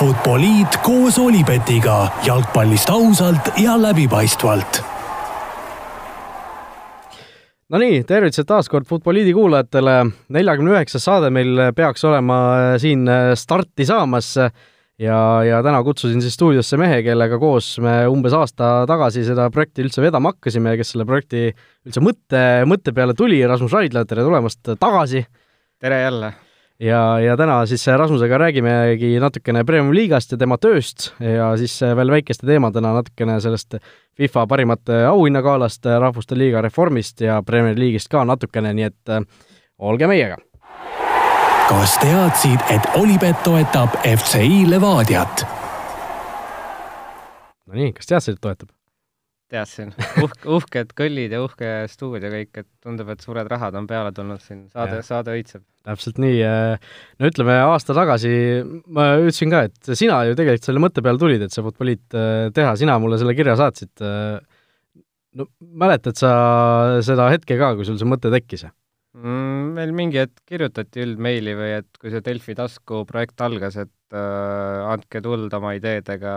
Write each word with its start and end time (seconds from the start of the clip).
Futboliit 0.00 0.78
koos 0.80 1.18
Olipetiga 1.20 2.06
jalgpallist 2.24 2.88
ausalt 2.88 3.50
ja 3.60 3.74
läbipaistvalt. 3.76 4.78
Nonii, 7.68 7.98
tervitused 8.08 8.48
taas 8.48 8.72
kord 8.72 8.88
Futboliidi 8.88 9.34
kuulajatele. 9.36 9.98
neljakümne 10.32 10.72
üheksas 10.72 11.04
saade 11.04 11.28
meil 11.28 11.66
peaks 11.76 12.08
olema 12.08 12.40
siin 12.80 13.04
starti 13.36 13.84
saamas 13.84 14.32
ja, 14.40 15.20
ja 15.44 15.60
täna 15.62 15.84
kutsusin 15.84 16.24
siis 16.24 16.34
stuudiosse 16.34 16.80
mehe, 16.80 17.02
kellega 17.04 17.36
koos 17.38 17.74
me 17.84 18.06
umbes 18.08 18.32
aasta 18.32 18.72
tagasi 18.88 19.28
seda 19.28 19.50
projekti 19.52 19.84
üldse 19.84 20.00
vedama 20.00 20.32
hakkasime 20.32 20.72
ja 20.72 20.80
kes 20.80 20.96
selle 20.96 21.04
projekti 21.04 21.50
üldse 21.84 22.00
mõtte, 22.00 22.46
mõtte 22.64 22.96
peale 22.96 23.12
tuli, 23.12 23.44
Rasmus 23.44 23.76
Raidla, 23.76 24.08
tere 24.08 24.24
tulemast 24.24 24.78
tagasi! 24.80 25.26
tere 25.76 26.06
jälle! 26.08 26.38
Ja, 26.80 27.20
ja 27.20 27.36
täna 27.36 27.60
siis 27.66 27.86
Rasmusega 27.86 28.38
räägimegi 28.38 29.14
natukene 29.20 29.64
Premium 29.64 29.94
liigast 29.94 30.32
ja 30.32 30.38
tema 30.40 30.58
tööst 30.58 31.10
ja 31.20 31.52
siis 31.60 31.78
veel 31.96 32.10
väikeste 32.16 32.46
teemadena 32.48 32.94
natukene 32.96 33.40
sellest 33.40 33.78
FIFA 34.18 34.46
parimate 34.46 35.04
auhinnagaalast, 35.08 35.86
Rahvuste 35.86 36.38
Liiga 36.38 36.60
reformist 36.64 37.20
ja 37.24 37.42
Premier 37.46 37.78
League'ist 37.78 38.10
ka 38.12 38.24
natukene, 38.24 38.74
nii 38.76 38.88
et 38.90 39.18
olge 39.78 40.08
meiega! 40.10 40.40
kas 41.70 41.92
teadsid, 42.02 42.58
et 42.74 42.86
Olipet 42.98 43.44
toetab 43.46 43.94
FCI 44.02 44.64
Levadiat? 44.66 45.46
Nonii, 47.70 47.92
kas 47.94 48.10
teadsid, 48.10 48.40
et 48.40 48.42
toetab? 48.42 48.79
Teadsin, 49.50 49.90
uhke, 50.24 50.46
uhked 50.56 50.94
kõllid 50.98 51.34
ja 51.34 51.42
uhke 51.44 51.70
stuudio 51.90 52.30
kõik, 52.32 52.62
et 52.62 52.68
tundub, 52.84 53.10
et 53.12 53.24
suured 53.24 53.50
rahad 53.50 53.76
on 53.78 53.88
peale 53.90 54.12
tulnud 54.16 54.42
siin, 54.44 54.64
saade, 54.72 55.00
saade 55.06 55.34
õitseb. 55.36 55.64
täpselt 55.86 56.20
nii, 56.22 56.38
no 57.20 57.30
ütleme 57.30 57.56
aasta 57.64 57.96
tagasi 57.96 58.32
ma 58.86 59.12
ütlesin 59.18 59.52
ka, 59.52 59.64
et 59.68 59.92
sina 59.98 60.22
ju 60.28 60.38
tegelikult 60.38 60.68
selle 60.68 60.82
mõtte 60.82 61.04
peale 61.04 61.20
tulid, 61.20 61.44
et 61.44 61.54
see 61.54 61.64
Futboliit 61.66 62.18
äh, 62.18 62.48
teha, 62.56 62.74
sina 62.78 62.98
mulle 63.02 63.18
selle 63.20 63.34
kirja 63.38 63.56
saatsid. 63.60 63.92
Äh, 64.04 64.38
no 65.38 65.46
mäletad 65.60 66.18
sa 66.18 66.32
seda 67.06 67.30
hetke 67.32 67.58
ka, 67.60 67.74
kui 67.78 67.88
sul 67.88 67.98
see 68.00 68.08
mõte 68.08 68.32
tekkis? 68.32 68.66
mm,? 69.16 69.70
Meil 69.76 69.94
mingi 69.96 70.20
hetk 70.22 70.42
kirjutati 70.48 71.04
üldmeili 71.04 71.54
või 71.58 71.70
et 71.78 72.00
kui 72.00 72.12
see 72.12 72.24
Delfi 72.26 72.56
tasku 72.58 73.04
projekt 73.08 73.40
algas, 73.44 73.78
et 73.80 74.16
äh, 74.16 74.90
andke 74.90 75.22
tuld 75.24 75.54
oma 75.56 75.74
ideedega, 75.78 76.34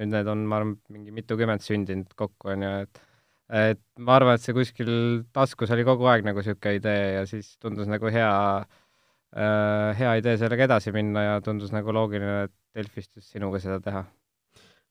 nüüd 0.00 0.14
need 0.14 0.28
on, 0.32 0.44
ma 0.48 0.60
arvan, 0.60 0.74
mingi 0.92 1.14
mitukümmend 1.14 1.64
sündinud 1.64 2.12
kokku, 2.18 2.54
on 2.54 2.66
ju, 2.66 2.74
et 2.86 3.06
et 3.50 3.80
ma 3.98 4.14
arvan, 4.14 4.38
et 4.38 4.44
see 4.44 4.54
kuskil 4.54 4.92
taskus 5.34 5.72
oli 5.74 5.82
kogu 5.86 6.06
aeg 6.06 6.22
nagu 6.22 6.38
niisugune 6.38 6.76
idee 6.78 7.06
ja 7.16 7.24
siis 7.26 7.56
tundus 7.62 7.90
nagu 7.90 8.12
hea 8.14 8.30
äh,, 8.60 9.90
hea 9.98 10.14
idee 10.20 10.36
sellega 10.38 10.68
edasi 10.68 10.94
minna 10.94 11.26
ja 11.26 11.36
tundus 11.44 11.74
nagu 11.74 11.94
loogiline, 11.94 12.44
et 12.46 12.54
Delfist 12.78 13.16
just 13.18 13.34
sinuga 13.34 13.58
seda 13.58 13.80
teha. 13.82 14.04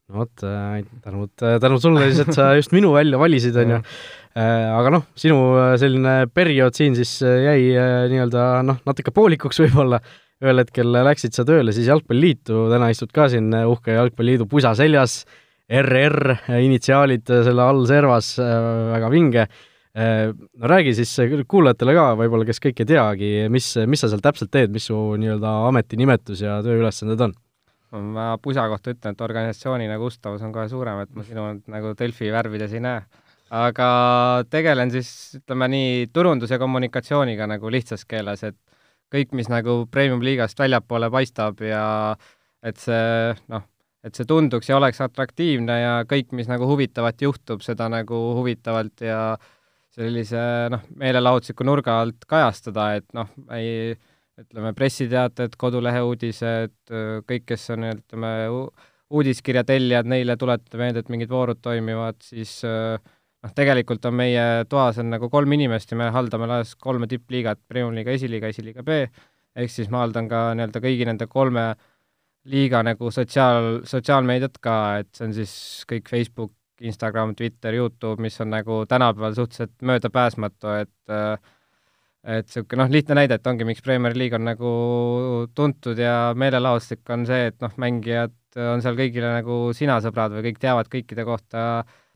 No 0.09 0.23
vot, 0.23 0.41
äh, 0.43 0.81
tänud, 1.05 1.31
tänud 1.37 1.83
sulle 1.83 2.07
siis, 2.09 2.23
et 2.25 2.35
sa 2.35 2.49
just 2.59 2.73
minu 2.75 2.91
välja 2.95 3.19
valisid, 3.21 3.55
on 3.61 3.75
ju. 3.75 3.79
Äh, 4.35 4.65
aga 4.73 4.91
noh, 4.97 5.05
sinu 5.19 5.37
äh, 5.55 5.75
selline 5.79 6.15
periood 6.33 6.75
siin 6.75 6.97
siis 6.97 7.19
jäi 7.21 7.71
nii-öelda 8.11 8.49
noh, 8.65 8.81
natuke 8.89 9.13
poolikuks 9.15 9.61
võib-olla, 9.63 10.01
ühel 10.43 10.61
hetkel 10.63 10.93
läksid 11.09 11.35
sa 11.35 11.45
tööle 11.47 11.73
siis 11.75 11.89
Jalgpalliliitu, 11.89 12.67
täna 12.71 12.89
istud 12.93 13.11
ka 13.15 13.27
siin 13.31 13.51
uhke 13.67 13.97
Jalgpalliliidu 13.97 14.47
pusa 14.49 14.71
seljas, 14.77 15.23
RR 15.69 16.37
initsiaalid 16.63 17.27
selle 17.29 17.65
all 17.65 17.83
servas, 17.89 18.37
väga 18.39 19.11
vinge. 19.13 19.49
no 19.99 20.69
räägi 20.71 20.93
siis 20.95 21.11
kuulajatele 21.49 21.93
ka 21.97 22.05
võib-olla, 22.17 22.45
kes 22.47 22.61
kõik 22.63 22.81
ei 22.81 22.87
teagi, 22.87 23.29
mis, 23.51 23.73
mis 23.89 24.01
sa 24.01 24.07
seal 24.09 24.21
täpselt 24.23 24.51
teed, 24.53 24.71
mis 24.71 24.85
su 24.87 24.95
nii-öelda 25.19 25.53
ametinimetus 25.67 26.41
ja 26.45 26.59
tööülesanded 26.63 27.21
on 27.27 27.35
ma 27.91 28.37
pusa 28.41 28.67
kohta 28.69 28.93
ütlen, 28.93 29.15
et 29.15 29.21
organisatsiooni 29.25 29.87
nagu 29.89 30.05
ustavus 30.09 30.43
on 30.45 30.53
kohe 30.53 30.67
suurem, 30.69 31.01
et 31.03 31.13
ma 31.17 31.25
sinu 31.25 31.45
nagu 31.73 31.95
Delfi 31.97 32.29
värvides 32.31 32.75
ei 32.77 32.83
näe. 32.85 33.01
aga 33.49 33.85
tegelen 34.49 34.91
siis, 34.93 35.09
ütleme 35.39 35.67
nii, 35.73 36.07
turundus- 36.13 36.51
ja 36.53 36.59
kommunikatsiooniga 36.61 37.47
nagu 37.49 37.71
lihtsas 37.73 38.05
keeles, 38.05 38.43
et 38.43 38.57
kõik, 39.13 39.33
mis 39.37 39.49
nagu 39.51 39.83
premium-liigast 39.91 40.59
väljapoole 40.59 41.09
paistab 41.13 41.61
ja 41.65 41.83
et 42.65 42.79
see 42.81 43.33
noh, 43.51 43.65
et 44.05 44.15
see 44.15 44.27
tunduks 44.27 44.69
ja 44.69 44.77
oleks 44.79 45.01
atraktiivne 45.03 45.79
ja 45.81 45.93
kõik, 46.09 46.31
mis 46.37 46.47
nagu 46.51 46.67
huvitavat 46.69 47.21
juhtub, 47.21 47.63
seda 47.65 47.89
nagu 47.91 48.19
huvitavalt 48.37 49.03
ja 49.03 49.21
sellise 49.95 50.43
noh, 50.71 50.85
meelelahutusliku 51.01 51.65
nurga 51.67 51.99
alt 52.03 52.23
kajastada, 52.29 52.93
et 52.99 53.07
noh, 53.17 53.31
ei 53.55 53.97
ütleme, 54.39 54.71
pressiteated, 54.77 55.57
kodulehe 55.59 56.01
uudised, 56.05 56.75
kõik, 57.27 57.45
kes 57.49 57.65
on, 57.75 57.89
ütleme, 57.91 58.31
uudiskirja 59.09 59.65
tellijad, 59.67 60.07
neile 60.07 60.37
tuletada 60.39 60.79
meelde, 60.79 61.03
et 61.03 61.11
mingid 61.11 61.31
voorud 61.33 61.59
toimivad, 61.65 62.21
siis 62.23 62.59
noh, 63.45 63.53
tegelikult 63.55 64.05
on 64.09 64.17
meie 64.19 64.45
toas 64.69 64.99
on 65.01 65.11
nagu 65.13 65.29
kolm 65.31 65.53
inimest 65.57 65.93
ja 65.93 65.99
me 65.99 66.09
haldame 66.15 66.49
laes 66.49 66.75
kolme 66.79 67.07
tippliigat, 67.11 67.61
Premium-liiga, 67.67 68.15
esiliiga, 68.17 68.51
esiliiga 68.53 68.85
B, 68.85 69.03
ehk 69.59 69.73
siis 69.73 69.91
ma 69.93 70.03
haldan 70.03 70.29
ka 70.31 70.49
nii-öelda 70.57 70.83
kõigi 70.83 71.07
nende 71.09 71.27
kolme 71.31 71.69
liiga 72.49 72.81
nagu 72.85 73.11
sotsiaal, 73.11 73.83
sotsiaalmeediat 73.87 74.57
ka, 74.63 74.75
et 75.03 75.11
see 75.15 75.27
on 75.27 75.35
siis 75.35 75.53
kõik 75.89 76.09
Facebook, 76.09 76.53
Instagram, 76.79 77.33
Twitter, 77.35 77.75
Youtube, 77.75 78.21
mis 78.23 78.39
on 78.39 78.53
nagu 78.53 78.83
tänapäeval 78.87 79.35
suhteliselt 79.35 79.75
möödapääsmatu, 79.83 80.75
et 80.79 81.15
äh, 81.15 81.55
et 82.29 82.49
niisugune 82.49 82.83
noh, 82.83 82.91
lihtne 82.91 83.15
näide, 83.15 83.37
et 83.39 83.47
ongi, 83.47 83.65
miks 83.67 83.83
Premier 83.83 84.15
League 84.17 84.35
on 84.35 84.43
nagu 84.43 84.71
tuntud 85.55 85.99
ja 85.99 86.33
meelelahutuslik, 86.35 87.05
on 87.15 87.23
see, 87.29 87.47
et 87.51 87.57
noh, 87.63 87.71
mängijad 87.79 88.35
on 88.59 88.83
seal 88.83 88.97
kõigile 88.97 89.31
nagu 89.37 89.59
sina 89.77 89.99
sõbrad 90.03 90.33
või 90.35 90.49
kõik 90.49 90.59
teavad 90.59 90.89
kõikide 90.91 91.25
kohta 91.27 91.63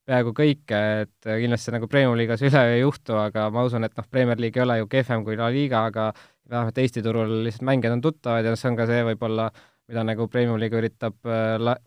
peaaegu 0.07 0.33
kõike, 0.35 0.79
et 1.03 1.27
kindlasti 1.27 1.73
nagu 1.75 1.87
Premier 1.91 2.17
League'is 2.19 2.43
üle 2.43 2.63
ei 2.73 2.81
juhtu, 2.81 3.15
aga 3.19 3.47
ma 3.53 3.63
usun, 3.67 3.87
et 3.87 3.95
noh, 3.97 4.07
Premier 4.11 4.39
League 4.39 4.59
ei 4.59 4.65
ole 4.65 4.77
ju 4.81 4.89
kehvem 4.91 5.23
kui 5.23 5.37
La 5.39 5.49
Liga, 5.53 5.85
aga 5.91 6.09
vähemalt 6.49 6.81
Eesti 6.83 7.03
turul 7.05 7.37
lihtsalt 7.45 7.67
mängijad 7.69 7.95
on 7.95 8.03
tuttavad 8.03 8.45
ja 8.45 8.55
see 8.59 8.71
on 8.71 8.79
ka 8.79 8.87
see 8.89 9.03
võib-olla, 9.07 9.47
mida 9.87 10.03
nagu 10.07 10.27
Premier 10.31 10.59
League 10.59 10.79
üritab 10.79 11.15
äh, 11.23 11.55
la-, 11.61 11.79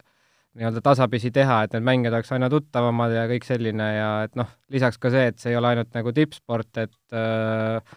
nii-öelda 0.56 0.81
tasapisi 0.84 1.31
teha, 1.34 1.62
et 1.66 1.77
need 1.77 1.84
mängijad 1.84 2.16
oleks 2.16 2.32
aina 2.32 2.49
tuttavamad 2.53 3.12
ja 3.12 3.27
kõik 3.28 3.44
selline 3.44 3.91
ja 3.99 4.09
et 4.25 4.41
noh, 4.41 4.48
lisaks 4.72 4.98
ka 5.03 5.12
see, 5.12 5.28
et 5.33 5.38
see 5.43 5.53
ei 5.53 5.60
ole 5.60 5.75
ainult 5.75 5.93
nagu 5.97 6.16
tippsport, 6.16 6.72
et 6.87 7.16
äh, 7.16 7.97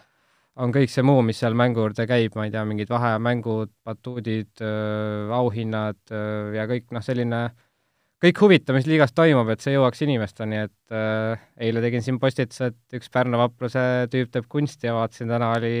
on 0.60 0.74
kõik 0.74 0.92
see 0.92 1.04
muu, 1.06 1.22
mis 1.24 1.40
seal 1.40 1.56
mängu 1.56 1.80
juurde 1.80 2.04
käib, 2.08 2.36
ma 2.36 2.44
ei 2.44 2.52
tea, 2.52 2.66
mingid 2.68 2.90
vahemängud, 2.92 3.72
batuudid, 3.86 4.60
auhinnad 5.32 6.00
öö, 6.12 6.50
ja 6.58 6.66
kõik 6.68 6.90
noh, 6.92 7.04
selline 7.04 7.46
kõik 8.24 8.40
huvitav, 8.44 8.76
mis 8.76 8.88
liigas 8.88 9.14
toimub, 9.16 9.48
et 9.52 9.64
see 9.64 9.74
jõuaks 9.74 10.02
inimesteni, 10.06 10.64
et 10.68 10.96
äh, 10.96 11.44
eile 11.66 11.82
tegin 11.84 12.04
siin 12.04 12.20
postituse, 12.22 12.72
et 12.72 12.98
üks 13.00 13.12
Pärnu 13.12 13.40
vapruse 13.40 13.84
tüüp 14.12 14.32
teeb 14.34 14.48
kunsti 14.50 14.90
ja 14.90 14.96
vaatasin, 14.96 15.30
täna 15.30 15.52
oli 15.58 15.74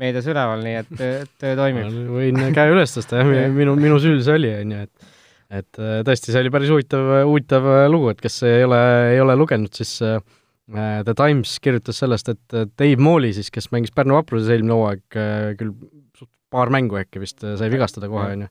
meedias 0.00 0.28
üleval, 0.30 0.64
nii 0.64 0.78
et 0.82 0.94
töö, 0.98 1.56
toimib. 1.62 1.98
Võin 2.14 2.40
käe 2.56 2.72
üles 2.72 2.96
tõsta, 2.96 3.20
jah, 3.20 3.50
minu, 3.54 3.76
minu 3.80 4.00
süül 4.02 4.22
see 4.24 4.40
oli, 4.40 4.54
on 4.62 4.78
ju, 4.78 4.86
et 4.88 5.12
et 5.54 5.76
tõesti, 6.08 6.32
see 6.32 6.40
oli 6.40 6.50
päris 6.50 6.70
huvitav, 6.72 7.04
huvitav 7.28 7.66
lugu, 7.92 8.08
et 8.10 8.18
kes 8.18 8.40
ei 8.48 8.64
ole, 8.64 8.80
ei 9.12 9.20
ole 9.22 9.36
lugenud, 9.38 9.70
siis 9.76 9.92
äh, 10.02 10.16
Äh, 10.72 11.02
The 11.04 11.12
Times 11.14 11.58
kirjutas 11.60 11.98
sellest, 12.00 12.30
et 12.32 12.54
Dave 12.78 12.96
Mooli 13.02 13.34
siis, 13.36 13.50
kes 13.52 13.68
mängis 13.74 13.92
Pärnu 13.92 14.16
vapruses 14.16 14.48
eelmine 14.48 14.72
hooaeg, 14.78 15.02
äh, 15.20 15.50
küll 15.60 15.74
paar 16.52 16.72
mängu 16.72 16.96
äkki 16.96 17.20
vist 17.20 17.44
äh, 17.44 17.58
sai 17.60 17.68
vigastada 17.72 18.08
kohe, 18.08 18.30
on 18.32 18.46
ju, 18.46 18.48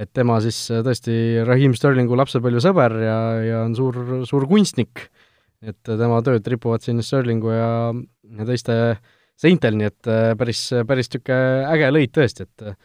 et 0.00 0.10
tema 0.16 0.40
siis 0.42 0.58
tõesti 0.86 1.44
Raheem 1.46 1.76
Sterlingu 1.78 2.16
lapsepõlve 2.18 2.62
sõber 2.64 2.96
ja, 3.04 3.18
ja 3.44 3.60
on 3.66 3.76
suur, 3.78 4.00
suur 4.28 4.48
kunstnik, 4.50 5.06
et 5.64 5.80
tema 5.86 6.20
tööd 6.26 6.46
ripuvad 6.54 6.84
siin 6.84 7.02
Sterlingu 7.04 7.52
ja, 7.54 7.68
ja 8.38 8.48
teiste 8.48 8.78
seintel, 9.38 9.78
nii 9.78 9.90
et 9.90 10.10
päris, 10.38 10.66
päris 10.86 11.10
niisugune 11.10 11.70
äge 11.74 11.94
lõid 11.94 12.12
tõesti, 12.14 12.48
et 12.48 12.76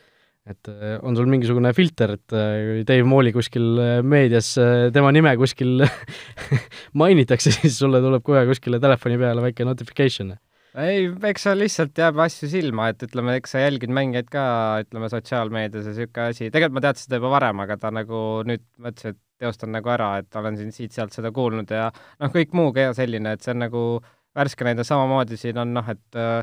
et 0.50 0.69
äh, 0.72 0.98
on 1.06 1.18
sul 1.18 1.30
mingisugune 1.30 1.72
filter, 1.78 2.16
et 2.18 2.36
äh, 2.36 2.81
Dave 2.88 3.06
Mooli 3.07 3.33
kuskil 3.36 3.68
äh, 3.81 3.95
meedias 4.01 4.56
tema 4.95 5.12
nime 5.13 5.36
kuskil 5.39 5.83
mainitakse, 7.01 7.54
siis 7.54 7.78
sulle 7.78 8.01
tuleb 8.04 8.25
kohe 8.25 8.45
kuskile 8.50 8.81
telefoni 8.81 9.19
peale 9.22 9.44
väike 9.45 9.68
notification? 9.68 10.33
Ei, 10.77 11.07
eks 11.31 11.48
seal 11.48 11.60
lihtsalt 11.63 11.98
jääb 11.98 12.19
asju 12.21 12.50
silma, 12.51 12.89
et 12.92 13.01
ütleme, 13.07 13.38
eks 13.39 13.56
sa 13.56 13.63
jälgid 13.63 13.94
mängijaid 13.95 14.30
ka, 14.33 14.44
ütleme, 14.86 15.10
sotsiaalmeedias 15.12 15.88
ja 15.88 15.95
niisugune 15.95 16.30
asi, 16.33 16.51
tegelikult 16.54 16.77
ma 16.77 16.86
teadsin 16.86 17.07
seda 17.07 17.19
juba 17.21 17.33
varem, 17.33 17.66
aga 17.66 17.80
ta 17.81 17.92
nagu 17.95 18.21
nüüd 18.50 18.66
mõtlesin, 18.77 19.18
et 19.18 19.21
teostan 19.39 19.74
nagu 19.74 19.89
ära, 19.94 20.13
et 20.21 20.36
olen 20.36 20.57
siin 20.60 20.71
siit-sealt 20.75 21.16
seda 21.16 21.31
kuulnud 21.36 21.71
ja 21.74 21.89
noh, 22.19 22.31
kõik 22.33 22.56
muu 22.57 22.74
ka 22.75 22.92
selline, 22.98 23.33
et 23.33 23.45
see 23.45 23.56
on 23.56 23.63
nagu 23.66 23.83
värske 24.38 24.68
näide, 24.68 24.86
samamoodi 24.88 25.39
siin 25.39 25.57
on 25.62 25.74
noh, 25.74 25.89
et 25.89 26.19
äh, 26.19 26.42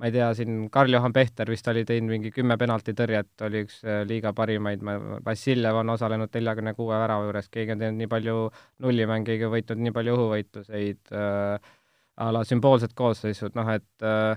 ma 0.00 0.08
ei 0.08 0.14
tea, 0.14 0.28
siin 0.38 0.66
Karl-Johan 0.72 1.14
Pehter 1.16 1.50
vist 1.50 1.68
oli 1.72 1.84
teinud 1.88 2.12
mingi 2.12 2.32
kümme 2.34 2.56
penaltitõrjet, 2.60 3.32
oli 3.48 3.64
üks 3.66 3.80
äh, 3.84 4.02
liiga 4.08 4.32
parimaid, 4.36 4.84
ma, 4.86 4.96
Vassiljev 5.26 5.82
on 5.82 5.94
osalenud 5.96 6.32
neljakümne 6.36 6.76
kuue 6.78 6.96
värava 6.96 7.26
juures, 7.28 7.50
keegi 7.52 7.74
on 7.74 7.82
teinud 7.82 8.00
nii 8.02 8.12
palju 8.12 8.36
nullimänge, 8.84 9.32
keegi 9.32 9.52
võitnud 9.52 9.84
nii 9.84 9.96
palju 9.96 10.16
õhuvõitluseid 10.16 11.16
äh,, 11.16 11.74
a 12.16 12.30
la 12.32 12.42
sümboolsed 12.48 12.94
koosseisud, 12.96 13.56
noh 13.58 13.68
et 13.74 14.06
äh, 14.06 14.36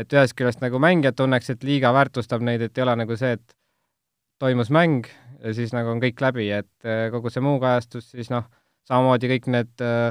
et 0.00 0.12
ühest 0.14 0.36
küljest 0.38 0.60
nagu 0.62 0.78
mängijad 0.82 1.16
tunneks, 1.18 1.50
et 1.50 1.64
liiga 1.66 1.90
väärtustab 1.94 2.44
neid, 2.46 2.62
et 2.62 2.78
ei 2.78 2.84
ole 2.84 2.94
nagu 3.02 3.16
see, 3.18 3.34
et 3.34 3.56
toimus 4.42 4.70
mäng, 4.70 5.08
ja 5.42 5.54
siis 5.54 5.74
nagu 5.74 5.90
on 5.90 6.02
kõik 6.02 6.22
läbi, 6.22 6.46
et 6.54 6.86
äh, 6.86 7.08
kogu 7.14 7.32
see 7.32 7.42
muu 7.44 7.58
kajastus 7.62 8.12
siis 8.14 8.30
noh, 8.30 8.46
samamoodi 8.88 9.30
kõik 9.34 9.48
need, 9.50 9.72
äh, 9.82 10.10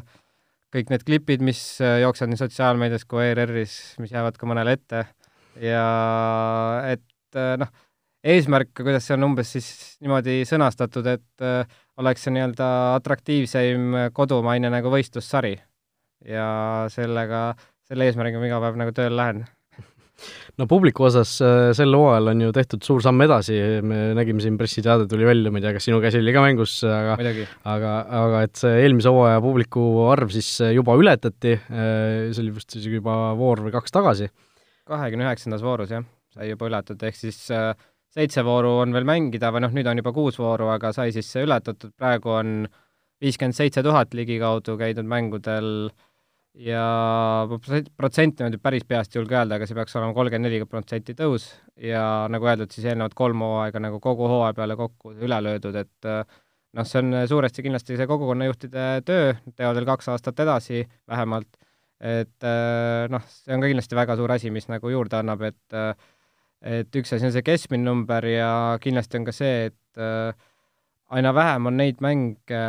kõik 0.75 0.91
need 0.93 1.05
klipid, 1.07 1.43
mis 1.45 1.61
jooksevad 1.79 2.33
nii 2.33 2.41
sotsiaalmeedias 2.43 3.07
kui 3.09 3.23
ERR-is, 3.31 3.77
mis 4.03 4.11
jäävad 4.13 4.37
ka 4.37 4.49
mõnele 4.49 4.75
ette 4.77 5.05
ja 5.63 5.85
et 6.91 7.39
noh, 7.59 7.71
eesmärk, 8.23 8.75
kuidas 8.77 9.07
see 9.07 9.15
on 9.15 9.31
umbes 9.31 9.55
siis 9.55 9.71
niimoodi 10.03 10.43
sõnastatud, 10.45 11.07
et 11.09 11.47
oleks 11.99 12.21
see 12.25 12.35
nii-öelda 12.35 12.69
atraktiivseim 12.99 13.97
kodumaine 14.13 14.69
nagu 14.69 14.93
võistlussari. 14.93 15.55
Ja 16.25 16.49
sellega, 16.91 17.53
selle 17.87 18.09
eesmärgiga 18.09 18.41
ma 18.41 18.49
iga 18.49 18.59
päev 18.63 18.81
nagu 18.81 18.95
tööle 18.95 19.15
lähen 19.15 19.45
no 20.59 20.67
publiku 20.69 21.05
osas 21.07 21.31
äh, 21.45 21.69
sel 21.77 21.95
hooajal 21.95 22.31
on 22.33 22.43
ju 22.43 22.53
tehtud 22.55 22.83
suur 22.85 23.03
samm 23.03 23.23
edasi, 23.23 23.57
me 23.85 23.99
nägime 24.17 24.43
siin 24.43 24.57
pressiteade 24.59 25.07
tuli 25.11 25.27
välja, 25.27 25.51
ma 25.51 25.61
ei 25.61 25.65
tea, 25.65 25.73
kas 25.77 25.87
sinu 25.87 26.01
käsi 26.03 26.19
oli 26.21 26.33
ka 26.35 26.43
mängus, 26.43 26.75
aga 26.83 27.15
Midagi. 27.21 27.45
aga, 27.73 27.93
aga 28.23 28.41
et 28.47 28.59
see 28.59 28.73
eelmise 28.83 29.13
hooaja 29.13 29.39
publiku 29.43 29.85
arv 30.09 30.33
siis 30.35 30.51
juba 30.75 30.97
ületati, 30.99 31.55
äh, 31.55 32.29
see 32.33 32.43
oli 32.43 32.55
vist 32.57 32.75
isegi 32.79 32.99
juba 32.99 33.15
voor 33.39 33.63
või 33.67 33.75
kaks 33.75 33.95
tagasi. 33.95 34.29
kahekümne 34.89 35.27
üheksandas 35.27 35.63
voorus, 35.63 35.93
jah, 35.93 36.05
sai 36.33 36.51
juba 36.51 36.69
ületatud, 36.69 37.07
ehk 37.07 37.17
siis 37.17 37.39
äh, 37.55 37.71
seitse 38.13 38.43
vooru 38.45 38.79
on 38.83 38.93
veel 38.95 39.07
mängida 39.07 39.53
või 39.53 39.63
noh, 39.65 39.73
nüüd 39.75 39.87
on 39.89 40.01
juba 40.01 40.13
kuus 40.15 40.39
vooru, 40.41 40.71
aga 40.73 40.93
sai 40.95 41.13
siis 41.15 41.29
ületatud, 41.39 41.93
praegu 41.97 42.35
on 42.35 42.53
viiskümmend 43.19 43.55
seitse 43.55 43.83
tuhat 43.85 44.15
ligikaudu 44.15 44.77
käidud 44.79 45.07
mängudel 45.07 45.89
ja 46.53 46.83
protsent 47.97 48.39
niimoodi 48.39 48.59
päris 48.61 48.85
peast 48.87 49.15
ei 49.15 49.19
julge 49.19 49.37
öelda, 49.37 49.57
aga 49.59 49.67
see 49.69 49.77
peaks 49.77 49.95
olema 49.99 50.15
kolmkümmend 50.17 50.49
neli 50.49 50.65
protsenti 50.69 51.15
tõus. 51.17 51.49
Ja 51.79 52.03
nagu 52.31 52.49
öeldud, 52.49 52.71
siis 52.73 52.89
eelnevad 52.89 53.15
kolm 53.17 53.43
hooaega 53.45 53.81
nagu 53.83 54.01
kogu 54.03 54.27
hooaja 54.27 54.55
peale 54.57 54.77
kokku 54.79 55.13
üle 55.13 55.39
löödud, 55.45 55.77
et 55.79 56.09
noh, 56.09 56.85
see 56.85 57.01
on 57.03 57.15
suuresti 57.29 57.65
kindlasti 57.65 57.97
see 57.97 58.09
kogukonnajuhtide 58.09 58.85
töö, 59.07 59.33
teevad 59.55 59.79
veel 59.79 59.89
kaks 59.93 60.11
aastat 60.13 60.41
edasi 60.45 60.83
vähemalt, 61.09 61.49
et 61.99 62.49
noh, 63.13 63.25
see 63.31 63.55
on 63.55 63.63
ka 63.63 63.71
kindlasti 63.71 63.99
väga 63.99 64.17
suur 64.19 64.33
asi, 64.35 64.51
mis 64.53 64.69
nagu 64.71 64.91
juurde 64.93 65.21
annab, 65.21 65.45
et 65.49 65.81
et 66.59 66.95
üks 66.99 67.13
asi 67.15 67.23
on 67.23 67.31
see 67.31 67.45
keskmine 67.45 67.85
number 67.85 68.25
ja 68.27 68.77
kindlasti 68.83 69.19
on 69.19 69.27
ka 69.29 69.31
see, 69.35 69.69
et 69.69 70.01
äh, 70.01 70.33
aina 71.15 71.33
vähem 71.35 71.69
on 71.69 71.77
neid 71.79 72.01
mänge, 72.03 72.63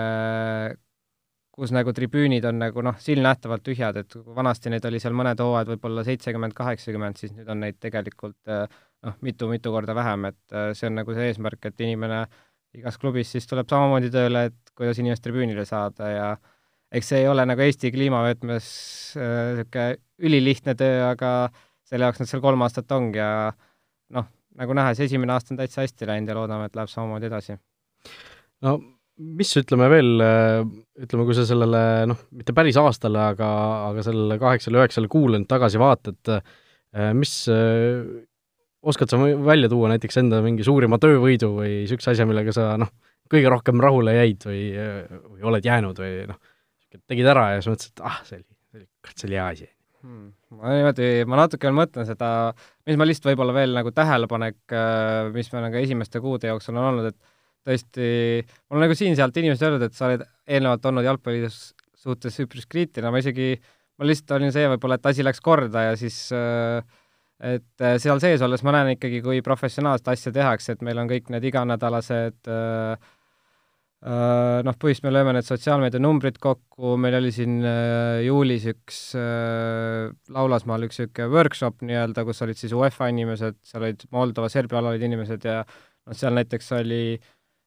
kus 1.60 1.72
nagu 1.76 1.92
tribüünid 1.96 2.44
on 2.48 2.60
nagu 2.62 2.82
noh, 2.84 2.96
silmnähtavalt 3.02 3.64
tühjad, 3.66 3.98
et 4.00 4.14
vanasti 4.36 4.72
neid 4.72 4.84
oli 4.88 5.00
seal 5.02 5.16
mõned 5.16 5.40
hooajad 5.42 5.74
võib-olla 5.74 6.04
seitsekümmend, 6.06 6.54
kaheksakümmend, 6.56 7.18
siis 7.20 7.34
nüüd 7.36 7.48
on 7.52 7.60
neid 7.64 7.76
tegelikult 7.82 8.38
äh, 8.48 8.64
noh, 9.06 9.16
mitu-mitu 9.24 9.72
korda 9.74 9.96
vähem, 9.96 10.30
et 10.30 10.56
äh, 10.56 10.70
see 10.76 10.88
on 10.88 10.96
nagu 11.00 11.16
see 11.16 11.28
eesmärk, 11.28 11.68
et 11.68 11.84
inimene 11.84 12.22
igas 12.78 12.96
klubis 13.02 13.32
siis 13.34 13.48
tuleb 13.50 13.68
samamoodi 13.68 14.12
tööle, 14.14 14.46
et 14.50 14.74
kuidas 14.78 15.00
inimest 15.02 15.24
tribüünile 15.26 15.66
saada 15.68 16.10
ja 16.10 16.28
eks 16.96 17.12
see 17.12 17.24
ei 17.24 17.28
ole 17.30 17.44
nagu 17.46 17.64
Eesti 17.64 17.90
kliimavõtmes 17.94 18.70
niisugune 19.18 19.88
äh, 19.90 19.98
ülilihtne 20.20 20.76
töö, 20.78 21.02
aga 21.10 21.32
selle 21.88 22.06
jaoks 22.06 22.22
nad 22.22 22.30
seal 22.30 22.44
kolm 22.44 22.62
aastat 22.64 22.92
ongi 22.94 23.20
ja 23.20 23.50
noh, 24.16 24.30
nagu 24.60 24.78
näha, 24.78 24.94
see 24.96 25.10
esimene 25.10 25.34
aasta 25.34 25.54
on 25.54 25.60
täitsa 25.60 25.84
hästi 25.84 26.08
läinud 26.08 26.32
ja 26.32 26.38
loodame, 26.38 26.70
et 26.70 26.78
läheb 26.78 26.92
samamoodi 26.92 27.28
edasi. 27.30 27.58
no 28.64 28.78
mis 29.20 29.52
ütleme 29.60 29.90
veel, 29.92 30.10
ütleme, 31.04 31.26
kui 31.28 31.36
sa 31.36 31.44
sellele 31.48 31.82
noh, 32.08 32.24
mitte 32.32 32.54
päris 32.56 32.78
aastale, 32.80 33.20
aga, 33.34 33.50
aga 33.90 34.04
sellele 34.06 34.38
kaheksale-üheksale 34.40 35.10
kuule 35.12 35.40
nüüd 35.40 35.50
tagasi 35.50 35.80
vaatad, 35.80 36.32
mis, 37.18 37.34
oskad 38.80 39.12
sa 39.12 39.20
välja 39.20 39.68
tuua 39.70 39.90
näiteks 39.92 40.22
enda 40.22 40.40
mingi 40.44 40.64
suurima 40.66 40.98
töövõidu 41.02 41.52
või 41.58 41.82
niisuguse 41.82 42.14
asja, 42.14 42.26
millega 42.28 42.54
sa 42.56 42.72
noh, 42.80 42.92
kõige 43.30 43.52
rohkem 43.52 43.82
rahule 43.82 44.16
jäid 44.16 44.46
või, 44.48 44.62
või 45.34 45.44
oled 45.52 45.68
jäänud 45.68 46.00
või 46.00 46.24
noh, 46.30 46.40
tegid 47.10 47.28
ära 47.30 47.50
ja 47.54 47.60
siis 47.60 47.70
mõtlesid, 47.70 47.92
et 47.94 48.06
ah, 48.06 48.18
see 48.26 48.40
oli, 48.40 48.46
see 48.48 48.80
oli, 48.80 48.88
kurat, 49.04 49.16
see 49.18 49.28
oli 49.28 49.38
hea 49.38 49.46
asi 49.54 49.68
hmm.? 49.68 50.30
ma 50.58 50.74
niimoodi, 50.74 51.10
ma 51.30 51.42
natuke 51.42 51.68
veel 51.68 51.76
mõtlen 51.78 52.08
seda, 52.08 52.30
mis 52.88 52.98
ma 52.98 53.06
lihtsalt 53.06 53.30
võib-olla 53.30 53.54
veel 53.56 53.76
nagu 53.76 53.92
tähelepanek, 53.94 54.60
äh, 54.74 55.28
mis 55.34 55.52
meil 55.54 55.66
nagu 55.68 55.80
esimeste 55.80 56.22
kuude 56.24 56.50
jooksul 56.50 56.78
on 56.80 56.88
olnud, 56.90 57.12
et 57.12 57.36
tõesti, 57.66 58.06
mul 58.68 58.80
on 58.80 58.86
nagu 58.86 58.96
siin-sealt 58.96 59.36
inimesed 59.42 59.66
öelnud, 59.66 59.84
et 59.86 59.96
sa 59.96 60.08
oled 60.08 60.24
eelnevalt 60.48 60.88
olnud 60.90 61.06
jalgpallis 61.06 61.60
suhtes 62.00 62.40
üpris 62.42 62.66
kriitiline, 62.70 63.12
ma 63.12 63.20
isegi, 63.20 63.52
ma 64.00 64.08
lihtsalt 64.08 64.38
olin 64.38 64.54
see 64.54 64.66
võib-olla, 64.72 64.96
et 64.96 65.12
asi 65.12 65.26
läks 65.26 65.42
korda 65.44 65.90
ja 65.90 65.94
siis 66.00 66.18
äh, 66.36 66.80
et 67.54 67.84
äh, 67.84 67.96
seal 68.00 68.20
sees 68.22 68.42
olles 68.44 68.64
ma 68.64 68.74
näen 68.76 68.94
ikkagi, 68.96 69.20
kui 69.24 69.44
professionaalset 69.44 70.12
asja 70.14 70.34
tehakse, 70.34 70.76
et 70.76 70.84
meil 70.86 71.00
on 71.00 71.08
kõik 71.10 71.28
need 71.32 71.48
iganädalased 71.52 72.48
äh, 72.48 73.10
Äh, 74.00 74.62
noh, 74.64 74.72
põhimõtteliselt 74.80 75.04
me 75.04 75.10
lööme 75.12 75.32
need 75.36 75.44
sotsiaalmeedia 75.44 76.00
numbrid 76.00 76.38
kokku, 76.40 76.94
meil 76.96 77.18
oli 77.18 77.28
siin 77.36 77.58
äh, 77.68 78.22
juulis 78.24 78.64
üks 78.70 79.00
äh, 79.20 80.06
Laulasmaal 80.32 80.86
üks 80.86 81.02
niisugune 81.02 81.26
workshop 81.28 81.84
nii-öelda, 81.84 82.24
kus 82.24 82.40
olid 82.46 82.56
siis 82.56 82.72
UEFA 82.72 83.10
inimesed, 83.12 83.58
seal 83.60 83.84
olid 83.84 84.06
Moldova, 84.16 84.48
Serbia 84.48 84.78
alal 84.80 84.94
olid 84.94 85.04
inimesed 85.04 85.44
ja 85.44 85.58
noh, 85.66 86.16
seal 86.16 86.32
näiteks 86.32 86.72
oli 86.78 87.02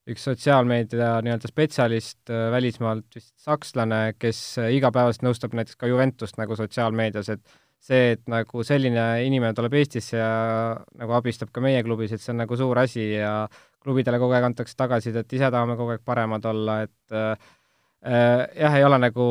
üks 0.09 0.25
sotsiaalmeedia 0.27 1.17
nii-öelda 1.23 1.49
spetsialist 1.49 2.31
äh, 2.31 2.49
välismaalt, 2.51 3.07
vist 3.15 3.33
sakslane, 3.39 4.15
kes 4.19 4.39
äh, 4.59 4.71
igapäevaselt 4.77 5.23
nõustab 5.27 5.55
näiteks 5.55 5.79
ka 5.79 5.87
Juventust 5.87 6.39
nagu 6.41 6.57
sotsiaalmeedias, 6.59 7.29
et 7.31 7.59
see, 7.83 8.13
et 8.15 8.23
nagu 8.31 8.63
selline 8.67 9.05
inimene 9.27 9.55
tuleb 9.55 9.75
Eestisse 9.79 10.17
ja 10.19 10.31
nagu 10.99 11.15
abistab 11.17 11.51
ka 11.55 11.63
meie 11.63 11.83
klubis, 11.87 12.13
et 12.15 12.23
see 12.23 12.33
on 12.33 12.41
nagu 12.43 12.57
suur 12.59 12.79
asi 12.83 13.13
ja 13.13 13.47
klubidele 13.83 14.19
kogu 14.19 14.35
aeg 14.35 14.49
antakse 14.49 14.75
tagasisidet, 14.79 15.31
ise 15.35 15.51
tahame 15.51 15.77
kogu 15.79 15.95
aeg 15.95 16.03
paremad 16.05 16.45
olla, 16.51 16.81
et 16.87 17.15
äh, 17.15 17.47
äh, 18.03 18.43
jah, 18.59 18.77
ei 18.79 18.87
ole 18.87 18.99
nagu, 19.03 19.25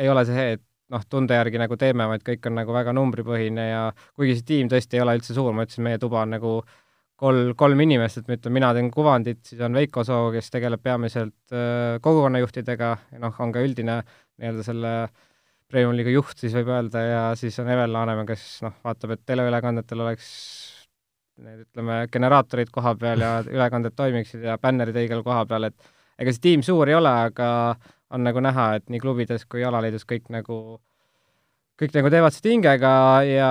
ei 0.00 0.08
ole 0.12 0.24
see, 0.28 0.50
et 0.56 0.64
noh, 0.92 1.04
tunde 1.08 1.36
järgi 1.36 1.60
nagu 1.60 1.76
teeme, 1.80 2.08
vaid 2.08 2.24
kõik 2.24 2.48
on 2.48 2.60
nagu 2.62 2.72
väga 2.76 2.96
numbripõhine 2.96 3.70
ja 3.70 3.82
kuigi 4.16 4.38
see 4.38 4.52
tiim 4.54 4.72
tõesti 4.72 4.96
ei 4.96 5.04
ole 5.04 5.18
üldse 5.20 5.36
suur, 5.36 5.52
ma 5.52 5.68
ütlesin, 5.68 5.84
meie 5.84 6.00
tuba 6.00 6.24
on 6.24 6.36
nagu 6.36 6.52
kolm, 7.18 7.52
kolm 7.58 7.80
inimest, 7.82 8.20
et 8.20 8.28
ma 8.28 8.36
ütlen, 8.38 8.54
mina 8.54 8.70
teen 8.76 8.90
kuvandit, 8.94 9.40
siis 9.48 9.62
on 9.66 9.76
Veiko 9.76 10.04
Soo, 10.06 10.30
kes 10.34 10.52
tegeleb 10.54 10.82
peamiselt 10.84 11.54
äh, 11.54 11.98
kogukonnajuhtidega 12.04 12.90
ja 13.12 13.22
noh, 13.22 13.34
on 13.42 13.54
ka 13.54 13.64
üldine 13.64 14.00
nii-öelda 14.38 14.66
selle 14.66 14.94
Premium-liiga 15.68 16.12
juht 16.14 16.38
siis 16.40 16.54
võib 16.56 16.70
öelda 16.72 17.02
ja 17.04 17.22
siis 17.36 17.58
on 17.60 17.68
Evel 17.68 17.92
Laanemaa, 17.92 18.24
kes 18.28 18.44
noh, 18.64 18.78
vaatab, 18.86 19.16
et 19.16 19.24
teleülekandetel 19.28 20.04
oleks 20.04 20.28
need 21.44 21.66
ütleme, 21.66 22.00
generaatorid 22.10 22.70
koha 22.74 22.94
peal 22.98 23.22
ja 23.22 23.34
ülekanded 23.56 23.94
toimiksid 23.98 24.46
ja 24.48 24.56
bännerid 24.62 24.96
õigel 25.02 25.22
koha 25.26 25.44
peal, 25.50 25.68
et 25.68 25.94
ega 26.18 26.34
see 26.34 26.46
tiim 26.48 26.64
suur 26.66 26.88
ei 26.90 26.96
ole, 26.98 27.12
aga 27.30 27.48
on 28.14 28.24
nagu 28.24 28.40
näha, 28.42 28.70
et 28.78 28.86
nii 28.88 29.02
klubides 29.02 29.44
kui 29.50 29.64
alaliidus 29.66 30.06
kõik 30.08 30.30
nagu, 30.32 30.78
kõik 31.78 31.98
nagu 31.98 32.10
teevad 32.14 32.34
seda 32.34 32.54
hingega 32.54 32.92
ja 33.28 33.50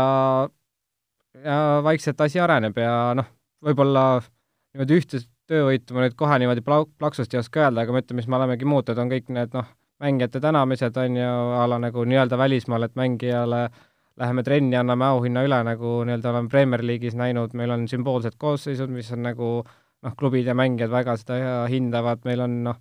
ja 1.37 1.57
vaikselt 1.85 2.21
asi 2.25 2.39
areneb 2.41 2.79
ja 2.81 2.93
noh, 3.17 3.27
võib-olla 3.65 4.05
niimoodi 4.21 5.01
ühte 5.01 5.23
töövõitu 5.47 5.95
ma 5.95 6.05
nüüd 6.05 6.15
kohe 6.19 6.39
niimoodi 6.41 6.63
plau-, 6.65 6.89
plaksust 6.99 7.33
ei 7.33 7.41
oska 7.41 7.65
öelda, 7.65 7.83
aga 7.83 7.95
ma 7.95 8.03
ütlen, 8.03 8.19
mis 8.19 8.27
me 8.27 8.39
olemegi 8.39 8.67
muutnud, 8.67 8.97
on 8.99 9.11
kõik 9.11 9.29
need 9.33 9.53
noh, 9.55 9.69
mängijate 10.03 10.41
tänamised 10.43 10.97
on 11.01 11.15
ju 11.17 11.35
a 11.57 11.67
la 11.69 11.79
nagu 11.81 12.03
nii-öelda 12.05 12.37
välismaal, 12.37 12.85
et 12.85 12.99
mängijale 12.99 13.63
äh, 13.65 13.85
läheme 14.17 14.43
trenni, 14.43 14.75
anname 14.77 15.05
auhinna 15.11 15.43
üle, 15.45 15.57
nagu 15.65 15.97
nii-öelda 16.07 16.31
oleme 16.31 16.49
Premier 16.49 16.83
League'is 16.85 17.17
näinud, 17.17 17.53
meil 17.57 17.73
on 17.73 17.85
sümboolsed 17.89 18.37
koosseisud, 18.41 18.89
mis 18.93 19.11
on 19.13 19.23
nagu 19.27 19.49
noh, 19.61 20.15
klubid 20.17 20.47
ja 20.49 20.55
mängijad 20.57 20.93
väga 20.93 21.17
seda 21.21 21.65
hindavad, 21.69 22.23
meil 22.25 22.41
on 22.45 22.55
noh, 22.69 22.79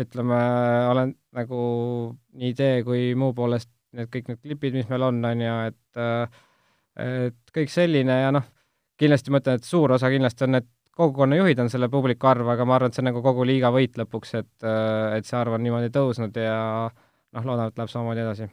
ütleme, 0.00 0.38
olen 0.90 1.12
nagu 1.36 1.60
nii 2.40 2.52
idee 2.54 2.80
kui 2.86 3.10
muu 3.18 3.34
poolest 3.36 3.70
need 3.96 4.08
kõik 4.12 4.30
need 4.30 4.40
klipid, 4.40 4.78
mis 4.78 4.88
meil 4.88 5.04
on, 5.08 5.18
on 5.26 5.44
ju, 5.44 5.58
et 5.68 6.02
et 7.00 7.54
kõik 7.54 7.72
selline 7.72 8.16
ja 8.22 8.30
noh, 8.34 8.46
kindlasti 9.00 9.32
ma 9.32 9.40
ütlen, 9.42 9.60
et 9.60 9.66
suur 9.66 9.96
osa 9.96 10.12
kindlasti 10.12 10.46
on 10.46 10.56
need 10.58 10.68
kogukonnajuhid 11.00 11.60
on 11.62 11.70
selle 11.72 11.88
publiku 11.88 12.28
arv, 12.28 12.48
aga 12.52 12.66
ma 12.68 12.76
arvan, 12.76 12.92
et 12.92 12.98
see 12.98 13.04
on 13.04 13.10
nagu 13.12 13.22
kogu 13.24 13.46
liiga 13.48 13.70
võit 13.72 13.96
lõpuks, 13.96 14.34
et 14.36 14.70
et 15.16 15.28
see 15.28 15.38
arv 15.38 15.56
on 15.56 15.64
niimoodi 15.64 15.92
tõusnud 15.94 16.36
ja 16.36 16.56
noh, 16.90 17.44
loodame, 17.46 17.70
et 17.70 17.80
läheb 17.80 17.92
samamoodi 17.92 18.26
edasi 18.26 18.50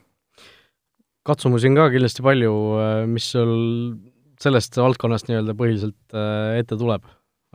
katsumusi 1.27 1.69
on 1.71 1.77
ka 1.77 1.89
kindlasti 1.93 2.25
palju, 2.25 2.53
äh, 2.79 3.03
mis 3.09 3.27
sul 3.33 3.53
sellest 4.41 4.77
valdkonnast 4.79 5.29
nii-öelda 5.29 5.55
põhiliselt 5.57 6.15
äh, 6.15 6.59
ette 6.61 6.79
tuleb? 6.79 7.05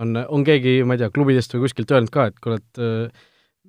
on, 0.02 0.16
on 0.16 0.42
keegi, 0.42 0.80
ma 0.88 0.96
ei 0.96 1.02
tea, 1.02 1.12
klubidest 1.14 1.52
või 1.54 1.66
kuskilt 1.66 1.92
öelnud 1.94 2.10
ka, 2.10 2.24
et 2.30 2.38
kuule, 2.42 2.56
et 2.58 2.80
äh, 2.82 3.24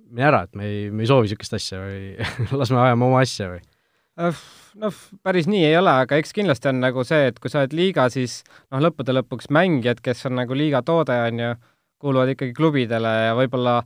mine 0.07 0.27
ära, 0.29 0.43
et 0.47 0.55
me 0.57 0.65
ei, 0.65 0.85
me 0.89 1.03
ei 1.03 1.09
soovi 1.09 1.27
niisugust 1.27 1.57
asja 1.59 1.81
või 1.83 2.13
las 2.61 2.71
me 2.73 2.79
ajame 2.81 3.09
oma 3.09 3.21
asja 3.21 3.51
või? 3.51 3.61
Noh, 4.81 4.93
päris 5.23 5.47
nii 5.49 5.63
ei 5.67 5.75
ole, 5.77 5.91
aga 6.03 6.17
eks 6.19 6.33
kindlasti 6.35 6.69
on 6.71 6.79
nagu 6.83 7.03
see, 7.07 7.27
et 7.31 7.39
kui 7.41 7.51
sa 7.51 7.61
oled 7.61 7.75
liiga, 7.77 8.07
siis 8.13 8.41
noh, 8.71 8.81
lõppude 8.83 9.15
lõpuks 9.15 9.49
mängijad, 9.53 10.01
kes 10.03 10.25
on 10.29 10.37
nagu 10.41 10.57
liiga 10.57 10.83
toode, 10.85 11.17
on 11.29 11.43
ju, 11.43 11.51
kuuluvad 12.03 12.33
ikkagi 12.33 12.55
klubidele 12.57 13.11
ja 13.27 13.35
võib-olla 13.37 13.77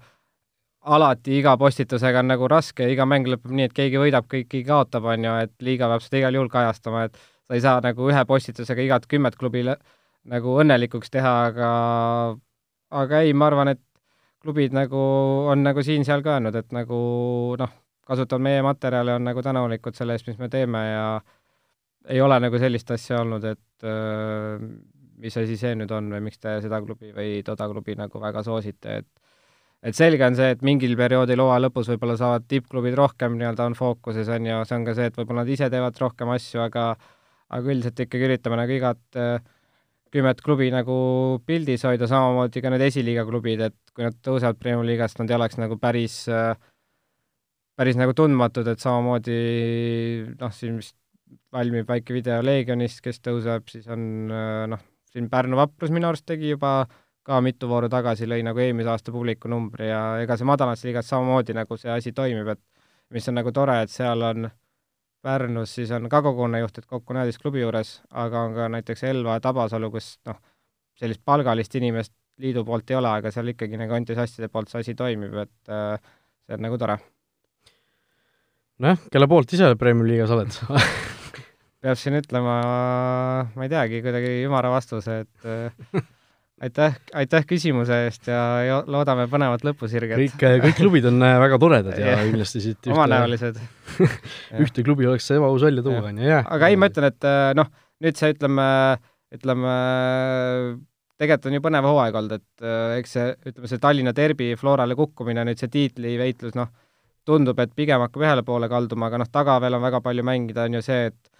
alati 0.87 1.37
iga 1.41 1.53
postitusega 1.59 2.23
on 2.23 2.31
nagu 2.31 2.47
raske, 2.49 2.87
iga 2.89 3.05
mäng 3.09 3.27
lõpeb 3.27 3.53
nii, 3.53 3.67
et 3.69 3.75
keegi 3.75 3.99
võidab, 4.01 4.27
keegi 4.31 4.63
kaotab, 4.67 5.09
on 5.11 5.27
ju, 5.27 5.33
et 5.45 5.53
liiga 5.67 5.89
peab 5.91 6.05
seda 6.05 6.21
igal 6.21 6.39
juhul 6.39 6.51
kajastama, 6.51 7.07
et 7.07 7.19
sa 7.19 7.57
ei 7.57 7.63
saa 7.63 7.81
nagu 7.83 8.07
ühe 8.09 8.23
postitusega 8.27 8.85
igat 8.85 9.07
kümmet 9.11 9.37
klubi 9.39 9.65
nagu 9.67 10.55
õnnelikuks 10.63 11.11
teha, 11.11 11.33
aga 11.51 11.71
aga 13.03 13.21
ei, 13.25 13.33
ma 13.35 13.51
arvan, 13.51 13.73
et 13.75 13.83
klubid 14.43 14.75
nagu 14.75 14.99
on 15.51 15.63
nagu 15.65 15.83
siin-seal 15.83 16.23
ka 16.23 16.37
öelnud, 16.37 16.55
et 16.55 16.71
nagu 16.75 16.99
noh, 17.59 17.73
kasutavad 18.07 18.43
meie 18.43 18.63
materjale, 18.65 19.17
on 19.17 19.27
nagu 19.27 19.43
tänulikud 19.43 19.97
selle 19.97 20.15
eest, 20.15 20.29
mis 20.29 20.39
me 20.39 20.49
teeme 20.51 20.83
ja 20.87 21.07
ei 22.07 22.21
ole 22.23 22.39
nagu 22.39 22.59
sellist 22.61 22.91
asja 22.95 23.21
olnud, 23.21 23.43
et 23.49 23.87
äh, 23.87 24.63
mis 25.21 25.37
asi 25.37 25.57
see 25.59 25.75
nüüd 25.75 25.91
on 25.91 26.11
või 26.13 26.23
miks 26.29 26.39
te 26.39 26.57
seda 26.63 26.79
klubi 26.83 27.11
või 27.15 27.41
toda 27.45 27.67
klubi 27.71 27.97
nagu 27.99 28.21
väga 28.21 28.43
soosite, 28.45 29.01
et 29.01 29.09
et 29.87 29.93
selge 29.93 30.25
on 30.25 30.35
see, 30.35 30.55
et 30.55 30.63
mingil 30.65 30.95
perioodil 30.97 31.41
hooaja 31.43 31.61
lõpus 31.67 31.91
võib-olla 31.91 32.15
saavad 32.17 32.47
tippklubid 32.49 32.95
rohkem 32.97 33.35
nii-öelda 33.37 33.67
on 33.69 33.75
fookuses, 33.77 34.29
on 34.33 34.47
ju, 34.49 34.63
see 34.65 34.79
on 34.79 34.87
ka 34.87 34.95
see, 34.97 35.11
et 35.11 35.19
võib-olla 35.19 35.43
nad 35.43 35.51
ise 35.53 35.69
teevad 35.69 36.01
rohkem 36.01 36.31
asju, 36.33 36.63
aga 36.63 36.87
aga 37.53 37.71
üldiselt 37.71 38.01
ikkagi 38.03 38.27
üritame 38.27 38.57
nagu 38.59 38.73
igat 38.73 39.19
äh, 39.19 39.37
kümmet 40.11 40.41
klubi 40.43 40.69
nagu 40.73 40.97
pildis 41.47 41.85
hoida, 41.87 42.09
samamoodi 42.09 42.63
ka 42.63 42.71
need 42.73 42.83
esiliiga 42.87 43.25
klubid, 43.27 43.61
et 43.69 43.77
kui 43.93 44.07
nad 44.07 44.17
tõusevad 44.23 44.59
Premiumi 44.59 44.89
liigast, 44.89 45.19
nad 45.21 45.31
ei 45.31 45.37
oleks 45.37 45.59
nagu 45.61 45.77
päris 45.79 46.23
äh, 46.31 46.55
päris 47.77 47.97
nagu 47.99 48.13
tundmatud, 48.17 48.67
et 48.71 48.81
samamoodi 48.81 49.37
noh, 50.39 50.53
siin 50.53 50.79
vist 50.81 50.95
valmib 51.53 51.89
väike 51.89 52.15
video 52.15 52.39
Leegionist, 52.43 53.01
kes 53.05 53.19
tõuseb, 53.23 53.67
siis 53.71 53.87
on 53.91 54.31
äh, 54.33 54.63
noh, 54.71 54.81
siin 55.11 55.29
Pärnu 55.31 55.59
Vaprus 55.59 55.93
minu 55.93 56.09
arust 56.09 56.25
tegi 56.27 56.53
juba 56.53 56.87
ka 57.27 57.41
mitu 57.43 57.67
vooru 57.67 57.89
tagasi, 57.91 58.27
lõi 58.29 58.39
nagu 58.47 58.61
eelmise 58.63 58.91
aasta 58.93 59.11
publikunumbri 59.11 59.89
ja 59.89 60.01
ega 60.23 60.37
see 60.39 60.47
madalamas 60.47 60.85
liigas 60.87 61.09
samamoodi 61.11 61.55
nagu 61.57 61.77
see 61.79 61.91
asi 61.91 62.13
toimib, 62.15 62.53
et 62.55 62.63
mis 63.13 63.27
on 63.27 63.37
nagu 63.39 63.51
tore, 63.55 63.81
et 63.83 63.91
seal 63.91 64.23
on 64.23 64.49
Pärnus 65.27 65.73
siis 65.75 65.91
on 65.91 66.05
ka 66.09 66.21
kogunejuht, 66.23 66.77
et 66.77 66.85
kokku 66.87 67.15
neliteist 67.15 67.41
klubi 67.41 67.59
juures, 67.63 67.97
aga 68.23 68.45
on 68.47 68.53
ka 68.55 68.69
näiteks 68.71 69.03
Elva 69.09 69.39
ja 69.39 69.43
Tabasalu, 69.43 69.89
kus 69.91 70.13
noh, 70.29 70.37
sellist 70.97 71.23
palgalist 71.25 71.75
inimest 71.75 72.13
liidu 72.41 72.63
poolt 72.65 72.93
ei 72.93 72.99
ole, 72.99 73.11
aga 73.19 73.33
seal 73.33 73.49
ikkagi 73.51 73.79
nagu 73.81 73.97
entusiastide 73.97 74.47
poolt 74.53 74.71
see 74.71 74.85
asi 74.85 74.95
toimib, 74.95 75.33
et 75.41 75.73
äh, 75.73 75.97
see 76.45 76.55
on 76.55 76.63
nagu 76.63 76.77
tore. 76.79 76.99
Nojah, 78.83 78.99
kelle 79.13 79.29
poolt 79.29 79.53
ise 79.57 79.71
Premiumi 79.79 80.13
liigas 80.13 80.33
oled 80.35 80.53
peab 81.83 81.97
siin 81.99 82.17
ütlema, 82.19 82.59
ma 83.53 83.65
ei 83.65 83.71
teagi, 83.71 84.01
kuidagi 84.05 84.31
ümara 84.47 84.71
vastuse, 84.73 85.21
et 85.23 85.47
äh, 85.47 86.05
aitäh, 86.65 86.97
aitäh 87.21 87.45
küsimuse 87.47 87.99
eest 88.07 88.29
ja, 88.31 88.81
loodame 88.89 89.27
põnevat 89.31 89.65
lõpusirget. 89.67 90.17
kõik, 90.17 90.37
kõik 90.65 90.77
klubid 90.79 91.07
on 91.09 91.21
äh, 91.25 91.37
väga 91.43 91.59
toredad 91.61 91.99
ja 92.01 92.17
kindlasti 92.27 92.63
siit 92.63 92.81
ühte 92.81 92.95
omanäolised 92.95 93.61
ühte 94.63 94.85
klubi 94.85 95.09
oleks 95.09 95.29
ebaus 95.37 95.65
välja 95.67 95.85
tuua, 95.85 96.03
on 96.09 96.21
ju, 96.21 96.29
jah. 96.33 96.49
aga 96.57 96.71
ei, 96.71 96.79
ma 96.79 96.89
ütlen, 96.91 97.09
et 97.13 97.29
äh, 97.29 97.51
noh, 97.57 97.69
nüüd 98.03 98.19
see, 98.19 98.33
ütleme, 98.33 98.67
ütleme, 99.37 99.77
tegelikult 101.17 101.49
on 101.49 101.57
ju 101.57 101.63
põnev 101.69 101.89
hooaeg 101.91 102.19
olnud, 102.21 102.41
et 102.41 102.65
äh, 102.65 102.97
eks 103.03 103.15
see, 103.17 103.29
ütleme, 103.51 103.71
see 103.71 103.85
Tallinna 103.85 104.17
derbi 104.17 104.51
Florale 104.59 104.97
kukkumine, 104.97 105.45
nüüd 105.47 105.61
see 105.61 105.71
tiitliveitlus, 105.73 106.57
noh, 106.57 106.73
tundub, 107.27 107.59
et 107.59 107.75
pigem 107.75 108.01
hakkab 108.05 108.23
ühele 108.23 108.45
poole 108.47 108.69
kalduma, 108.71 109.11
aga 109.11 109.21
noh, 109.21 109.29
taga 109.31 109.59
veel 109.63 109.77
on 109.77 109.83
väga 109.83 110.01
palju 110.05 110.23
mängida, 110.25 110.65
on 110.67 110.79
ju 110.79 110.85
see, 110.85 111.11
et 111.11 111.33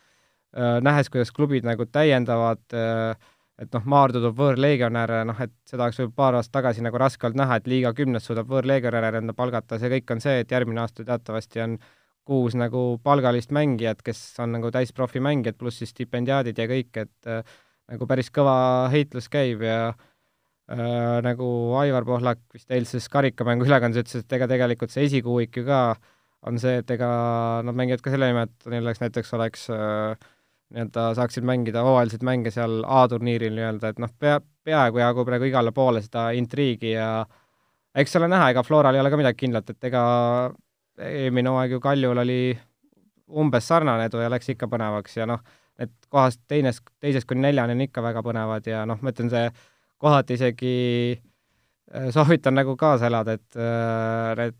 nähes, 0.84 1.10
kuidas 1.12 1.32
klubid 1.36 1.65
nagu 1.67 1.86
täiendavad 1.91 2.75
äh, 2.75 3.27
et 3.62 3.74
noh, 3.74 3.86
Maardu 3.89 4.22
toob 4.22 4.38
võõrlegionäre, 4.38 5.24
noh 5.27 5.39
et 5.41 5.53
seda 5.67 5.88
oleks 5.88 6.00
võib-olla 6.01 6.17
paar 6.20 6.39
aastat 6.39 6.60
tagasi 6.60 6.84
nagu 6.86 7.00
raske 7.01 7.25
olnud 7.27 7.41
näha, 7.41 7.58
et 7.58 7.70
liiga 7.70 7.94
kümnes 7.98 8.27
suudab 8.29 8.50
võõrlegionäre 8.51 9.22
enda 9.24 9.34
palgata, 9.38 9.79
see 9.82 9.89
kõik 9.96 10.13
on 10.13 10.22
see, 10.24 10.41
et 10.44 10.53
järgmine 10.53 10.84
aasta 10.84 11.06
teatavasti 11.08 11.63
on 11.65 11.77
kuus 12.27 12.58
nagu 12.60 12.84
palgalist 13.03 13.53
mängijat, 13.56 14.03
kes 14.06 14.20
on 14.44 14.53
nagu 14.58 14.70
täisprofimängijad, 14.74 15.58
pluss 15.58 15.82
siis 15.82 15.94
stipendiaadid 15.96 16.60
ja 16.60 16.67
kõik, 16.70 16.91
et 17.01 17.32
äh, 17.32 17.58
nagu 17.89 18.10
päris 18.10 18.29
kõva 18.36 18.58
heitlus 18.94 19.29
käib 19.32 19.63
ja 19.65 19.79
äh, 19.89 20.06
nagu 20.68 21.48
Aivar 21.80 22.04
Pohlak 22.04 22.42
vist 22.54 22.72
eilses 22.72 23.08
karikamängu 23.10 23.68
ülekandes 23.68 24.04
ütles, 24.04 24.26
et 24.26 24.34
ega 24.36 24.50
tegelikult 24.52 24.92
see 24.92 25.06
esikuuik 25.08 25.56
ju 25.56 25.64
ka 25.68 25.82
on 26.48 26.60
see, 26.62 26.82
et 26.82 26.92
ega 26.92 27.08
nad 27.66 27.76
mängivad 27.76 28.04
ka 28.04 28.12
selle 28.14 28.30
nimel, 28.32 28.50
et 28.50 28.68
neil 28.72 28.86
oleks 28.86 29.02
näiteks 29.02 29.34
oleks 29.38 29.68
äh, 29.74 30.28
nii-öelda 30.76 31.10
saaksid 31.18 31.46
mängida 31.48 31.84
hooajaliselt 31.86 32.24
mänge 32.28 32.52
seal 32.54 32.82
A-turniiril 32.84 33.56
nii-öelda, 33.56 33.94
et 33.94 34.02
noh, 34.04 34.12
pea, 34.20 34.40
peaaegu 34.68 35.02
jagub 35.02 35.28
praegu 35.30 35.48
igale 35.48 35.72
poole 35.76 36.04
seda 36.04 36.30
intriigi 36.38 36.92
ja 36.94 37.10
eks 37.98 38.16
ole 38.20 38.30
näha, 38.32 38.52
ega 38.54 38.64
Floral 38.68 38.96
ei 38.96 39.04
ole 39.04 39.12
ka 39.14 39.20
midagi 39.20 39.46
kindlat, 39.46 39.72
et 39.72 39.90
ega 39.90 40.04
eelmine 41.08 41.54
hooaeg 41.54 41.78
ju 41.78 41.80
Kaljul 41.84 42.24
oli 42.24 42.42
umbes 43.28 43.68
sarnane 43.68 44.08
edu 44.08 44.22
ja 44.24 44.30
läks 44.32 44.52
ikka 44.54 44.70
põnevaks 44.72 45.18
ja 45.20 45.28
noh, 45.30 45.42
need 45.80 45.94
kohast 46.12 46.44
teines, 46.50 46.82
teisest 47.04 47.28
kuni 47.30 47.48
neljani 47.48 47.76
on 47.76 47.88
ikka 47.88 48.04
väga 48.04 48.24
põnevad 48.26 48.68
ja 48.68 48.84
noh, 48.90 49.00
ma 49.02 49.14
ütlen, 49.14 49.32
see 49.32 49.48
kohati 49.98 50.38
isegi 50.38 50.75
äh, 51.18 52.10
soovitan 52.13 52.58
nagu 52.58 52.75
kaasa 52.80 53.10
elada, 53.10 53.38
et 53.38 53.60
äh, 53.60 54.32
need 54.39 54.58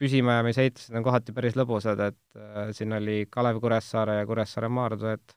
püsimajäämisheitlused 0.00 0.96
on 0.96 1.04
kohati 1.04 1.34
päris 1.36 1.58
lõbusad, 1.58 2.00
et 2.06 2.40
äh, 2.40 2.70
siin 2.76 2.94
oli 2.96 3.24
Kalev 3.30 3.60
Kuressaare 3.60 4.20
ja 4.20 4.26
Kuressaare 4.28 4.70
Maardu, 4.72 5.10
et 5.12 5.36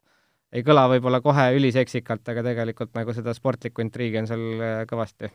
ei 0.54 0.64
kõla 0.66 0.86
võib-olla 0.92 1.20
kohe 1.22 1.50
üliseksikalt, 1.58 2.28
aga 2.30 2.44
tegelikult 2.46 2.94
nagu 2.96 3.14
seda 3.16 3.34
sportlikku 3.34 3.82
intriigi 3.82 4.22
on 4.22 4.30
seal 4.30 4.44
kõvasti. 4.90 5.32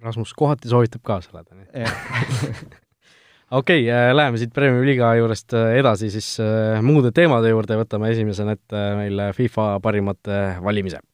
Rasmus 0.00 0.32
kohati 0.36 0.68
soovitab 0.68 1.04
kaasa 1.04 1.32
elada, 1.34 1.56
nii? 1.56 1.68
okei 3.60 3.84
okay, 3.84 3.86
äh,, 3.92 4.08
läheme 4.16 4.40
siit 4.40 4.52
Premiumi 4.56 4.88
liiga 4.88 5.12
juurest 5.20 5.54
edasi 5.56 6.10
siis 6.12 6.32
muude 6.84 7.12
teemade 7.16 7.52
juurde, 7.52 7.78
võtame 7.80 8.12
esimesena 8.16 8.56
ette 8.56 8.82
meil 8.96 9.24
FIFA 9.36 9.70
parimate 9.84 10.42
valimise. 10.64 11.04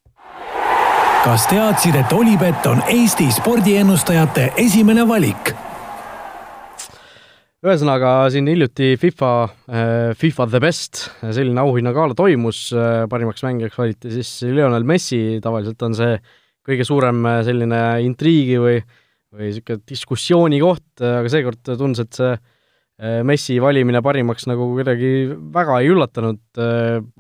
Kas 1.27 1.49
teadsid, 1.51 1.97
et 1.99 2.13
Olipet 2.15 2.67
on 2.71 2.79
Eesti 2.87 3.27
spordiennustajate 3.35 4.53
esimene 4.63 5.03
valik? 5.09 5.51
ühesõnaga, 7.67 8.29
siin 8.31 8.47
hiljuti 8.47 8.93
FIFA, 9.03 9.31
äh, 9.67 10.13
FIFA 10.15 10.45
The 10.53 10.61
Best, 10.63 11.01
selline 11.25 11.59
auhinnagala 11.65 12.15
toimus, 12.15 12.69
äh, 12.71 13.09
parimaks 13.11 13.43
mängijaks 13.43 13.81
valiti 13.81 14.13
siis 14.15 14.31
Lionel 14.47 14.87
Messi, 14.87 15.41
tavaliselt 15.43 15.83
on 15.83 15.97
see 15.99 16.13
kõige 16.69 16.87
suurem 16.87 17.27
selline 17.49 17.81
intriigi 18.07 18.61
või, 18.63 18.79
või 19.35 19.51
niisugune 19.51 19.83
diskussiooni 19.83 20.63
koht, 20.63 20.87
aga 21.03 21.33
seekord 21.33 21.73
tundus, 21.73 22.05
et 22.07 22.21
see 22.21 22.37
Messi 22.97 23.59
valimine 23.61 24.01
parimaks 24.01 24.47
nagu 24.49 24.71
kuidagi 24.73 25.09
väga 25.53 25.83
ei 25.83 25.91
üllatanud, 25.93 26.39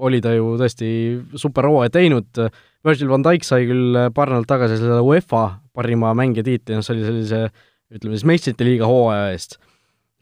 oli 0.00 0.22
ta 0.24 0.30
ju 0.32 0.54
tõesti 0.56 0.88
super 1.36 1.68
hooaja 1.68 1.92
teinud, 1.98 2.38
Virgil 2.86 3.10
van 3.10 3.24
Dijk 3.26 3.44
sai 3.44 3.66
küll 3.68 3.98
paar 4.16 4.32
nädalat 4.32 4.48
tagasi 4.48 4.78
selle 4.80 5.02
UEFA 5.04 5.42
parima 5.76 6.14
mängija 6.16 6.46
tiitli, 6.46 6.78
noh 6.78 6.86
see 6.86 6.94
oli 6.96 7.04
sellise 7.04 7.40
ütleme 7.92 8.16
siis 8.16 8.26
meistrite 8.28 8.66
liiga 8.66 8.88
hooaja 8.88 9.30
eest. 9.34 9.58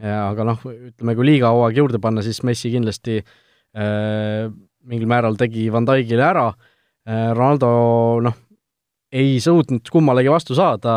Aga 0.02 0.46
noh, 0.48 0.62
ütleme, 0.90 1.14
kui 1.14 1.28
liiga 1.28 1.52
hooaeg 1.54 1.78
juurde 1.78 2.00
panna, 2.02 2.24
siis 2.24 2.42
Messi 2.46 2.72
kindlasti 2.72 3.20
äh, 3.22 4.50
mingil 4.84 5.08
määral 5.10 5.38
tegi 5.40 5.68
Van 5.72 5.86
Dijkile 5.88 6.26
ära. 6.26 6.48
Äh,, 7.06 7.30
Ronaldo 7.36 7.70
noh, 8.26 8.36
ei 9.14 9.38
suutnud 9.40 9.86
kummalegi 9.92 10.32
vastu 10.32 10.56
saada, 10.58 10.96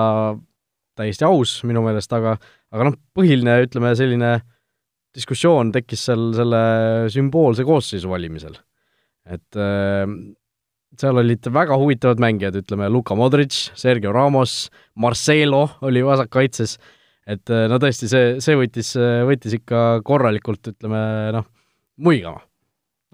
täiesti 0.97 1.27
aus 1.27 1.59
minu 1.69 1.83
meelest, 1.85 2.13
aga 2.17 2.35
aga 2.73 2.89
noh, 2.89 2.97
põhiline, 3.15 3.59
ütleme, 3.67 3.93
selline 3.99 4.33
diskussioon 5.17 5.71
tekkis 5.73 6.03
seal 6.09 6.29
selle 6.37 6.61
sümboolse 7.13 7.65
koosseisu 7.67 8.09
valimisel. 8.11 8.57
et 9.27 9.59
äh, 9.59 10.03
seal 10.97 11.19
olid 11.19 11.47
väga 11.53 11.77
huvitavad 11.77 12.21
mängijad, 12.23 12.55
ütleme, 12.61 12.87
Luka 12.89 13.15
Modric, 13.15 13.55
Sergio 13.75 14.13
Ramos, 14.15 14.69
Marcelo 14.95 15.67
oli 15.85 16.03
vasakkaitses 16.05 16.77
äh,, 16.77 16.93
et 17.27 17.51
äh, 17.51 17.65
no 17.71 17.79
tõesti, 17.81 18.09
see, 18.11 18.35
see 18.43 18.57
võttis, 18.59 18.93
võttis 19.27 19.57
ikka 19.59 20.01
korralikult, 20.07 20.71
ütleme 20.71 21.01
noh, 21.35 21.47
muigama. 22.03 22.43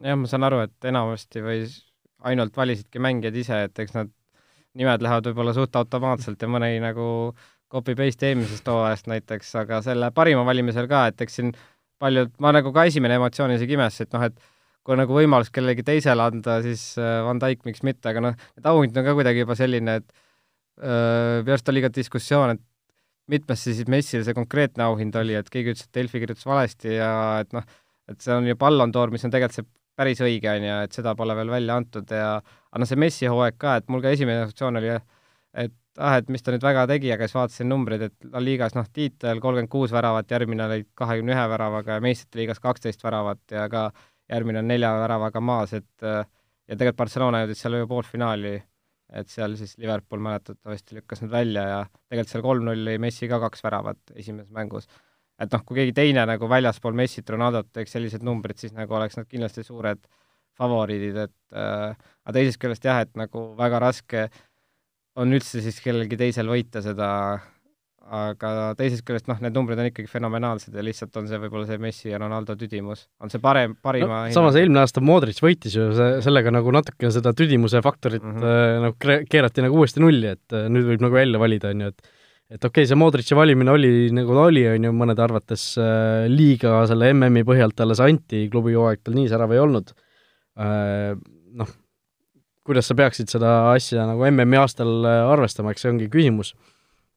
jah, 0.03 0.19
ma 0.19 0.29
saan 0.29 0.45
aru, 0.47 0.63
et 0.67 0.89
enamasti 0.89 1.43
või 1.43 1.63
ainult 2.29 2.55
valisidki 2.57 3.01
mängijad 3.03 3.39
ise, 3.39 3.63
et 3.67 3.83
eks 3.83 3.95
nad, 3.97 4.11
nimed 4.79 5.03
lähevad 5.05 5.29
võib-olla 5.29 5.53
suht 5.55 5.75
automaatselt 5.77 6.41
ja 6.41 6.49
mõni 6.49 6.77
nagu 6.81 7.07
copy-paste 7.73 8.29
eelmisest 8.29 8.67
hooajast 8.69 9.09
näiteks, 9.11 9.53
aga 9.63 9.81
selle 9.85 10.11
parima 10.15 10.45
valimisel 10.47 10.87
ka, 10.91 11.07
et 11.11 11.23
eks 11.25 11.39
siin 11.39 11.53
paljud, 12.03 12.33
ma 12.43 12.51
nagu 12.55 12.73
ka 12.75 12.85
esimene 12.89 13.17
emotsioon 13.19 13.55
isegi 13.55 13.77
imestasin, 13.77 14.09
et 14.09 14.17
noh, 14.17 14.25
et 14.27 14.51
kui 14.83 14.99
nagu 14.99 15.15
võimalus 15.15 15.51
kellelegi 15.53 15.85
teisele 15.87 16.25
anda, 16.25 16.59
siis 16.65 16.83
äh, 16.99 17.21
Van 17.23 17.39
Dijk, 17.39 17.63
miks 17.67 17.83
mitte, 17.87 18.11
aga 18.11 18.23
noh, 18.25 18.35
need 18.57 18.69
auhinnad 18.69 18.99
on 18.99 19.07
ka 19.07 19.15
kuidagi 19.19 19.45
juba 19.45 19.55
selline, 19.59 19.99
et 20.01 20.09
äh, 20.83 21.39
minu 21.43 21.55
arust 21.55 21.71
oli 21.71 21.83
ka 21.85 21.91
diskussioon, 21.95 22.57
et 22.57 22.63
mitmes 23.31 23.63
see 23.63 23.77
siis 23.77 23.87
Messile 23.91 24.25
see 24.27 24.35
konkreetne 24.35 24.83
auhind 24.89 25.15
oli, 25.15 25.37
et 25.39 25.47
keegi 25.51 25.71
ütles, 25.73 25.87
et 25.87 25.99
Delfi 25.99 26.19
kirjutas 26.19 26.47
valesti 26.49 26.97
ja 26.97 27.13
et 27.45 27.55
noh, 27.55 27.63
et 28.11 28.19
see 28.19 28.35
on 28.35 28.49
ju 28.49 28.57
Ballon 28.59 28.91
d'Or, 28.91 29.13
mis 29.13 29.23
on 29.23 29.31
tegelikult 29.31 29.61
see 29.61 29.69
päris 29.95 30.19
õige, 30.25 30.49
on 30.51 30.67
ju, 30.67 30.75
et 30.87 30.97
seda 30.97 31.13
pole 31.15 31.35
veel 31.37 31.53
välja 31.53 31.77
antud 31.79 32.11
ja 32.11 32.33
aga 32.41 32.81
noh, 32.81 32.89
see 32.89 32.99
Messi 32.99 33.29
hooaeg 33.31 33.55
ka, 33.61 33.77
et 33.79 33.87
mul 33.93 34.03
ka 34.03 34.11
esimene 34.11 34.43
reaktsioon 34.43 34.81
oli, 34.81 34.97
et 35.63 35.75
ah, 35.97 36.17
et 36.17 36.29
mis 36.33 36.43
ta 36.43 36.53
nüüd 36.53 36.65
väga 36.65 36.85
tegi, 36.89 37.11
aga 37.13 37.27
siis 37.27 37.37
vaatasin 37.37 37.69
numbreid, 37.69 38.07
et 38.09 38.29
La 38.33 38.41
Ligas 38.43 38.75
noh, 38.77 38.87
tiitel 38.93 39.41
kolmkümmend 39.43 39.71
kuus 39.71 39.93
väravat, 39.93 40.31
järgmine 40.31 40.65
oli 40.65 40.85
kahekümne 40.97 41.35
ühe 41.35 41.47
väravaga 41.53 41.99
ja 41.99 42.03
meistrite 42.03 42.41
liigas 42.41 42.61
kaksteist 42.63 43.03
väravat 43.03 43.55
ja 43.55 43.67
ka 43.69 43.89
järgmine 44.31 44.63
on 44.63 44.69
nelja 44.71 44.93
väravaga 44.97 45.41
maas, 45.43 45.73
et 45.77 46.05
ja 46.07 46.77
tegelikult 46.77 47.03
Barcelona 47.03 47.43
jõudis 47.43 47.65
seal 47.65 47.77
ju 47.77 47.89
poolfinaali 47.89 48.53
et 49.13 49.29
seal 49.29 49.55
siis 49.59 49.75
Liverpool 49.81 50.21
mäletatavasti 50.23 50.97
lükkas 50.97 51.21
nad 51.23 51.31
välja 51.31 51.63
ja 51.69 51.79
tegelikult 52.09 52.31
seal 52.31 52.45
kolm-null 52.45 52.85
lõi 52.87 52.99
Messi 53.01 53.29
ka 53.29 53.39
kaks 53.43 53.63
väravat 53.65 54.15
esimeses 54.15 54.51
mängus. 54.53 54.87
et 55.41 55.51
noh, 55.51 55.63
kui 55.65 55.79
keegi 55.79 55.93
teine 55.97 56.25
nagu 56.29 56.47
väljaspool 56.49 56.93
Messit, 56.95 57.29
Ronaldot 57.29 57.71
teeks 57.73 57.95
sellised 57.95 58.23
numbrid, 58.23 58.57
siis 58.61 58.73
nagu 58.73 58.93
oleks 58.93 59.17
nad 59.17 59.27
kindlasti 59.27 59.63
suured 59.65 59.99
favoriidid, 60.57 61.17
et 61.17 61.57
äh, 61.57 61.95
aga 62.23 62.35
teisest 62.35 62.61
küljest 62.61 62.85
jah, 62.85 63.01
et 63.01 63.11
nagu 63.17 63.47
väga 63.57 63.79
raske 63.81 64.27
on 65.19 65.35
üldse 65.37 65.61
siis 65.63 65.79
kellelgi 65.83 66.17
teisel 66.19 66.49
võita 66.49 66.81
seda 66.85 67.09
aga 68.03 68.73
teisest 68.77 69.05
küljest 69.07 69.29
noh, 69.29 69.37
need 69.41 69.55
numbrid 69.55 69.79
on 69.79 69.87
ikkagi 69.87 70.09
fenomenaalsed 70.11 70.75
ja 70.75 70.83
lihtsalt 70.83 71.15
on 71.21 71.27
see 71.29 71.39
võib-olla 71.39 71.67
see 71.69 71.79
Messi 71.81 72.09
ja 72.11 72.19
Ronaldo 72.19 72.55
tüdimus, 72.59 73.05
on 73.23 73.31
see 73.31 73.39
parem, 73.43 73.77
parima 73.81 74.25
no, 74.25 74.33
samas 74.35 74.57
eelmine 74.59 74.81
aasta 74.81 75.01
Modric 75.03 75.39
võitis 75.43 75.77
ju 75.77 75.87
see, 75.95 76.17
sellega 76.25 76.51
nagu 76.53 76.73
natuke 76.75 77.11
seda 77.15 77.31
tüdimuse 77.37 77.79
faktorit 77.85 78.23
mm 78.23 78.35
-hmm. 78.35 78.49
äh, 78.49 78.81
nagu 78.83 79.23
keerati 79.31 79.63
nagu 79.63 79.79
uuesti 79.79 80.03
nulli, 80.03 80.35
et 80.35 80.57
äh, 80.57 80.67
nüüd 80.67 80.89
võib 80.91 81.05
nagu 81.07 81.15
välja 81.15 81.39
valida, 81.39 81.71
on 81.71 81.85
ju, 81.85 81.93
et 81.93 82.11
et 82.53 82.59
okei 82.59 82.83
okay,, 82.83 82.89
see 82.89 82.99
Modrici 82.99 83.35
valimine 83.39 83.71
oli 83.71 84.11
nagu 84.11 84.35
ta 84.35 84.47
oli, 84.51 84.65
on 84.67 84.89
ju, 84.89 84.91
mõnede 84.91 85.23
arvates 85.23 85.77
äh, 85.79 86.27
liiga 86.27 86.83
selle 86.89 87.13
MM-i 87.13 87.47
põhjalt 87.47 87.77
talle 87.79 87.95
see 87.95 88.11
anti, 88.11 88.49
klubi 88.51 88.75
hooaeg 88.75 88.99
tal 89.01 89.15
nii 89.15 89.31
särav 89.31 89.55
ei 89.55 89.63
olnud. 89.63 89.95
Äh,, 90.59 91.15
noh, 91.55 91.71
kuidas 92.67 92.87
sa 92.87 92.97
peaksid 92.97 93.31
seda 93.31 93.53
asja 93.73 94.05
nagu 94.07 94.23
MM-i 94.29 94.59
aastal 94.61 95.07
äh, 95.07 95.21
arvestama, 95.33 95.73
eks 95.73 95.85
see 95.85 95.93
ongi 95.93 96.09
küsimus. 96.11 96.53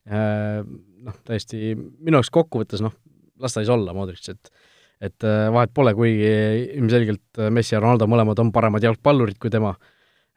Äh, 0.06 0.62
noh, 1.06 1.18
täiesti 1.26 1.74
minu 1.76 2.18
jaoks 2.18 2.32
kokkuvõttes 2.34 2.82
noh, 2.84 2.94
las 3.42 3.54
ta 3.54 3.62
siis 3.62 3.72
olla, 3.74 3.94
Modric, 3.96 4.24
et 4.32 4.50
et 4.96 5.26
äh, 5.28 5.50
vahet 5.52 5.74
pole, 5.76 5.92
kuigi 5.92 6.30
ilmselgelt 6.78 7.42
Messi 7.52 7.74
ja 7.74 7.82
Ronaldo 7.82 8.06
mõlemad 8.08 8.38
on 8.40 8.48
paremad 8.52 8.84
jalgpallurid 8.84 9.36
kui 9.42 9.52
tema, 9.52 9.74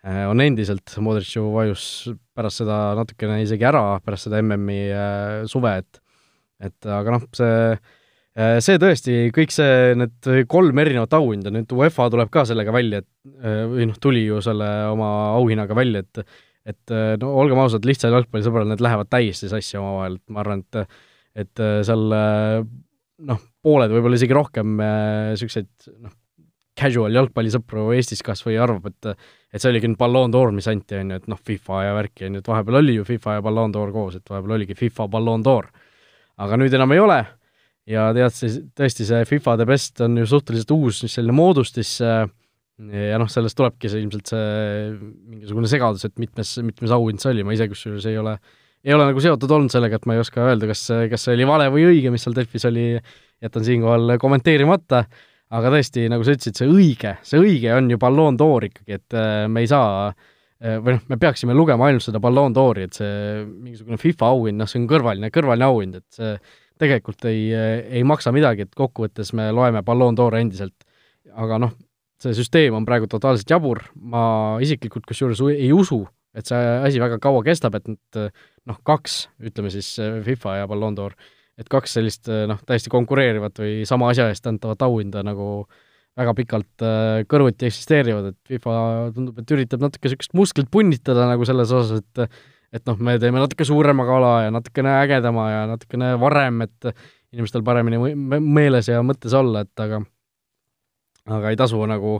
on 0.04 0.39
endiselt, 0.44 0.94
Modric 1.04 1.32
ju 1.32 1.46
vajus 1.51 1.84
pärast 2.36 2.62
seda 2.62 2.75
natukene 2.96 3.42
isegi 3.44 3.66
ära, 3.68 4.00
pärast 4.04 4.28
seda 4.28 4.39
MM-i 4.44 5.48
suve, 5.51 5.74
et 5.80 6.04
et 6.60 6.88
aga 6.92 7.16
noh, 7.16 7.24
see 7.36 7.56
see 8.63 8.79
tõesti, 8.79 9.15
kõik 9.36 9.51
see, 9.51 9.96
need 10.00 10.27
kolm 10.48 10.77
erinevat 10.79 11.15
auhinda, 11.17 11.51
nüüd 11.51 11.72
UEFA 11.75 12.05
tuleb 12.13 12.29
ka 12.31 12.46
sellega 12.48 12.72
välja, 12.72 13.01
et 13.01 13.67
või 13.74 13.89
noh, 13.89 13.98
tuli 14.00 14.22
ju 14.24 14.38
selle 14.43 14.69
oma 14.93 15.10
auhinnaga 15.39 15.75
välja, 15.75 16.05
et 16.05 16.24
et 16.69 16.93
äh, 16.93 17.15
no 17.22 17.34
olgem 17.39 17.60
ausad, 17.62 17.86
lihtsal 17.88 18.13
jalgpallisõbral 18.15 18.67
need 18.69 18.84
lähevad 18.84 19.10
täiesti 19.12 19.50
sassi 19.51 19.77
omavahel, 19.79 20.19
et 20.19 20.34
ma 20.34 20.43
arvan, 20.43 20.63
et 20.65 20.98
et 21.39 21.62
äh, 21.63 21.79
seal 21.88 22.15
äh, 22.15 22.63
noh, 23.29 23.43
pooled, 23.63 23.93
võib-olla 23.93 24.19
isegi 24.19 24.36
rohkem 24.36 24.77
niisuguseid 24.79 25.89
noh, 26.03 26.13
casual 26.79 27.15
jalgpallisõpru 27.15 27.89
Eestis 27.96 28.24
kas 28.25 28.43
või 28.46 28.60
arvab, 28.62 28.89
et 28.91 29.12
et 29.50 29.62
see 29.62 29.72
oligi 29.72 29.89
nüüd 29.89 30.00
Ballon 30.00 30.31
d'Or, 30.31 30.53
mis 30.53 30.67
anti, 30.69 31.00
on 31.00 31.15
ju, 31.15 31.19
et 31.19 31.27
noh, 31.31 31.39
FIFA 31.50 31.81
ja 31.88 31.98
värki, 31.98 32.27
on 32.27 32.38
ju, 32.38 32.43
et 32.43 32.51
vahepeal 32.51 32.79
oli 32.84 33.00
ju 33.00 33.08
FIFA 33.08 33.39
ja 33.39 33.43
Ballon 33.46 33.74
d'Or 33.74 33.93
koos, 33.96 34.19
et 34.19 34.29
vahepeal 34.29 34.60
oligi 34.60 34.77
FIFA 34.77 35.10
Ballon 35.15 35.46
d'Or. 35.46 35.69
aga 36.39 36.55
nüüd 36.55 36.74
enam 36.74 36.93
ei 36.96 37.01
ole 37.03 37.17
ja 37.89 38.10
tead, 38.15 38.36
see 38.36 38.60
tõesti, 38.77 39.08
see 39.08 39.25
FIFA 39.29 39.55
The 39.60 39.67
Best 39.69 40.03
on 40.05 40.19
ju 40.22 40.27
suhteliselt 40.29 40.75
uus 40.75 41.01
selline 41.08 41.36
moodustis 41.36 41.98
ja 42.00 43.19
noh, 43.19 43.29
sellest 43.31 43.58
tulebki 43.60 43.91
see 43.91 44.03
ilmselt 44.03 44.31
see 44.31 44.43
mingisugune 45.27 45.69
segadus, 45.69 46.05
et 46.08 46.15
mitmes, 46.22 46.55
mitmes 46.63 46.93
auhind 46.96 47.22
see 47.22 47.34
oli, 47.34 47.46
ma 47.48 47.55
ise 47.55 47.67
kusjuures 47.72 48.08
ei 48.08 48.19
ole, 48.22 48.38
ei 48.86 48.96
ole 48.96 49.10
nagu 49.10 49.24
seotud 49.24 49.51
olnud 49.51 49.74
sellega, 49.74 50.00
et 50.00 50.08
ma 50.08 50.15
ei 50.15 50.24
oska 50.24 50.46
öelda, 50.46 50.69
kas, 50.69 50.86
kas 51.12 51.27
see 51.27 51.36
oli 51.36 51.48
vale 51.50 51.67
või 51.74 51.89
õige, 51.89 52.13
mis 52.13 52.24
seal 52.24 52.38
Delfis 52.38 52.67
oli, 52.69 52.93
jätan 53.43 53.67
siinkohal 53.67 54.15
kommenteerimata, 54.22 55.03
aga 55.60 55.74
tõesti, 55.74 56.08
nagu 56.12 56.24
sa 56.24 56.36
ütlesid, 56.38 56.60
see 56.60 56.72
õige, 56.72 57.17
see 57.25 57.41
õige 57.41 57.74
on 57.75 57.91
ju 57.91 58.00
Ballon 58.00 58.39
d'Or 58.39 58.69
ikkagi, 58.69 59.00
et 59.00 59.17
äh, 59.17 59.43
me 59.51 59.65
ei 59.65 59.69
saa 59.72 60.08
äh, 60.08 60.79
või 60.79 60.96
noh, 60.96 61.03
me 61.12 61.19
peaksime 61.19 61.58
lugema 61.58 61.89
ainult 61.89 62.05
seda 62.05 62.22
Ballon 62.24 62.55
d'Ori, 62.55 62.88
et 62.88 63.00
see 63.01 63.43
mingisugune 63.50 64.00
FIFA 64.00 64.31
auhind, 64.36 64.62
noh, 64.62 64.72
see 64.72 64.79
on 64.79 64.88
kõrvaline, 64.91 65.34
kõrvaline 65.36 65.67
auhind, 65.67 66.00
et 66.00 66.22
see 66.22 66.34
tegelikult 66.80 67.26
ei, 67.30 67.50
ei 67.54 68.04
maksa 68.08 68.34
midagi, 68.36 68.68
et 68.68 68.78
kokkuvõttes 68.78 69.34
me 69.38 69.50
loeme 69.56 69.84
Ballon 69.86 70.18
d'Ori 70.18 70.44
endiselt, 70.44 70.88
aga 71.36 71.60
noh, 71.65 71.74
see 72.20 72.36
süsteem 72.36 72.76
on 72.76 72.88
praegu 72.88 73.08
totaalselt 73.12 73.52
jabur, 73.52 73.84
ma 73.96 74.22
isiklikult 74.63 75.08
kusjuures 75.08 75.42
ei 75.54 75.72
usu, 75.76 76.02
et 76.36 76.48
see 76.48 76.62
asi 76.86 77.02
väga 77.02 77.20
kaua 77.24 77.44
kestab, 77.46 77.76
et 77.80 78.22
noh, 78.70 78.80
kaks, 78.88 79.26
ütleme 79.52 79.72
siis 79.74 79.96
FIFA 80.26 80.62
ja 80.62 80.72
Ballon 80.72 80.98
d'Or, 80.98 81.15
et 81.60 81.68
kaks 81.72 81.98
sellist 82.00 82.32
noh, 82.32 82.60
täiesti 82.68 82.92
konkureerivat 82.92 83.60
või 83.60 83.86
sama 83.88 84.12
asja 84.13 84.30
eest 84.32 84.48
antavat 84.48 84.84
auhinda 84.88 85.24
nagu 85.28 85.68
väga 86.20 86.36
pikalt 86.36 86.84
äh, 86.84 87.24
kõrvuti 87.30 87.68
eksisteerivad, 87.70 88.32
et 88.34 88.54
FIFA 88.54 88.76
tundub, 89.15 89.39
et 89.39 89.54
üritab 89.56 89.84
natuke 89.84 90.10
niisugust 90.10 90.36
musklit 90.38 90.72
punnitada 90.72 91.28
nagu 91.30 91.48
selles 91.48 91.72
osas, 91.76 92.04
et 92.04 92.39
et 92.73 92.86
noh, 92.86 92.99
me 93.01 93.17
teeme 93.21 93.41
natuke 93.41 93.65
suurema 93.65 94.05
kala 94.05 94.34
ja 94.45 94.51
natukene 94.53 94.93
ägedama 95.01 95.47
ja 95.51 95.63
natukene 95.71 96.13
varem, 96.21 96.62
et 96.67 96.91
inimestel 97.34 97.63
paremini 97.65 97.99
meeles 98.39 98.89
ja 98.89 99.01
mõttes 99.05 99.34
olla, 99.38 99.65
et 99.65 99.86
aga 99.86 100.01
aga 101.29 101.51
ei 101.51 101.58
tasu 101.60 101.82
nagu 101.89 102.19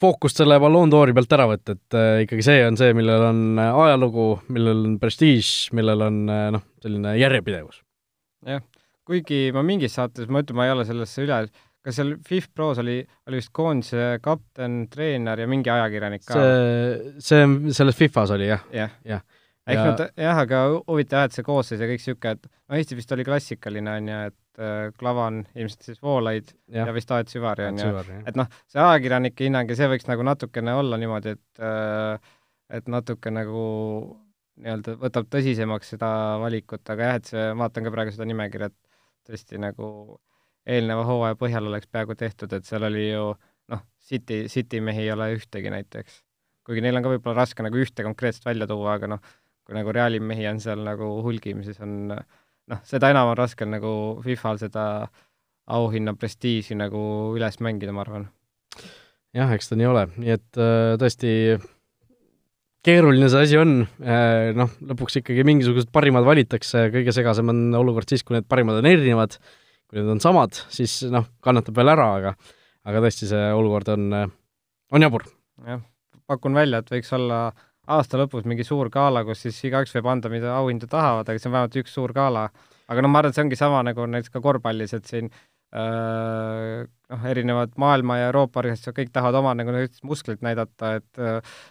fookust 0.00 0.40
selle 0.40 0.56
Ballon 0.62 0.90
d'Ori 0.92 1.14
pealt 1.16 1.32
ära 1.36 1.46
võtta, 1.50 1.76
et 1.76 1.96
äh, 1.98 2.22
ikkagi 2.24 2.44
see 2.46 2.60
on 2.64 2.78
see, 2.80 2.94
millel 2.96 3.26
on 3.26 3.40
äh, 3.60 3.80
ajalugu, 3.84 4.28
millel 4.52 4.84
on 4.86 4.98
prestiiž, 5.02 5.70
millel 5.76 6.06
on 6.06 6.20
äh, 6.32 6.46
noh, 6.56 6.64
selline 6.82 7.16
järjepidevus. 7.20 7.82
jah, 8.48 8.62
kuigi 9.08 9.50
ma 9.52 9.64
mingis 9.66 9.98
saates, 9.98 10.30
ma 10.32 10.44
ütlen, 10.44 10.56
ma 10.56 10.68
ei 10.68 10.74
ole 10.76 10.86
sellesse 10.88 11.26
üle, 11.26 11.42
kas 11.84 11.96
seal 11.96 12.14
FIF 12.26 12.50
Pros 12.54 12.80
oli, 12.82 12.98
oli 13.28 13.40
vist 13.40 13.52
koondise 13.56 14.06
kapten, 14.22 14.82
treener 14.92 15.44
ja 15.44 15.48
mingi 15.50 15.72
ajakirjanik 15.72 16.24
ka? 16.26 16.36
see, 16.36 17.12
see 17.24 17.76
selles 17.76 17.98
Fifas 17.98 18.32
oli 18.36 18.50
jah. 18.50 18.64
Yeah., 18.74 18.96
jah. 19.04 19.22
Ja.. 19.24 19.74
ehk 19.74 19.80
nad, 19.84 20.02
jah, 20.18 20.42
aga 20.44 20.62
huvitav 20.78 21.22
jah, 21.22 21.30
et 21.30 21.36
see 21.36 21.46
koosseis 21.46 21.82
ja 21.82 21.88
kõik 21.88 22.02
niisugune, 22.02 22.36
et 22.36 22.46
noh, 22.48 22.78
Eesti 22.80 22.96
vist 22.98 23.12
oli 23.14 23.26
klassikaline, 23.28 23.96
on 24.00 24.08
ju, 24.10 24.20
et 24.30 24.64
äh, 24.64 24.80
Klavan, 24.98 25.42
ilmselt 25.54 25.86
siis 25.88 26.00
Voolaid 26.02 26.50
ja, 26.72 26.88
ja 26.88 26.96
vist 26.96 27.12
Aet 27.14 27.32
Süvari 27.32 27.68
on 27.68 27.80
ju, 27.80 27.92
et 28.26 28.40
noh, 28.40 28.48
see 28.70 28.82
ajakirjanike 28.82 29.46
hinnang 29.46 29.70
ja 29.70 29.78
see 29.78 29.90
võiks 29.92 30.08
nagu 30.10 30.26
natukene 30.26 30.74
olla 30.80 30.98
niimoodi, 31.00 31.36
et 31.36 31.64
äh, 31.64 32.34
et 32.70 32.90
natuke 32.90 33.32
nagu 33.34 33.62
nii-öelda 34.60 34.96
võtab 35.00 35.28
tõsisemaks 35.32 35.94
seda 35.94 36.10
valikut, 36.42 36.82
aga 36.92 37.08
jah, 37.08 37.20
et 37.20 37.30
see, 37.32 37.46
vaatan 37.58 37.86
ka 37.86 37.94
praegu 37.94 38.12
seda 38.14 38.26
nimekirja, 38.28 38.70
et 38.70 39.30
tõesti 39.30 39.60
nagu 39.60 39.86
eelneva 40.66 41.04
hooaja 41.08 41.38
põhjal 41.40 41.70
oleks 41.70 41.88
peaaegu 41.90 42.16
tehtud, 42.18 42.52
et 42.52 42.66
seal 42.68 42.84
oli 42.88 43.06
ju 43.10 43.30
noh, 43.72 43.84
City, 44.10 44.44
City 44.52 44.80
mehi 44.84 45.06
ei 45.06 45.14
ole 45.14 45.30
ühtegi 45.36 45.72
näiteks. 45.72 46.22
kuigi 46.66 46.82
neil 46.84 46.98
on 46.98 47.04
ka 47.04 47.14
võib-olla 47.14 47.40
raske 47.40 47.64
nagu 47.64 47.78
ühte 47.80 48.04
konkreetset 48.06 48.44
välja 48.46 48.68
tuua, 48.70 48.98
aga 48.98 49.08
noh, 49.14 49.22
kui 49.66 49.74
nagu 49.74 49.92
Reali 49.94 50.20
mehi 50.20 50.46
on 50.50 50.60
seal 50.62 50.84
nagu 50.86 51.08
hulgim, 51.24 51.64
siis 51.66 51.80
on 51.82 52.12
noh, 52.70 52.84
seda 52.86 53.10
enam 53.10 53.32
on 53.32 53.38
raske 53.38 53.66
nagu 53.66 53.92
Fifal 54.24 54.60
seda 54.60 54.84
auhinna 55.70 56.14
prestiiži 56.18 56.76
nagu 56.78 57.00
üles 57.36 57.60
mängida, 57.62 57.94
ma 57.94 58.04
arvan. 58.04 58.28
jah, 59.36 59.52
eks 59.54 59.70
ta 59.70 59.78
nii 59.78 59.86
ole, 59.90 60.06
nii 60.18 60.34
et 60.34 60.58
äh, 60.58 60.96
tõesti 61.00 61.32
keeruline 62.86 63.28
see 63.30 63.46
asi 63.46 63.58
on, 63.60 63.80
äh, 64.02 64.50
noh, 64.56 64.72
lõpuks 64.90 65.20
ikkagi 65.20 65.44
mingisugused 65.46 65.90
parimad 65.94 66.26
valitakse, 66.26 66.88
kõige 66.94 67.14
segasem 67.14 67.52
on 67.52 67.66
olukord 67.78 68.10
siis, 68.10 68.24
kui 68.26 68.38
need 68.38 68.48
parimad 68.50 68.80
on 68.80 68.88
erinevad, 68.90 69.36
kui 69.90 69.98
need 69.98 70.14
on 70.14 70.22
samad, 70.22 70.54
siis 70.70 71.00
noh, 71.10 71.26
kannatab 71.42 71.76
veel 71.76 71.92
ära, 71.92 72.10
aga 72.20 72.34
aga 72.88 73.02
tõesti, 73.04 73.28
see 73.28 73.50
olukord 73.52 73.90
on, 73.92 74.06
on 74.94 75.04
jabur. 75.04 75.26
jah, 75.66 75.82
pakun 76.30 76.56
välja, 76.56 76.80
et 76.80 76.94
võiks 76.94 77.10
olla 77.16 77.42
äh, 77.50 77.66
aasta 77.90 78.18
lõpus 78.20 78.46
mingi 78.48 78.66
suur 78.66 78.90
gala, 78.92 79.22
kus 79.26 79.44
siis 79.46 79.58
igaüks 79.68 79.94
võib 79.96 80.10
anda, 80.12 80.30
mida 80.32 80.52
auhinda 80.56 80.88
tahavad, 80.90 81.28
aga 81.28 81.40
see 81.40 81.48
on 81.50 81.56
vähemalt 81.56 81.78
üks 81.82 81.94
suur 81.96 82.14
gala. 82.16 82.48
aga 82.90 83.04
noh, 83.04 83.12
ma 83.12 83.20
arvan, 83.20 83.30
et 83.30 83.38
see 83.38 83.44
ongi 83.44 83.58
sama 83.58 83.84
nagu 83.86 84.06
näiteks 84.10 84.34
ka 84.34 84.42
korvpallis, 84.42 84.94
et 84.96 85.06
siin 85.10 85.30
äh, 85.30 86.82
noh, 86.84 87.24
erinevad 87.32 87.74
maailma 87.80 88.18
ja 88.20 88.28
Euroopa 88.30 88.62
organisatsioonid, 88.62 88.98
kõik 88.98 89.14
tahavad 89.14 89.40
oma 89.40 89.54
nagu 89.58 89.74
musklit 90.06 90.44
näidata, 90.46 90.96
et 91.00 91.24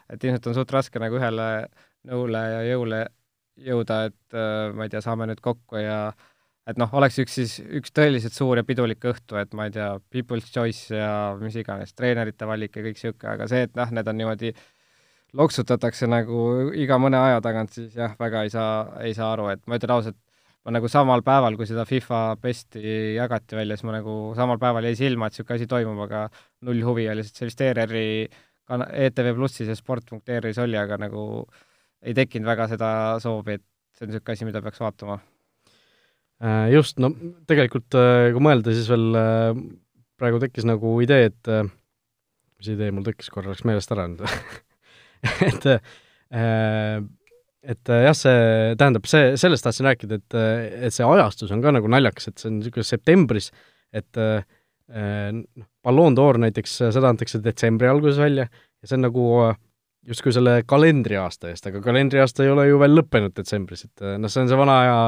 et 0.10 0.24
ilmselt 0.24 0.52
on 0.52 0.60
suht 0.60 0.76
raske 0.76 1.02
nagu 1.04 1.20
ühele 1.20 1.50
nõule 2.10 2.44
ja 2.56 2.62
jõule 2.72 3.06
jõuda, 3.70 4.04
et 4.10 4.40
äh, 4.40 4.76
ma 4.76 4.88
ei 4.88 4.94
tea, 4.94 5.04
saame 5.04 5.28
nüüd 5.30 5.44
kokku 5.44 5.84
ja 5.84 6.00
et 6.70 6.78
noh, 6.78 6.92
oleks 7.00 7.18
üks 7.24 7.38
siis, 7.40 7.56
üks 7.80 7.94
tõeliselt 7.96 8.36
suur 8.36 8.60
ja 8.60 8.66
pidulik 8.68 9.06
õhtu, 9.12 9.38
et 9.42 9.54
ma 9.58 9.68
ei 9.68 9.74
tea, 9.74 9.92
people's 10.14 10.50
choice 10.54 10.94
ja 10.94 11.36
mis 11.40 11.58
iganes, 11.58 11.96
treenerite 11.98 12.48
valik 12.50 12.78
ja 12.78 12.84
kõik 12.86 13.00
niisugune, 13.00 13.34
aga 13.34 13.48
see, 13.50 13.66
et 13.68 13.78
noh, 13.80 13.94
need 13.96 14.12
on 14.12 14.20
niimoodi 14.20 14.54
loksutatakse 15.40 16.10
nagu 16.10 16.72
iga 16.78 16.98
mõne 17.02 17.20
aja 17.22 17.42
tagant, 17.46 17.74
siis 17.74 17.96
jah, 17.98 18.16
väga 18.20 18.44
ei 18.46 18.54
saa, 18.54 18.74
ei 19.06 19.16
saa 19.18 19.32
aru, 19.36 19.50
et 19.54 19.64
ma 19.70 19.80
ütlen 19.80 19.96
ausalt, 19.96 20.18
ma 20.66 20.74
nagu 20.76 20.90
samal 20.92 21.24
päeval, 21.26 21.58
kui 21.58 21.70
seda 21.70 21.86
FIFA 21.90 22.22
besti 22.42 22.84
jagati 23.16 23.58
välja, 23.58 23.78
siis 23.78 23.88
ma 23.90 23.98
nagu 24.00 24.20
samal 24.38 24.62
päeval 24.62 24.90
jäi 24.90 25.00
silma, 25.00 25.30
et 25.30 25.38
niisugune 25.38 25.58
asi 25.58 25.70
toimub, 25.70 26.04
aga 26.06 26.28
null 26.68 26.86
huvi 26.86 27.08
oli, 27.10 27.26
sest 27.26 27.42
see 27.42 27.50
vist 27.50 27.66
ERR-i 27.66 28.06
kana-, 28.70 28.90
ETV 29.08 29.34
Plussis 29.38 29.72
ja 29.72 29.78
sport.ee-s 29.78 30.62
oli, 30.66 30.78
aga 30.82 31.00
nagu 31.02 31.24
ei 32.06 32.16
tekkinud 32.18 32.50
väga 32.50 32.70
seda 32.74 32.92
soovi, 33.24 33.58
et 33.60 33.66
see 33.98 34.06
on 34.06 34.14
niisugune 34.14 34.38
asi, 34.38 34.50
mida 34.50 34.66
peaks 34.66 34.82
vaatama. 34.82 35.20
Äh, 36.40 36.70
just, 36.72 36.96
no 37.04 37.12
tegelikult 37.50 37.96
äh, 38.00 38.30
kui 38.32 38.44
mõelda, 38.44 38.72
siis 38.72 38.88
veel 38.88 39.12
äh, 39.20 39.52
praegu 40.20 40.40
tekkis 40.40 40.68
nagu 40.68 40.94
idee, 41.04 41.28
et 41.34 41.50
mis 41.52 42.70
idee 42.72 42.94
mul 42.96 43.04
tekkis, 43.08 43.32
korra 43.34 43.52
läks 43.52 43.66
meelest 43.68 43.92
ära 43.96 44.08
nüüd. 44.08 44.24
Et 45.50 45.66
et 47.70 47.90
jah, 47.92 48.14
see 48.16 48.76
tähendab, 48.80 49.08
see, 49.10 49.34
sellest 49.42 49.66
tahtsin 49.66 49.88
rääkida, 49.90 50.20
et, 50.22 50.36
et 50.88 50.96
see 50.96 51.04
ajastus 51.04 51.52
on 51.52 51.60
ka 51.64 51.74
nagu 51.76 51.90
naljakas, 51.92 52.30
et 52.30 52.40
see 52.40 52.48
on 52.48 52.60
niisugune 52.60 52.86
septembris, 52.88 53.50
et 53.92 54.20
noh, 54.22 55.66
Ballon 55.84 56.16
d'Or 56.16 56.40
näiteks, 56.40 56.78
seda 56.96 57.12
antakse 57.12 57.42
detsembri 57.44 57.90
alguses 57.90 58.22
välja 58.22 58.46
ja 58.46 58.88
see 58.88 58.96
on 58.96 59.04
nagu 59.10 59.26
justkui 60.08 60.32
selle 60.38 60.62
kalendriaasta 60.70 61.52
eest, 61.52 61.68
aga 61.68 61.84
kalendriaasta 61.84 62.46
ei 62.46 62.54
ole 62.54 62.70
ju 62.70 62.80
veel 62.80 62.96
lõppenud 63.02 63.36
detsembris, 63.36 63.90
et 63.90 64.08
noh, 64.22 64.32
see 64.32 64.46
on 64.46 64.54
see 64.54 64.62
vana 64.62 64.80
aja 64.86 65.02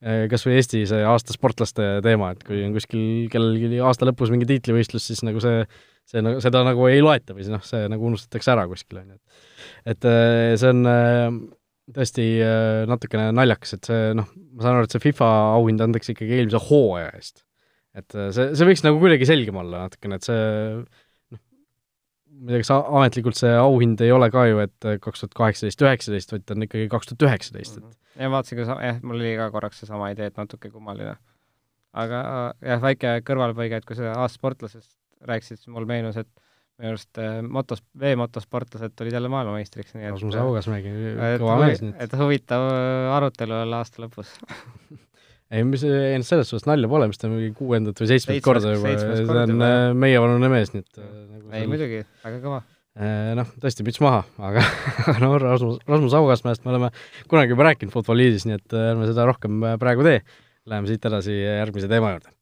kas 0.00 0.46
või 0.46 0.54
Eesti 0.56 0.86
see 0.88 1.04
aasta 1.04 1.34
sportlaste 1.36 1.86
teema, 2.04 2.30
et 2.32 2.44
kui 2.46 2.62
on 2.64 2.72
kuskil 2.72 3.28
kellelgi 3.32 3.82
aasta 3.84 4.08
lõpus 4.08 4.32
mingi 4.32 4.48
tiitlivõistlus, 4.48 5.10
siis 5.10 5.20
nagu 5.26 5.42
see, 5.44 5.66
see 6.08 6.24
nagu, 6.24 6.40
seda 6.40 6.62
nagu 6.64 6.86
ei 6.88 7.02
loeta 7.04 7.36
või 7.36 7.44
noh, 7.52 7.60
see 7.66 7.84
nagu 7.92 8.08
unustatakse 8.08 8.54
ära 8.54 8.64
kuskil, 8.70 9.02
on 9.02 9.12
ju. 9.12 9.18
et 9.92 10.08
see 10.56 10.72
on 10.72 10.88
tõesti 11.96 12.24
äh, 12.44 12.86
natukene 12.90 13.30
naljakas, 13.34 13.76
et 13.76 13.88
see 13.90 14.10
noh, 14.16 14.28
ma 14.54 14.64
saan 14.64 14.78
aru, 14.78 14.88
et 14.88 14.94
see 14.94 15.04
FIFA 15.04 15.28
auhind 15.56 15.84
antakse 15.84 16.14
ikkagi 16.14 16.38
eelmise 16.38 16.62
hooaja 16.68 17.12
eest. 17.18 17.44
et 17.96 18.16
äh, 18.16 18.30
see, 18.34 18.50
see 18.58 18.68
võiks 18.68 18.84
nagu 18.86 19.00
kuidagi 19.02 19.28
selgem 19.28 19.58
olla 19.60 19.86
natukene, 19.86 20.18
et 20.20 20.28
see 20.28 20.42
noh, 21.34 21.40
ma 22.40 22.52
ei 22.52 22.56
tea, 22.56 22.62
kas 22.64 22.72
ametlikult 22.76 23.40
see 23.40 23.54
auhind 23.58 24.04
ei 24.06 24.12
ole 24.14 24.30
ka 24.32 24.46
ju, 24.50 24.62
et 24.66 24.88
äh, 24.88 25.00
kaks 25.02 25.24
tuhat 25.24 25.36
kaheksateist, 25.38 25.86
üheksateist, 25.86 26.36
vaid 26.36 26.46
ta 26.46 26.56
on 26.56 26.68
ikkagi 26.68 26.90
kaks 26.92 27.10
tuhat 27.10 27.26
üheksateist, 27.28 27.80
et 27.80 27.98
ja 28.18 28.30
vaatasin 28.32 28.62
ka, 28.62 28.78
jah, 28.84 29.02
mul 29.06 29.20
oli 29.20 29.34
ka 29.38 29.50
korraks 29.54 29.82
seesama 29.82 30.10
idee, 30.14 30.30
et 30.30 30.38
natuke 30.40 30.70
kummaline. 30.72 31.16
aga 31.92 32.22
jah, 32.62 32.82
väike 32.82 33.18
kõrvalpõige, 33.26 33.80
et 33.80 33.88
kui 33.88 33.98
sa 33.98 34.14
aasta 34.14 34.38
sportlasest 34.38 34.96
rääkisid, 35.26 35.60
siis 35.60 35.72
mul 35.74 35.86
meenus, 35.88 36.16
et 36.20 36.30
minu 36.80 36.94
arust 36.94 37.20
äh, 37.20 37.40
motos, 37.44 37.82
veemotosportlased 38.00 38.94
tulid 38.96 39.14
jälle 39.16 39.28
maailmameistriks, 39.32 39.94
nii 39.96 40.06
et 40.06 40.14
Rasmus 40.14 40.38
Haugasmägi, 40.40 40.94
kõva 41.42 41.58
mees 41.60 41.82
nüüd. 41.84 41.96
et 42.00 42.16
huvitav 42.16 42.66
äh, 42.70 43.10
arutelu 43.18 43.58
jälle 43.58 43.80
aasta 43.80 44.04
lõpus 44.06 44.32
ei, 45.52 45.64
mis, 45.66 45.84
ei 45.84 46.16
noh, 46.16 46.26
selles 46.26 46.48
suhtes 46.50 46.68
nalja 46.70 46.88
pole, 46.90 47.10
mis 47.10 47.20
ta 47.20 47.30
mingi 47.30 47.52
kuuendat 47.58 48.00
või 48.00 48.10
seitsmendat 48.14 48.46
korda 48.46 48.74
juba, 48.76 48.94
see 48.96 49.26
on 49.28 49.66
äh, 49.66 49.78
meievanune 50.06 50.52
mees, 50.52 50.72
nii 50.74 50.86
et 50.86 51.02
nagu 51.02 51.50
ei 51.50 51.58
seal... 51.58 51.72
muidugi, 51.74 52.04
väga 52.24 52.42
kõva. 52.46 52.62
Noh, 52.98 53.46
tõesti, 53.62 53.84
müts 53.86 54.00
maha, 54.02 54.24
aga 54.42 54.64
no 55.22 55.36
Rasmus, 55.38 55.78
Rasmus 55.86 56.16
Haugasmäest 56.18 56.64
me 56.66 56.72
oleme 56.74 56.90
kunagi 57.30 57.54
juba 57.54 57.68
rääkinud 57.68 57.94
Futboliidis, 57.94 58.48
nii 58.48 58.58
et 58.58 58.74
ärme 58.74 59.06
seda 59.08 59.28
rohkem 59.30 59.62
praegu 59.80 60.04
tee. 60.04 60.18
Läheme 60.68 60.90
siit 60.90 61.06
edasi 61.06 61.38
järgmise 61.38 61.88
teema 61.88 62.16
juurde 62.16 62.34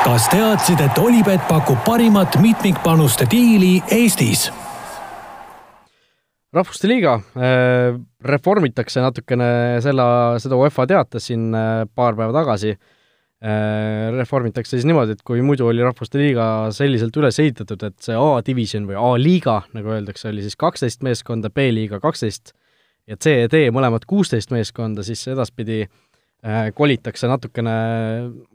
kas 0.00 0.30
teadsid, 0.32 0.80
et 0.80 0.98
Olipet 0.98 1.42
pakub 1.48 1.82
parimat 1.84 2.38
mitmikpanuste 2.40 3.26
diili 3.30 3.82
Eestis? 3.92 4.48
rahvuste 6.50 6.88
liiga 6.90 7.12
äh, 7.38 7.98
reformitakse 8.26 9.02
natukene 9.04 9.50
selle, 9.84 10.06
seda 10.42 10.56
UEFA 10.58 10.86
teatas 10.90 11.28
siin 11.28 11.50
äh, 11.54 11.84
paar 11.94 12.16
päeva 12.18 12.34
tagasi 12.40 12.72
äh,. 12.74 12.80
Reformitakse 13.40 14.74
siis 14.74 14.84
niimoodi, 14.84 15.14
et 15.16 15.22
kui 15.24 15.40
muidu 15.40 15.64
oli 15.70 15.80
rahvuste 15.80 16.20
liiga 16.20 16.44
selliselt 16.76 17.14
üles 17.16 17.38
ehitatud, 17.40 17.80
et 17.88 17.96
see 18.04 18.12
A-divisjon 18.12 18.84
või 18.90 18.98
A-liiga, 19.00 19.62
nagu 19.72 19.94
öeldakse, 19.94 20.26
oli 20.28 20.44
siis 20.44 20.58
kaksteist 20.60 21.00
meeskonda, 21.06 21.48
B-liiga 21.48 22.02
kaksteist 22.04 22.52
ja 23.08 23.16
C 23.16 23.38
ja 23.38 23.48
D 23.48 23.62
mõlemad 23.72 24.04
kuusteist 24.04 24.52
meeskonda, 24.52 25.00
siis 25.06 25.24
edaspidi 25.32 25.86
äh, 25.86 25.94
Äh, 26.40 26.70
kolitakse 26.72 27.28
natukene 27.28 27.72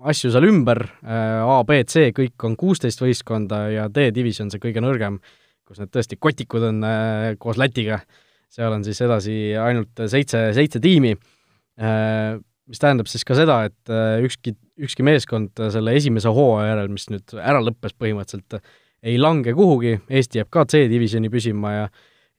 asju 0.10 0.32
seal 0.34 0.48
ümber, 0.48 0.80
äh, 1.06 1.44
A, 1.46 1.60
B, 1.70 1.84
C 1.86 2.10
kõik 2.18 2.42
on 2.48 2.56
kuusteist 2.58 3.04
võistkonda 3.04 3.60
ja 3.70 3.84
D-divisjon, 3.94 4.50
see 4.50 4.64
kõige 4.64 4.82
nõrgem, 4.82 5.20
kus 5.70 5.78
need 5.78 5.92
tõesti 5.94 6.18
kotikud 6.18 6.66
on 6.66 6.80
äh, 6.82 7.28
koos 7.38 7.60
Lätiga, 7.62 8.00
seal 8.50 8.74
on 8.74 8.82
siis 8.88 9.04
edasi 9.06 9.36
ainult 9.62 10.02
seitse, 10.10 10.48
seitse 10.58 10.82
tiimi, 10.82 11.14
mis 12.70 12.82
tähendab 12.82 13.10
siis 13.12 13.26
ka 13.28 13.38
seda, 13.38 13.60
et 13.70 13.94
ükski, 14.26 14.56
ükski 14.82 15.06
meeskond 15.06 15.62
selle 15.74 15.94
esimese 15.98 16.32
hooaja 16.34 16.72
järel, 16.74 16.90
mis 16.96 17.06
nüüd 17.12 17.36
ära 17.38 17.62
lõppes 17.62 17.94
põhimõtteliselt, 17.94 18.60
ei 19.06 19.20
lange 19.22 19.54
kuhugi, 19.54 20.00
Eesti 20.10 20.42
jääb 20.42 20.50
ka 20.54 20.66
C-divisjoni 20.72 21.30
püsima 21.34 21.74
ja 21.76 21.88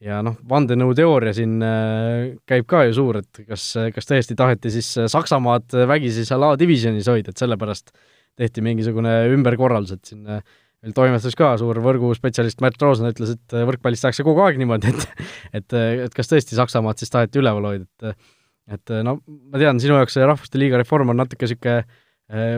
ja 0.03 0.21
noh, 0.25 0.37
vandenõuteooria 0.49 1.33
siin 1.37 1.57
äh, 1.65 2.35
käib 2.49 2.67
ka 2.69 2.85
ju 2.89 2.97
suur, 2.99 3.21
et 3.23 3.43
kas, 3.47 3.65
kas 3.95 4.09
tõesti 4.11 4.37
taheti 4.39 4.73
siis 4.75 4.91
äh, 5.01 5.09
Saksamaad 5.13 5.73
vägisi 5.89 6.27
seal 6.29 6.45
A-divisjonis 6.51 7.09
hoida, 7.11 7.33
et 7.33 7.41
sellepärast 7.41 7.93
tehti 8.37 8.65
mingisugune 8.65 9.15
ümberkorraldus, 9.33 9.97
et 9.97 10.13
siin 10.13 10.27
äh, 10.29 10.43
meil 10.85 10.97
toimetas 10.97 11.37
ka 11.39 11.55
suur 11.61 11.81
võrguspetsialist 11.85 12.61
Märt 12.65 12.83
Roosna 12.85 13.13
ütles, 13.15 13.33
et 13.39 13.57
võrkpallis 13.57 14.05
tehakse 14.05 14.27
kogu 14.27 14.45
aeg 14.45 14.61
niimoodi, 14.61 14.93
et 14.93 15.63
et, 15.63 15.79
et 16.07 16.17
kas 16.17 16.29
tõesti 16.33 16.59
Saksamaad 16.59 17.01
siis 17.01 17.13
taheti 17.15 17.41
üleval 17.41 17.73
hoida, 17.73 17.89
et 17.89 18.27
et 18.73 18.93
no 19.07 19.19
ma 19.27 19.61
tean, 19.63 19.79
sinu 19.83 19.99
jaoks 20.01 20.17
see 20.17 20.27
Rahvuste 20.27 20.59
Liiga 20.59 20.81
reform 20.81 21.13
on 21.13 21.21
natuke 21.23 21.47
niisugune 21.47 21.85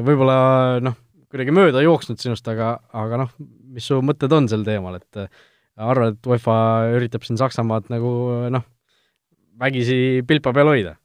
võib-olla 0.07 0.39
noh, 0.81 0.95
kuidagi 1.29 1.53
mööda 1.53 1.83
jooksnud 1.85 2.21
sinust, 2.23 2.47
aga, 2.49 2.79
aga 2.97 3.19
noh, 3.25 3.35
mis 3.75 3.85
su 3.85 3.99
mõtted 4.01 4.33
on 4.33 4.49
sel 4.49 4.65
teemal, 4.65 4.97
et 4.97 5.29
arvad, 5.77 6.17
et 6.17 6.31
UEFA 6.31 6.55
üritab 6.97 7.27
siin 7.27 7.37
Saksamaad 7.41 7.91
nagu 7.93 8.13
noh, 8.55 8.65
vägisi 9.61 10.25
pilpa 10.27 10.55
peal 10.57 10.73
hoida? 10.73 10.97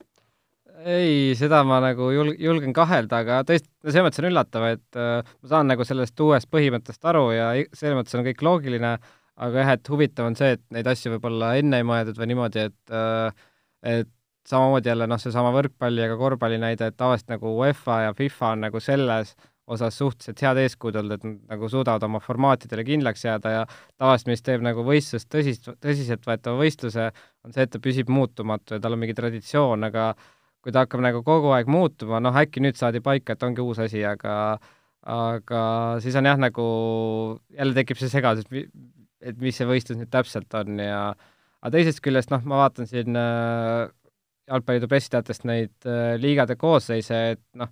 ei, 0.83 1.31
seda 1.39 1.61
ma 1.63 1.77
nagu 1.83 2.09
jul-, 2.11 2.33
julgen 2.39 2.73
kahelda, 2.75 3.21
aga 3.23 3.39
tõesti, 3.47 3.69
selles 3.85 4.03
mõttes 4.03 4.19
on 4.19 4.27
üllatav, 4.27 4.65
et 4.75 4.97
äh, 4.99 5.21
ma 5.23 5.51
saan 5.51 5.69
nagu 5.71 5.85
sellest 5.87 6.19
uuest 6.25 6.49
põhimõttest 6.51 7.07
aru 7.07 7.29
ja 7.31 7.51
selles 7.71 7.95
mõttes 7.95 8.17
on 8.19 8.25
kõik 8.27 8.43
loogiline, 8.43 8.97
aga 9.47 9.63
jah, 9.63 9.71
et 9.77 9.91
huvitav 9.93 10.27
on 10.27 10.35
see, 10.39 10.57
et 10.57 10.63
neid 10.75 10.89
asju 10.91 11.13
võib-olla 11.15 11.53
enne 11.61 11.79
ei 11.79 11.87
mõeldud 11.87 12.19
või 12.19 12.29
niimoodi, 12.33 12.67
et 12.67 12.95
äh, 12.99 13.47
et 13.93 14.11
samamoodi 14.49 14.91
jälle 14.91 15.07
noh, 15.07 15.19
seesama 15.21 15.53
võrkpalli 15.55 16.03
ja 16.03 16.11
ka 16.11 16.19
korvpalli 16.19 16.59
näide, 16.61 16.91
et 16.91 16.97
tavaliselt 16.99 17.31
nagu 17.31 17.55
UEFA 17.61 18.01
ja 18.07 18.13
FIFA 18.17 18.53
on 18.55 18.65
nagu 18.67 18.81
selles 18.83 19.35
osas 19.71 19.95
suhteliselt 19.97 20.41
head 20.43 20.59
eeskujud 20.65 20.97
olnud, 20.99 21.15
et 21.15 21.23
nad 21.23 21.55
nagu 21.55 21.69
suudavad 21.71 22.03
oma 22.03 22.19
formaatidele 22.23 22.83
kindlaks 22.87 23.23
jääda 23.23 23.53
ja 23.53 23.63
tavaliselt, 23.95 24.33
mis 24.33 24.43
teeb 24.43 24.63
nagu 24.65 24.83
võistlust 24.83 25.29
tõsist, 25.31 25.69
tõsiseltvõetava 25.83 26.59
võistluse, 26.59 27.09
on 27.47 27.55
see, 27.55 27.63
et 27.63 27.71
ta 27.71 27.79
püsib 27.83 28.11
muutumatu 28.11 28.75
ja 28.75 28.83
tal 28.83 28.97
on 28.97 29.03
mingi 29.05 29.15
traditsioon, 29.15 29.87
aga 29.87 30.11
kui 30.63 30.75
ta 30.75 30.83
hakkab 30.83 31.03
nagu 31.03 31.23
kogu 31.23 31.53
aeg 31.55 31.71
muutuma, 31.71 32.19
noh 32.23 32.35
äkki 32.43 32.63
nüüd 32.63 32.79
saadi 32.79 32.99
paika, 33.03 33.37
et 33.37 33.47
ongi 33.47 33.63
uus 33.63 33.79
asi, 33.83 34.03
aga 34.07 34.35
aga 35.03 35.61
siis 36.03 36.15
on 36.15 36.27
jah, 36.27 36.37
nagu 36.39 36.65
jälle 37.51 37.75
tekib 37.75 37.99
see 37.99 38.11
segadus, 38.11 38.47
et 39.23 39.39
mis 39.39 39.55
see 39.55 39.67
võistlus 39.67 39.99
nüüd 39.99 40.11
täpselt 40.11 40.51
on 40.59 40.79
ja 40.79 41.01
aga 41.63 41.73
teisest 41.75 42.03
küljest 42.03 42.31
noh, 42.31 42.43
ma 42.47 42.65
vaatan 42.65 42.87
siin 42.87 43.15
äh, 43.19 43.87
jalgpalliliidu 44.49 44.89
pressiteatest 44.91 45.47
neid 45.47 45.87
äh, 45.87 46.15
liigade 46.19 46.57
koosseise, 46.59 47.19
et 47.35 47.43
noh, 47.59 47.71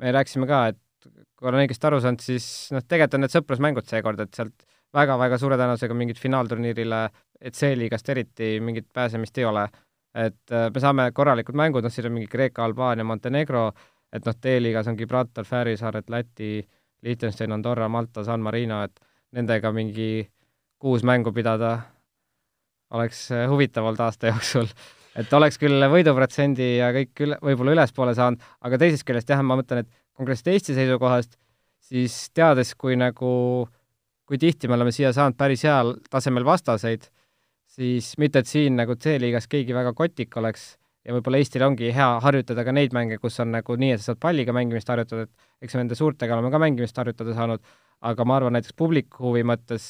me 0.00 0.12
rääkisime 0.14 0.46
ka, 0.48 0.64
et 0.72 1.08
kui 1.36 1.48
olen 1.50 1.64
õigesti 1.64 1.88
aru 1.88 2.00
saanud, 2.02 2.22
siis 2.22 2.46
noh, 2.74 2.84
tegelikult 2.86 3.18
on 3.18 3.24
need 3.26 3.34
sõprusmängud 3.34 3.88
seekord, 3.88 4.20
et 4.22 4.34
sealt 4.38 4.66
väga-väga 4.94 5.38
suure 5.40 5.56
tõenäosusega 5.58 5.96
mingit 5.96 6.20
finaalturniirile, 6.20 7.00
et 7.40 7.56
C-liigast 7.58 8.12
eriti 8.12 8.54
mingit 8.62 8.90
pääsemist 8.94 9.38
ei 9.38 9.48
ole. 9.48 9.68
et 10.14 10.52
äh, 10.52 10.68
me 10.74 10.80
saame 10.80 11.06
korralikud 11.16 11.56
mängud, 11.56 11.84
noh, 11.84 11.92
siin 11.92 12.10
on 12.10 12.12
mingi 12.18 12.28
Kreeka, 12.28 12.64
Albaania, 12.64 13.04
Montenegro, 13.04 13.70
et 14.12 14.26
noh, 14.28 14.34
D-liigas 14.44 14.90
on 14.90 14.98
Gibraltar, 14.98 15.46
Fääri 15.48 15.76
saared, 15.80 16.10
Läti, 16.12 16.60
Liechtenstein, 17.02 17.52
Andorra, 17.52 17.88
Malta, 17.88 18.24
San 18.24 18.44
Marino, 18.44 18.82
et 18.84 19.00
nendega 19.32 19.72
mingi 19.72 20.28
kuus 20.78 21.02
mängu 21.02 21.32
pidada 21.32 21.78
oleks 22.92 23.30
äh, 23.32 23.48
huvitav 23.48 23.88
olnud 23.88 24.04
aasta 24.04 24.28
jooksul. 24.28 24.68
Et 25.18 25.32
oleks 25.36 25.60
küll 25.60 25.86
võiduprotsendi 25.92 26.68
ja 26.78 26.90
kõik 26.94 27.24
üle, 27.26 27.38
võib-olla 27.44 27.76
ülespoole 27.76 28.14
saanud, 28.16 28.42
aga 28.64 28.80
teisest 28.80 29.06
küljest 29.08 29.32
jah, 29.32 29.42
ma 29.44 29.58
mõtlen, 29.60 29.84
et 29.84 29.90
konkreetselt 30.16 30.52
Eesti 30.54 30.76
seisukohast, 30.76 31.36
siis 31.82 32.18
teades, 32.36 32.74
kui 32.78 32.96
nagu, 33.00 33.32
kui 34.28 34.40
tihti 34.40 34.70
me 34.70 34.78
oleme 34.78 34.92
siia 34.94 35.12
saanud 35.16 35.36
päris 35.38 35.64
heal 35.68 35.96
tasemel 36.10 36.46
vastaseid, 36.48 37.08
siis 37.72 38.14
mitte, 38.20 38.42
et 38.42 38.48
siin 38.50 38.76
nagu 38.80 38.96
C-liigas 39.00 39.48
keegi 39.50 39.76
väga 39.76 39.94
kotik 39.96 40.36
oleks 40.40 40.72
ja 41.02 41.14
võib-olla 41.16 41.40
Eestil 41.42 41.64
ongi 41.66 41.90
hea 41.94 42.08
harjutada 42.22 42.64
ka 42.64 42.74
neid 42.74 42.94
mänge, 42.94 43.18
kus 43.22 43.40
on 43.42 43.52
nagu 43.54 43.76
nii, 43.78 43.96
et 43.96 44.02
sa 44.02 44.12
saad 44.12 44.20
palliga 44.22 44.54
mängimist 44.54 44.90
harjutada, 44.92 45.26
et 45.26 45.66
eks 45.66 45.74
me 45.74 45.84
nende 45.84 45.98
suurtega 45.98 46.36
oleme 46.36 46.52
ka 46.52 46.60
mängimist 46.62 46.98
harjutada 46.98 47.34
saanud, 47.36 47.62
aga 48.06 48.26
ma 48.26 48.38
arvan, 48.38 48.56
näiteks 48.56 48.76
publiku 48.78 49.28
huvi 49.28 49.42
mõttes 49.46 49.88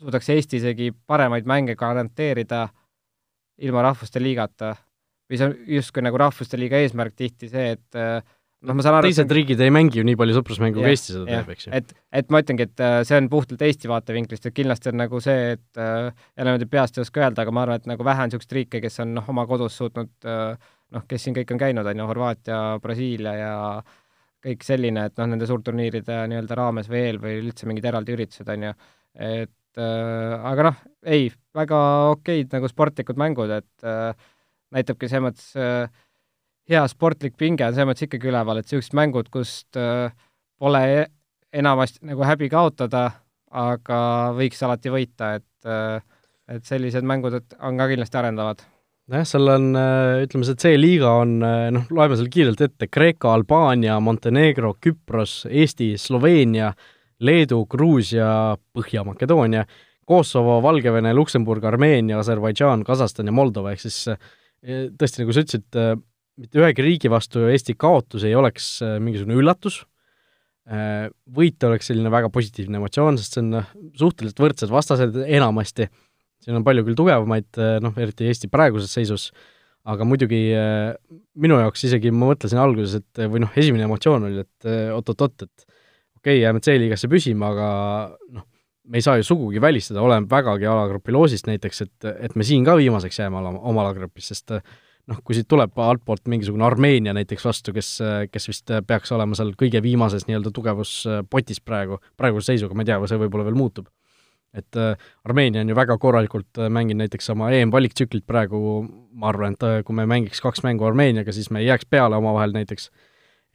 suudaks 0.00 0.30
Eesti 0.32 0.60
isegi 0.60 0.90
paremaid 1.06 1.48
mänge 1.48 1.76
garanteerida 1.76 2.68
ilma 3.60 3.84
rahvuste 3.90 4.22
liigata. 4.22 4.74
või 5.30 5.38
see 5.38 5.46
on 5.46 5.56
justkui 5.78 6.02
nagu 6.02 6.18
rahvuste 6.18 6.58
liiga 6.58 6.80
eesmärk 6.82 7.14
tihti 7.16 7.48
see, 7.48 7.76
et 7.76 7.98
noh, 8.66 8.76
ma 8.76 8.84
saan 8.84 8.98
aru, 8.98 9.08
teised 9.08 9.32
riigid 9.32 9.60
ei 9.64 9.72
mängi 9.72 10.00
ju 10.00 10.06
nii 10.06 10.18
palju 10.20 10.36
sõprusmängu, 10.36 10.80
kui 10.82 10.90
Eesti 10.92 11.14
seda 11.14 11.24
teeb, 11.28 11.52
eks 11.54 11.66
ju. 11.66 11.72
et, 11.76 11.94
et 12.20 12.32
ma 12.32 12.42
ütlengi, 12.42 12.66
et 12.68 12.82
äh, 12.84 12.96
see 13.08 13.20
on 13.20 13.30
puhtalt 13.32 13.62
Eesti 13.64 13.90
vaatevinklist, 13.90 14.48
et 14.48 14.56
kindlasti 14.56 14.90
on 14.92 15.00
nagu 15.00 15.22
see, 15.24 15.54
et 15.56 15.80
äh, 15.80 16.10
jälle 16.34 16.50
niimoodi 16.50 16.68
peast 16.72 16.98
ei 16.98 17.04
oska 17.04 17.24
öelda, 17.24 17.46
aga 17.46 17.54
ma 17.56 17.64
arvan, 17.64 17.80
et 17.80 17.88
nagu 17.90 18.06
vähe 18.06 18.26
on 18.26 18.30
niisuguseid 18.30 18.58
riike, 18.58 18.82
kes 18.84 19.00
on 19.04 19.14
noh, 19.16 19.30
oma 19.32 19.46
kodus 19.48 19.78
suutnud 19.80 20.28
äh, 20.28 20.68
noh, 20.96 21.06
kes 21.08 21.24
siin 21.24 21.36
kõik 21.38 21.54
on 21.54 21.62
käinud, 21.62 21.88
on 21.88 22.02
ju, 22.02 22.10
Horvaatia, 22.10 22.60
Brasiilia 22.82 23.34
ja 23.38 23.54
kõik 24.44 24.64
selline, 24.64 25.06
et 25.08 25.16
noh, 25.20 25.30
nende 25.30 25.48
suurturniiride 25.48 26.24
nii-öelda 26.32 26.58
raames 26.58 26.88
veel 26.92 27.20
või 27.22 27.38
üldse 27.42 27.68
mingid 27.68 27.88
eraldi 27.88 28.16
üritused, 28.16 28.48
on 28.52 28.68
ju, 28.70 28.76
et 29.20 29.56
äh, 29.78 30.34
aga 30.50 30.70
noh, 30.70 30.82
ei, 31.06 31.30
väga 31.56 31.80
okeid 32.16 32.52
nagu 32.56 32.70
sportlikud 32.70 33.20
mängud, 33.20 33.52
et 33.54 33.86
äh, 33.86 34.14
näitabki 34.74 35.10
selles 35.10 35.26
mõttes 35.28 35.50
äh, 35.58 35.90
hea 36.70 36.82
sportlik 36.90 37.36
pinge 37.38 37.66
on 37.66 37.74
selles 37.74 37.90
mõttes 37.90 38.08
ikkagi 38.08 38.30
üleval, 38.32 38.60
et 38.60 38.68
niisugused 38.68 38.96
mängud, 38.98 39.30
kust 39.34 39.78
äh, 39.78 40.10
pole 40.60 40.84
e-, 40.96 41.08
enamasti 41.62 42.06
nagu 42.10 42.24
häbi 42.26 42.50
kaotada, 42.52 43.08
aga 43.50 44.00
võiks 44.38 44.62
alati 44.66 44.92
võita, 44.94 45.34
et 45.40 45.70
äh, 45.70 46.00
et 46.50 46.66
sellised 46.66 47.06
mängud 47.06 47.36
on 47.62 47.78
ka 47.78 47.88
kindlasti 47.90 48.18
arendavad. 48.18 48.62
Nojah, 49.10 49.26
seal 49.26 49.50
on, 49.50 49.72
äh, 49.74 50.22
ütleme, 50.24 50.46
see 50.46 50.58
C-liiga 50.58 51.16
on, 51.22 51.40
äh, 51.42 51.66
noh, 51.74 51.86
loeme 51.90 52.18
selle 52.18 52.30
kiirelt 52.30 52.60
ette, 52.62 52.86
Kreeka, 52.86 53.32
Albaania, 53.34 53.98
Montenegro, 54.02 54.76
Küpros, 54.78 55.46
Eesti, 55.50 55.96
Sloveenia, 55.98 56.72
Leedu, 57.20 57.64
Gruusia, 57.70 58.56
Põhja-Makedoonia, 58.76 59.66
Kosovo, 60.08 60.58
Valgevene, 60.64 61.12
Luksemburg, 61.14 61.64
Armeenia, 61.70 62.18
Aserbaidžaan, 62.22 62.84
Kasahstan 62.86 63.30
ja 63.30 63.34
Moldova, 63.36 63.74
ehk 63.74 63.84
siis 63.84 64.00
äh, 64.10 64.18
tõesti, 64.98 65.22
nagu 65.22 65.36
sa 65.36 65.44
ütlesid, 65.44 65.80
mitte 66.40 66.60
ühegi 66.60 66.84
riigi 66.84 67.12
vastu 67.12 67.46
Eesti 67.48 67.76
kaotus 67.78 68.24
ei 68.28 68.34
oleks 68.36 68.78
mingisugune 69.00 69.38
üllatus, 69.40 69.82
võit 70.68 71.64
oleks 71.66 71.88
selline 71.90 72.12
väga 72.12 72.28
positiivne 72.32 72.78
emotsioon, 72.78 73.16
sest 73.18 73.34
see 73.34 73.42
on 73.42 73.64
suhteliselt 73.98 74.42
võrdsed 74.44 74.72
vastased 74.72 75.16
enamasti. 75.24 75.88
Siin 76.40 76.56
on 76.56 76.64
palju 76.64 76.86
küll 76.86 76.96
tugevamaid, 76.96 77.48
eh, 77.60 77.78
noh, 77.84 77.96
eriti 78.00 78.28
Eesti 78.30 78.48
praeguses 78.52 78.92
seisus, 78.96 79.28
aga 79.90 80.06
muidugi 80.08 80.38
eh, 80.56 80.94
minu 81.40 81.58
jaoks 81.60 81.84
isegi 81.90 82.12
ma 82.14 82.30
mõtlesin 82.30 82.60
alguses, 82.62 83.02
et 83.02 83.20
või 83.28 83.42
noh, 83.44 83.52
esimene 83.60 83.84
emotsioon 83.88 84.24
oli, 84.30 84.46
et 84.46 84.68
eh, 84.68 84.88
oot-oot-oot, 84.94 85.44
et 85.44 85.66
okei 86.20 86.36
okay,, 86.36 86.42
jääme 86.44 86.60
C-liigasse 86.64 87.08
püsima, 87.10 87.52
aga 87.54 87.68
noh, 88.36 88.46
me 88.90 89.00
ei 89.00 89.04
saa 89.04 89.16
ju 89.20 89.26
sugugi 89.26 89.60
välistada, 89.62 90.02
oleme 90.02 90.28
vägagi 90.30 90.68
alagrupi 90.68 91.14
loosist 91.14 91.48
näiteks, 91.48 91.82
et, 91.86 92.08
et 92.28 92.36
me 92.36 92.46
siin 92.46 92.64
ka 92.66 92.76
viimaseks 92.80 93.22
jääme 93.22 93.40
ala, 93.40 93.54
oma 93.58 93.84
alagrupis, 93.84 94.32
sest 94.32 94.56
noh, 95.10 95.22
kui 95.24 95.36
siit 95.36 95.48
tuleb 95.50 95.78
altpoolt 95.80 96.28
mingisugune 96.30 96.66
Armeenia 96.66 97.14
näiteks 97.16 97.46
vastu, 97.46 97.74
kes, 97.76 97.96
kes 98.32 98.50
vist 98.50 98.74
peaks 98.86 99.12
olema 99.16 99.38
seal 99.38 99.54
kõige 99.58 99.82
viimases 99.82 100.26
nii-öelda 100.28 100.52
tugevuspotis 100.54 101.62
praegu, 101.64 102.00
praeguse 102.20 102.52
seisuga, 102.52 102.76
ma 102.76 102.84
ei 102.84 102.92
tea, 102.92 103.00
see 103.10 103.20
võib-olla 103.24 103.48
veel 103.48 103.58
muutub 103.58 103.90
et 104.54 104.76
Armeenia 105.24 105.62
on 105.62 105.68
ju 105.70 105.76
väga 105.78 105.96
korralikult 106.02 106.58
mänginud 106.74 107.04
näiteks 107.04 107.30
oma 107.34 107.52
EM-valiktsüklit 107.54 108.26
praegu, 108.26 108.58
ma 109.14 109.30
arvan, 109.30 109.54
et 109.54 109.86
kui 109.86 109.94
me 109.94 110.06
mängiks 110.10 110.42
kaks 110.42 110.64
mängu 110.66 110.88
Armeeniaga, 110.88 111.32
siis 111.32 111.52
me 111.54 111.62
ei 111.62 111.68
jääks 111.68 111.86
peale 111.90 112.18
omavahel 112.18 112.54
näiteks. 112.56 112.90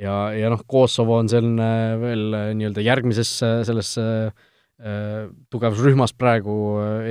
Ja, 0.01 0.15
ja 0.35 0.51
noh, 0.53 0.63
Kosovo 0.67 1.19
on 1.21 1.29
selline 1.31 1.69
veel 2.01 2.25
nii-öelda 2.57 2.83
järgmises 2.85 3.31
selles 3.67 3.93
äh, 4.01 4.49
tugevusrühmas 5.53 6.15
praegu 6.19 6.57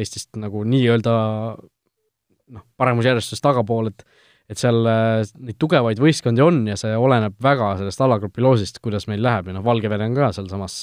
Eestist 0.00 0.34
nagu 0.40 0.66
nii-öelda 0.68 1.14
noh, 2.54 2.66
paremusjärjestuses 2.76 3.44
tagapool, 3.44 3.92
et 3.94 4.06
et 4.52 4.60
seal 4.60 4.76
neid 4.84 5.56
tugevaid 5.56 5.96
võistkondi 5.96 6.42
on 6.44 6.58
ja 6.68 6.74
see 6.76 6.90
oleneb 7.00 7.32
väga 7.40 7.70
sellest 7.78 8.02
alagrupi 8.04 8.42
loosist, 8.44 8.76
kuidas 8.84 9.06
meil 9.08 9.22
läheb. 9.24 9.46
Ja 9.48 9.54
noh, 9.56 9.64
Valgevene 9.64 10.04
on 10.10 10.18
ka 10.18 10.28
sealsamas 10.36 10.74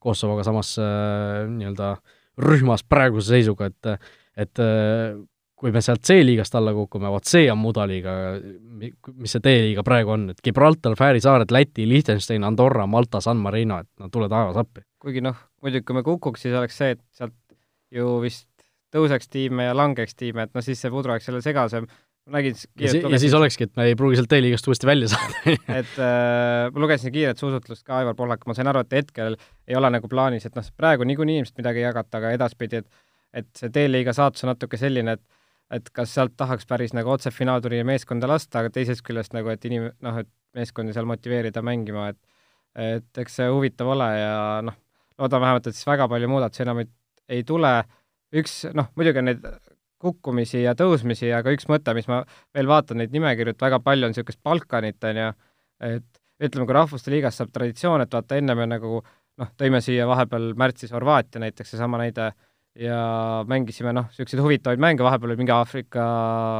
Kosovoga 0.00 0.46
samas 0.46 0.70
nii-öelda 0.80 1.90
äh, 1.92 2.14
rühmas 2.40 2.84
praeguse 2.84 3.36
seisuga, 3.36 3.68
et 3.68 3.92
et 4.36 4.62
kui 5.62 5.70
me 5.70 5.82
sealt 5.84 6.02
C-liigast 6.02 6.56
alla 6.58 6.72
kukume, 6.74 7.10
vot 7.12 7.28
see 7.28 7.46
on 7.52 7.60
mudaliiga, 7.62 8.12
mis 8.82 9.30
see 9.30 9.42
D-liiga 9.44 9.84
praegu 9.86 10.16
on, 10.16 10.28
et 10.32 10.42
Gibraltar, 10.42 10.96
Fääri 10.98 11.22
saared, 11.22 11.54
Läti, 11.54 11.86
Liechtenstein, 11.86 12.42
Andorra, 12.46 12.88
Malta, 12.90 13.20
San 13.22 13.38
Marino, 13.42 13.78
et 13.84 13.90
no 14.02 14.10
tule 14.10 14.26
taevas 14.32 14.58
appi. 14.58 14.82
kuigi 15.02 15.22
noh, 15.22 15.38
muidugi 15.62 15.86
kui 15.86 15.98
me 15.98 16.02
kukuks, 16.06 16.42
siis 16.42 16.56
oleks 16.58 16.78
see, 16.78 16.96
et 16.96 17.02
sealt 17.14 17.36
ju 17.94 18.16
vist 18.22 18.48
tõuseks 18.92 19.30
tiime 19.30 19.68
ja 19.68 19.76
langeks 19.76 20.18
tiime, 20.18 20.48
et 20.48 20.56
noh, 20.56 20.64
siis 20.66 20.82
see 20.82 20.90
pudru 20.90 21.14
oleks 21.14 21.30
jälle 21.30 21.42
segasem 21.44 21.86
ma 22.26 22.38
nägin 22.38 22.54
ja, 22.78 22.90
si 22.90 23.00
ja 23.02 23.18
siis 23.18 23.34
olekski, 23.34 23.66
et 23.66 23.78
me 23.78 23.88
ei 23.90 23.96
pruugi 23.98 24.18
sealt 24.18 24.30
D-liigast 24.30 24.66
uuesti 24.70 24.86
välja 24.86 25.10
saada 25.10 25.54
et 25.80 25.94
äh, 25.98 26.66
ma 26.70 26.82
lugesin 26.84 27.14
kiiret 27.14 27.38
suusutlust 27.38 27.86
ka 27.86 27.98
Aivar 27.98 28.18
Pohlak, 28.18 28.46
ma 28.46 28.54
sain 28.58 28.70
aru, 28.70 28.84
et 28.84 28.98
hetkel 28.98 29.38
ei 29.66 29.78
ole 29.78 29.90
nagu 29.94 30.10
plaanis, 30.10 30.46
et 30.46 30.58
noh, 30.58 30.68
praegu 30.78 31.06
niikuinii 31.08 31.40
ilmselt 31.42 31.58
midagi 31.62 31.82
ei 31.82 31.88
jagata, 31.88 32.18
aga 32.18 32.34
edaspidi, 32.38 32.82
et 32.82 33.08
et 33.32 33.48
see 33.56 33.70
D-liiga 33.72 34.12
saatus 34.12 34.44
on 34.44 34.52
natuke 34.52 34.76
selline, 34.76 35.14
et 35.16 35.22
et 35.72 35.88
kas 35.96 36.12
sealt 36.14 36.34
tahaks 36.36 36.66
päris 36.68 36.92
nagu 36.96 37.10
otse 37.14 37.32
finaalturniiri 37.32 37.86
meeskonda 37.88 38.28
lasta, 38.28 38.60
aga 38.60 38.72
teisest 38.74 39.04
küljest 39.06 39.34
nagu, 39.36 39.48
et 39.52 39.64
inim-, 39.68 39.90
noh, 40.04 40.20
et 40.20 40.28
meeskondi 40.56 40.94
seal 40.94 41.08
motiveerida 41.08 41.64
mängima, 41.64 42.10
et 42.12 42.20
et 42.72 43.18
eks 43.20 43.34
see 43.36 43.48
huvitav 43.52 43.90
ole 43.92 44.06
ja 44.16 44.36
noh, 44.64 44.76
loodan 45.20 45.42
vähemalt, 45.44 45.66
et 45.68 45.76
siis 45.76 45.84
väga 45.84 46.06
palju 46.08 46.28
muudatusi 46.32 46.62
enam 46.64 46.80
ei, 46.80 46.86
ei 47.28 47.42
tule, 47.44 47.72
üks 48.40 48.62
noh, 48.72 48.88
muidugi 48.96 49.20
on 49.20 49.28
neid 49.28 49.42
kukkumisi 50.02 50.62
ja 50.62 50.72
tõusmisi, 50.78 51.28
aga 51.36 51.52
üks 51.54 51.68
mõte, 51.70 51.92
mis 51.94 52.08
ma 52.08 52.22
veel 52.56 52.70
vaatan 52.70 53.02
neid 53.02 53.12
nimekirju, 53.14 53.54
et 53.54 53.66
väga 53.66 53.78
palju 53.84 54.08
on 54.08 54.14
niisugust 54.14 54.40
Balkanit, 54.44 55.04
on 55.04 55.20
ju, 55.20 55.28
et 55.90 56.08
ütleme, 56.42 56.66
kui 56.66 56.76
Rahvuste 56.78 57.12
Liigas 57.12 57.38
saab 57.38 57.52
traditsioon, 57.54 58.02
et 58.02 58.16
vaata, 58.16 58.38
enne 58.40 58.56
me 58.58 58.66
nagu 58.72 59.02
noh, 59.02 59.52
tõime 59.58 59.82
siia 59.84 60.08
vahepeal 60.10 60.52
märtsis 60.58 60.92
Horvaatia 60.96 61.44
näiteks, 61.44 61.74
seesama 61.74 62.00
näide, 62.02 62.32
ja 62.78 62.98
mängisime 63.48 63.92
noh, 63.92 64.08
niisuguseid 64.12 64.42
huvitavaid 64.42 64.80
mänge, 64.80 65.04
vahepeal 65.04 65.32
oli 65.32 65.40
mingi 65.42 65.54
Aafrika, 65.54 66.04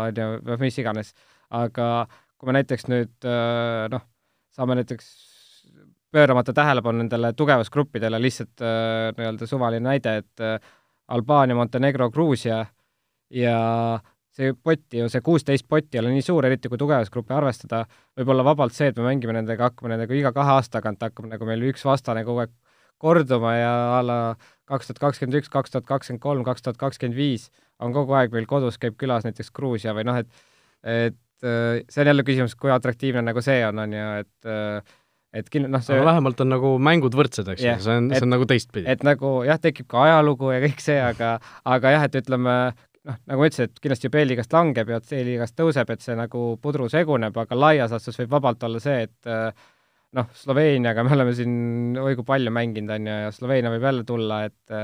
on 0.09 0.19
ju, 0.21 0.29
või 0.49 0.59
mis 0.67 0.79
iganes, 0.83 1.13
aga 1.57 2.07
kui 2.37 2.51
me 2.51 2.57
näiteks 2.59 2.89
nüüd 2.91 3.29
äh, 3.29 3.87
noh, 3.93 4.05
saame 4.53 4.77
näiteks 4.81 5.11
pööramata 6.13 6.53
tähelepanu 6.53 7.01
nendele 7.01 7.33
tugevusgruppidele, 7.37 8.21
lihtsalt 8.21 8.65
äh, 8.65 9.11
nii-öelda 9.17 9.49
suvaline 9.49 9.89
näide, 9.89 10.17
et 10.21 10.45
äh, 10.45 10.59
Albaania, 11.13 11.57
Montenegro, 11.57 12.11
Gruusia 12.13 12.65
ja 13.33 13.57
see 14.33 14.53
pott 14.57 14.93
ju, 14.97 15.09
see 15.13 15.25
kuusteist 15.25 15.67
potti 15.69 15.99
ei 15.99 16.03
ole 16.03 16.13
nii 16.13 16.25
suur, 16.25 16.45
eriti 16.49 16.71
kui 16.73 16.81
tugevusgruppi 16.81 17.35
arvestada, 17.37 17.83
võib 18.19 18.33
olla 18.33 18.45
vabalt 18.45 18.77
see, 18.77 18.91
et 18.93 19.01
me 19.01 19.09
mängime 19.09 19.37
nendega, 19.37 19.71
hakkame 19.71 19.93
nendega 19.93 20.17
iga 20.17 20.33
kahe 20.37 20.57
aasta 20.57 20.79
tagant, 20.79 21.05
hakkab 21.05 21.29
nagu 21.33 21.49
meil 21.49 21.65
üks 21.73 21.85
vastane 21.89 22.25
kogu 22.29 22.45
aeg 22.45 22.53
korduma 23.01 23.55
ja 23.57 23.75
a 23.99 24.01
la 24.05 24.19
kaks 24.69 24.89
tuhat 24.89 25.03
kakskümmend 25.03 25.41
üks, 25.41 25.51
kaks 25.53 25.75
tuhat 25.75 25.87
kakskümmend 25.89 26.23
kolm, 26.23 26.45
kaks 26.47 26.65
tuhat 26.65 26.81
kakskümmend 26.81 27.19
viis 27.19 27.51
on 27.83 27.95
kogu 27.95 28.17
aeg 28.19 28.33
meil 28.35 28.49
kodus, 28.51 28.79
käib 28.81 28.97
külas 29.01 29.27
näiteks 29.27 29.53
Gruusia 29.55 29.95
või 29.97 30.07
noh, 30.09 30.19
et 30.23 30.31
et 30.83 31.47
äh, 31.47 31.83
see 31.91 32.03
on 32.03 32.11
jälle 32.13 32.25
küsimus, 32.27 32.57
kui 32.59 32.73
atraktiivne 32.75 33.23
nagu 33.23 33.43
see 33.45 33.63
on, 33.67 33.83
on 33.83 33.97
ju, 33.97 34.07
et 34.23 34.51
äh, 34.51 34.95
et 35.33 35.49
kin-, 35.53 35.69
noh 35.71 35.83
see 35.83 35.97
aga 35.97 36.09
vähemalt 36.11 36.41
on 36.45 36.51
nagu 36.53 36.73
mängud 36.83 37.17
võrdsed, 37.17 37.49
eks 37.55 37.63
ju 37.63 37.71
yeah,, 37.71 37.83
see 37.83 37.99
on, 37.99 38.11
see 38.13 38.27
on 38.27 38.35
nagu 38.35 38.49
teistpidi. 38.49 38.87
et 38.91 39.05
nagu 39.07 39.41
jah, 39.49 39.61
tekib 39.63 39.89
ka 39.91 40.07
ajalugu 40.07 40.53
ja 40.55 40.63
kõik 40.65 40.83
see, 40.85 40.99
aga 41.03 41.37
aga 41.77 41.95
jah, 41.97 42.09
et 42.09 42.19
ütleme, 42.23 42.57
noh, 43.09 43.21
nagu 43.31 43.45
ma 43.45 43.51
ütlesin, 43.51 43.71
et 43.71 43.83
kindlasti 43.83 44.09
ju 44.09 44.15
B-liigast 44.17 44.57
langeb 44.57 44.93
ja 44.93 45.01
C-liigast 45.03 45.57
tõuseb, 45.59 45.95
et 45.95 46.05
see 46.05 46.19
nagu 46.19 46.47
pudru 46.63 46.91
seguneb, 46.93 47.39
aga 47.45 47.59
laias 47.59 47.95
laastus 47.95 48.21
võib 48.21 48.35
vabalt 48.37 48.69
olla 48.69 48.83
see, 48.83 49.07
et 49.09 49.31
äh, 49.31 49.71
noh, 50.19 50.29
Sloveeniaga 50.37 51.05
me 51.07 51.15
oleme 51.17 51.35
siin 51.37 51.97
oi 52.01 52.15
kui 52.19 52.27
palju 52.29 52.53
mänginud, 52.55 52.93
on 52.97 53.09
ju, 53.09 53.19
ja 53.27 53.33
Sloveenia 53.35 53.73
võib 53.73 53.89
jälle 53.89 54.07
tulla, 54.09 54.45
et 54.49 54.77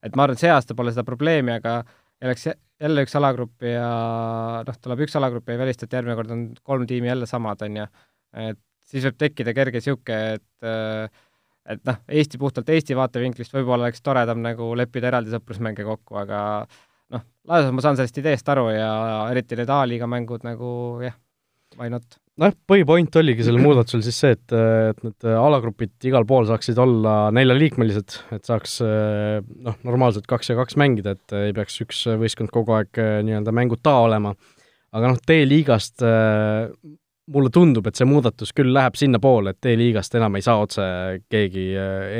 et 0.00 0.14
ma 0.16 0.24
arvan, 0.24 0.38
et 0.38 0.40
see 0.40 0.52
aasta 0.52 0.76
pole 0.76 0.92
seda 0.94 1.04
probleemi, 1.04 1.52
aga 1.58 1.82
oleks 2.24 2.46
jälle 2.80 3.04
üks 3.04 3.16
alagrupp 3.18 3.64
ja 3.64 3.88
noh, 4.66 4.78
tuleb 4.80 5.04
üks 5.04 5.16
alagrupp 5.20 5.48
ja 5.48 5.56
ei 5.56 5.60
välista, 5.60 5.86
et 5.86 5.96
järgmine 5.98 6.16
kord 6.16 6.32
on 6.34 6.44
kolm 6.64 6.86
tiimi 6.88 7.10
jälle 7.10 7.28
samad, 7.28 7.64
on 7.66 7.82
ju. 7.82 7.88
et 8.48 8.60
siis 8.90 9.04
võib 9.06 9.18
tekkida 9.20 9.54
kerge 9.56 9.80
niisugune, 9.80 10.38
et 10.38 11.18
et 11.70 11.82
noh, 11.86 11.98
Eesti, 12.08 12.38
puhtalt 12.40 12.70
Eesti 12.72 12.96
vaatevinklist 12.98 13.52
võib-olla 13.54 13.86
oleks 13.86 14.02
toredam 14.02 14.40
nagu 14.42 14.72
leppida 14.78 15.10
eraldi 15.10 15.32
sõprusmänge 15.34 15.84
kokku, 15.86 16.16
aga 16.22 16.40
noh, 17.12 17.26
laias 17.44 17.66
laastus 17.66 17.76
ma 17.76 17.84
saan 17.84 17.98
sellest 18.00 18.20
ideest 18.22 18.48
aru 18.52 18.70
ja 18.72 18.90
eriti 19.30 19.58
need 19.58 19.70
A-liiga 19.70 20.08
mängud 20.10 20.46
nagu 20.46 20.70
jah, 21.04 21.16
why 21.76 21.92
not. 21.92 22.18
Noh, 22.40 22.54
põhipoint 22.68 23.18
oligi 23.20 23.44
sellel 23.46 23.62
muudatusel 23.64 24.02
siis 24.04 24.20
see, 24.22 24.36
et, 24.36 24.54
et 24.54 25.02
need 25.04 25.26
alagrupid 25.32 26.08
igal 26.08 26.26
pool 26.28 26.48
saaksid 26.48 26.78
olla 26.80 27.16
neljaliikmelised, 27.36 28.16
et 28.36 28.48
saaks 28.48 28.78
noh, 28.80 29.76
normaalselt 29.86 30.28
kaks 30.30 30.52
ja 30.52 30.56
kaks 30.60 30.78
mängida, 30.80 31.16
et 31.18 31.36
ei 31.36 31.54
peaks 31.56 31.80
üks 31.84 32.06
võistkond 32.20 32.52
kogu 32.54 32.78
aeg 32.78 33.02
nii-öelda 33.26 33.54
mänguta 33.56 33.98
olema. 34.06 34.34
aga 34.96 35.12
noh, 35.12 35.20
D-liigast 35.28 36.04
mulle 37.30 37.50
tundub, 37.54 37.86
et 37.86 37.98
see 37.98 38.08
muudatus 38.08 38.54
küll 38.56 38.72
läheb 38.74 38.96
sinnapoole, 38.98 39.54
et 39.54 39.62
D-liigast 39.62 40.16
enam 40.18 40.38
ei 40.38 40.46
saa 40.46 40.62
otse 40.64 40.84
keegi 41.30 41.72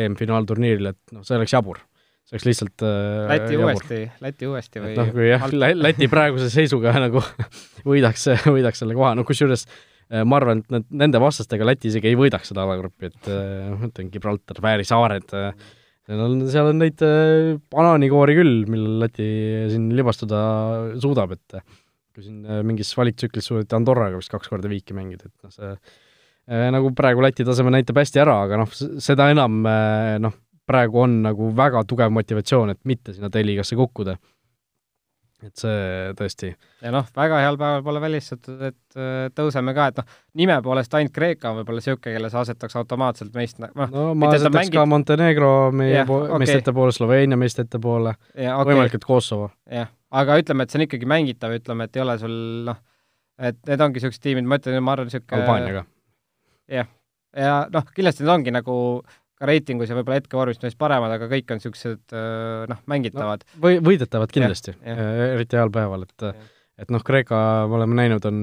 EM-finaalturniirile, 0.05 0.95
et 0.95 1.17
noh, 1.17 1.27
see 1.27 1.39
oleks 1.41 1.57
jabur 1.57 1.81
see 2.31 2.37
oleks 2.37 2.47
lihtsalt 2.47 2.83
äh, 2.87 3.27
Läti 3.27 3.55
jabur. 3.57 3.73
uuesti, 3.73 3.97
Läti 4.23 4.47
uuesti 4.47 4.83
või? 4.83 4.93
noh, 4.95 5.09
kui 5.11 5.31
jah, 5.33 5.47
Läti 5.75 6.07
praeguse 6.13 6.51
seisuga 6.53 6.93
nagu 7.07 7.23
võidaks, 7.83 8.29
võidaks 8.47 8.85
selle 8.85 8.95
koha, 8.95 9.17
no 9.19 9.25
kusjuures 9.27 9.65
äh, 9.67 9.90
ma 10.11 10.39
arvan, 10.41 10.63
et 10.63 10.73
need, 10.75 10.87
nende 11.03 11.21
vastastega 11.23 11.67
Läti 11.69 11.91
isegi 11.91 12.11
ei 12.11 12.19
võidaks 12.19 12.51
seda 12.51 12.65
alagruppi, 12.67 13.11
et 13.13 13.29
äh, 13.31 13.69
noh, 13.71 13.85
ütlen 13.87 14.11
Gibraltar, 14.11 14.59
Fääri 14.65 14.87
saared, 14.89 15.31
seal 15.31 16.25
on, 16.25 16.35
seal 16.51 16.73
on 16.73 16.83
neid 16.83 17.05
banaanikoori 17.71 18.37
küll, 18.41 18.57
millel 18.71 18.99
Läti 19.05 19.31
siin 19.71 19.89
libastuda 19.95 20.43
suudab, 21.03 21.37
et 21.39 21.61
kui 22.11 22.27
siin 22.27 22.43
mingis 22.67 22.91
valiktsüklis 22.99 23.51
suudeti 23.53 23.79
Andorraga 23.79 24.19
vist 24.19 24.33
kaks 24.33 24.51
korda 24.51 24.71
viiki 24.71 24.97
mängida, 24.99 25.31
et 25.31 25.47
noh, 25.47 25.55
see 25.55 26.71
nagu 26.75 26.91
praegu 26.99 27.23
Läti 27.23 27.47
taseme 27.47 27.71
näitab 27.71 28.01
hästi 28.03 28.25
ära, 28.25 28.41
aga 28.49 28.59
noh, 28.65 28.73
seda 28.75 29.31
enam 29.31 29.63
noh, 30.27 30.35
praegu 30.71 31.05
on 31.05 31.21
nagu 31.25 31.51
väga 31.57 31.83
tugev 31.89 32.13
motivatsioon, 32.15 32.75
et 32.75 32.81
mitte 32.89 33.15
sinna 33.15 33.31
D-liigasse 33.33 33.79
kukkuda. 33.79 34.17
Et 35.47 35.61
see 35.61 36.11
tõesti 36.19 36.51
ja 36.85 36.93
noh, 36.95 37.07
väga 37.17 37.41
heal 37.43 37.59
päeval 37.61 37.85
pole 37.87 38.03
välistatud, 38.03 38.61
et 38.69 38.99
äh, 38.99 39.29
tõuseme 39.37 39.75
ka, 39.77 39.87
et 39.91 40.01
noh, 40.01 40.19
nime 40.41 40.57
poolest 40.65 40.95
ainult 40.99 41.15
Kreeka 41.17 41.53
on 41.53 41.61
võib-olla 41.61 41.83
niisugune, 41.83 42.15
kelle 42.17 42.31
sa 42.33 42.43
asetaks 42.45 42.77
automaatselt 42.81 43.35
meist 43.37 43.61
noh, 43.63 43.73
no 43.93 44.11
ma 44.15 44.31
asetaks 44.33 44.57
mängid... 44.57 44.77
ka 44.77 44.87
Montenegro 44.91 45.53
meie 45.77 46.01
yeah, 46.01 46.09
po 46.09 46.23
okay. 46.27 46.43
meistete 46.45 46.75
poole, 46.77 46.95
Sloveenia 46.97 47.41
meistete 47.41 47.81
poole 47.83 48.15
yeah,, 48.35 48.59
okay. 48.59 48.73
võimalikult 48.73 49.07
Kosovo. 49.09 49.51
jah, 49.71 49.91
aga 50.23 50.39
ütleme, 50.43 50.67
et 50.67 50.73
see 50.73 50.81
on 50.81 50.87
ikkagi 50.89 51.11
mängitav, 51.11 51.57
ütleme, 51.57 51.89
et 51.89 51.99
ei 51.99 52.05
ole 52.05 52.19
sul 52.23 52.37
noh, 52.69 52.83
et 53.41 53.59
need 53.71 53.87
ongi 53.87 54.01
niisugused 54.01 54.25
tiimid, 54.25 54.49
ma 54.49 54.61
ütlen, 54.61 54.81
ma 54.85 54.97
arvan, 54.97 55.11
niisugune 55.11 55.41
Albaaniaga. 55.41 55.85
jah, 56.81 56.93
ja 57.37 57.57
noh, 57.73 57.91
kindlasti 57.97 58.27
need 58.27 58.37
ongi 58.39 58.55
nagu 58.55 58.77
ka 59.41 59.49
reitingus 59.49 59.91
ja 59.91 59.97
võib-olla 59.97 60.21
hetkevormist 60.21 60.65
neist 60.65 60.79
paremad, 60.81 61.13
aga 61.17 61.29
kõik 61.31 61.53
on 61.53 61.61
niisugused 61.61 62.17
noh, 62.71 62.81
mängitavad 62.91 63.45
no,. 63.47 63.61
või, 63.65 63.79
võidetavad 63.91 64.33
kindlasti, 64.35 64.77
eriti 64.85 65.59
heal 65.59 65.73
päeval, 65.75 66.05
et 66.09 66.27
ja. 66.27 66.33
et 66.85 66.93
noh, 66.93 67.05
Kreeka 67.07 67.41
me 67.71 67.79
oleme 67.81 67.97
näinud, 68.03 68.27
on 68.29 68.43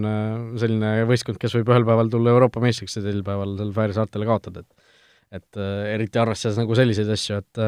selline 0.61 0.93
võistkond, 1.09 1.39
kes 1.41 1.57
võib 1.59 1.73
ühel 1.73 1.85
päeval 1.87 2.09
tulla 2.13 2.33
Euroopa 2.33 2.63
meistriks 2.63 2.97
ja 2.97 3.05
teisel 3.05 3.21
päeval 3.27 3.57
seal 3.59 3.75
Fääri 3.77 3.97
saartele 3.97 4.29
kaotada, 4.29 4.65
et 4.65 4.93
et 5.37 5.59
äh, 5.59 5.91
eriti 5.91 6.21
arvestades 6.21 6.55
nagu 6.55 6.75
selliseid 6.79 7.09
asju, 7.11 7.41
et 7.43 7.61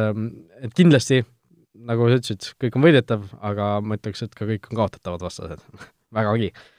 et 0.64 0.76
kindlasti 0.78 1.22
nagu 1.90 2.08
sa 2.08 2.20
ütlesid, 2.20 2.52
kõik 2.60 2.76
on 2.80 2.86
võidetav, 2.88 3.26
aga 3.46 3.72
ma 3.84 3.98
ütleks, 4.00 4.24
et 4.26 4.36
ka 4.36 4.48
kõik 4.48 4.72
on 4.72 4.80
kaotatavad 4.80 5.26
vastased 5.28 5.64
vägagi 6.18 6.54
Äh, 6.54 6.79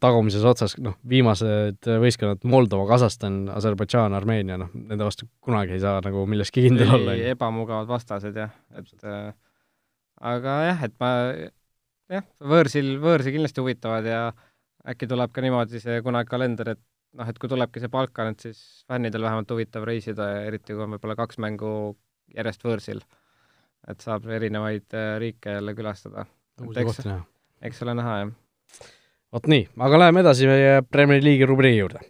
tagumises 0.00 0.44
otsas, 0.48 0.72
noh, 0.80 0.94
viimased 1.08 1.84
võistkonnad, 2.00 2.46
Moldova, 2.48 2.86
Kasahstan, 2.88 3.42
Aserbaidžaan, 3.52 4.14
Armeenia, 4.16 4.56
noh, 4.60 4.70
nende 4.72 5.04
vastu 5.04 5.28
kunagi 5.44 5.76
ei 5.76 5.82
saa 5.82 5.98
nagu 6.04 6.22
milleski 6.30 6.64
kindel 6.64 6.88
ei, 6.88 6.94
olla. 6.96 7.16
ebamugavad 7.34 7.90
vastased 7.90 8.38
jah, 8.40 8.54
et 8.78 9.04
äh, 9.04 9.34
aga 10.32 10.54
jah, 10.70 10.80
et 10.88 10.94
ma 11.02 11.10
jah, 11.34 12.24
võõrsil, 12.40 12.94
võõrsi 13.02 13.34
kindlasti 13.34 13.60
huvitavad 13.60 14.08
ja 14.08 14.22
äkki 14.88 15.08
tuleb 15.10 15.34
ka 15.34 15.44
niimoodi 15.44 15.80
see 15.82 15.98
kunagi 16.06 16.30
kalender, 16.30 16.72
et 16.72 16.80
noh, 17.20 17.28
et 17.28 17.40
kui 17.40 17.50
tulebki 17.52 17.82
see 17.82 17.92
Balkan, 17.92 18.32
et 18.32 18.46
siis 18.46 18.62
fännidel 18.88 19.26
vähemalt 19.28 19.52
huvitav 19.52 19.84
reisida 19.84 20.30
ja 20.30 20.46
eriti 20.48 20.72
kui 20.72 20.86
on 20.86 20.96
võib-olla 20.96 21.18
kaks 21.20 21.36
mängu 21.44 21.74
järjest 22.32 22.64
võõrsil. 22.64 23.04
et 23.92 24.00
saab 24.00 24.24
erinevaid 24.32 24.96
äh, 24.96 25.18
riike 25.20 25.58
jälle 25.58 25.76
külastada. 25.76 26.24
eks 27.60 27.84
ole 27.84 27.94
näha, 28.00 28.16
jah 28.22 28.32
vot 29.34 29.48
nii, 29.50 29.64
aga 29.82 29.98
läheme 30.04 30.22
edasi 30.22 30.46
meie 30.48 30.82
Premier 30.86 31.22
League'i 31.24 31.48
rubriigi 31.48 31.80
juurde. 31.82 32.02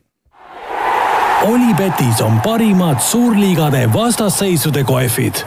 Olipetis 1.44 2.20
on 2.24 2.38
parimad 2.44 3.00
suurliigade 3.04 3.84
vastasseisude 3.92 4.84
kohvid. 4.88 5.44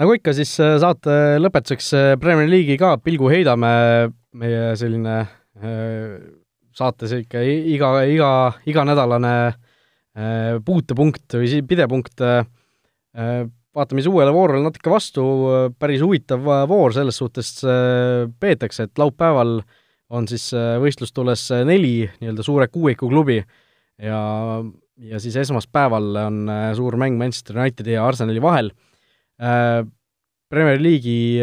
nagu 0.00 0.14
ikka, 0.16 0.32
siis 0.34 0.50
äh, 0.60 0.76
saate 0.82 1.38
lõpetuseks 1.38 1.90
äh, 1.94 2.12
Premier 2.20 2.48
League'i 2.50 2.78
ka 2.80 2.96
pilgu 2.98 3.28
heidame, 3.30 3.70
meie 4.34 4.72
selline 4.76 5.18
äh, 5.20 6.16
saates 6.74 7.12
ikka 7.20 7.44
iga, 7.44 7.92
iga, 8.10 8.30
iganädalane 8.66 9.36
puutepunkt 10.64 11.34
või 11.34 11.56
pidepunkt 11.66 12.20
vaatame 13.74 14.02
siis 14.02 14.12
uuele 14.12 14.32
voorule 14.34 14.62
natuke 14.64 14.92
vastu, 14.92 15.24
päris 15.78 16.02
huvitav 16.04 16.46
voor 16.70 16.94
selles 16.94 17.18
suhtes 17.18 17.56
äh, 17.66 18.28
peetakse, 18.40 18.86
et 18.86 19.00
laupäeval 19.00 19.58
on 20.14 20.28
siis 20.30 20.46
äh, 20.54 20.76
võistlustules 20.82 21.48
neli 21.66 22.04
nii-öelda 22.20 22.46
suure 22.46 22.68
kuuiku 22.72 23.10
klubi 23.10 23.40
ja, 23.40 24.20
ja 25.10 25.20
siis 25.22 25.36
esmaspäeval 25.42 26.22
on 26.22 26.40
äh, 26.52 26.70
suur 26.78 26.98
mäng 27.00 27.18
Manchester 27.18 27.58
Unitedi 27.58 27.96
ja 27.96 28.06
Arsenali 28.06 28.42
vahel. 28.42 28.72
Premier 30.54 30.78
League'i 30.78 31.42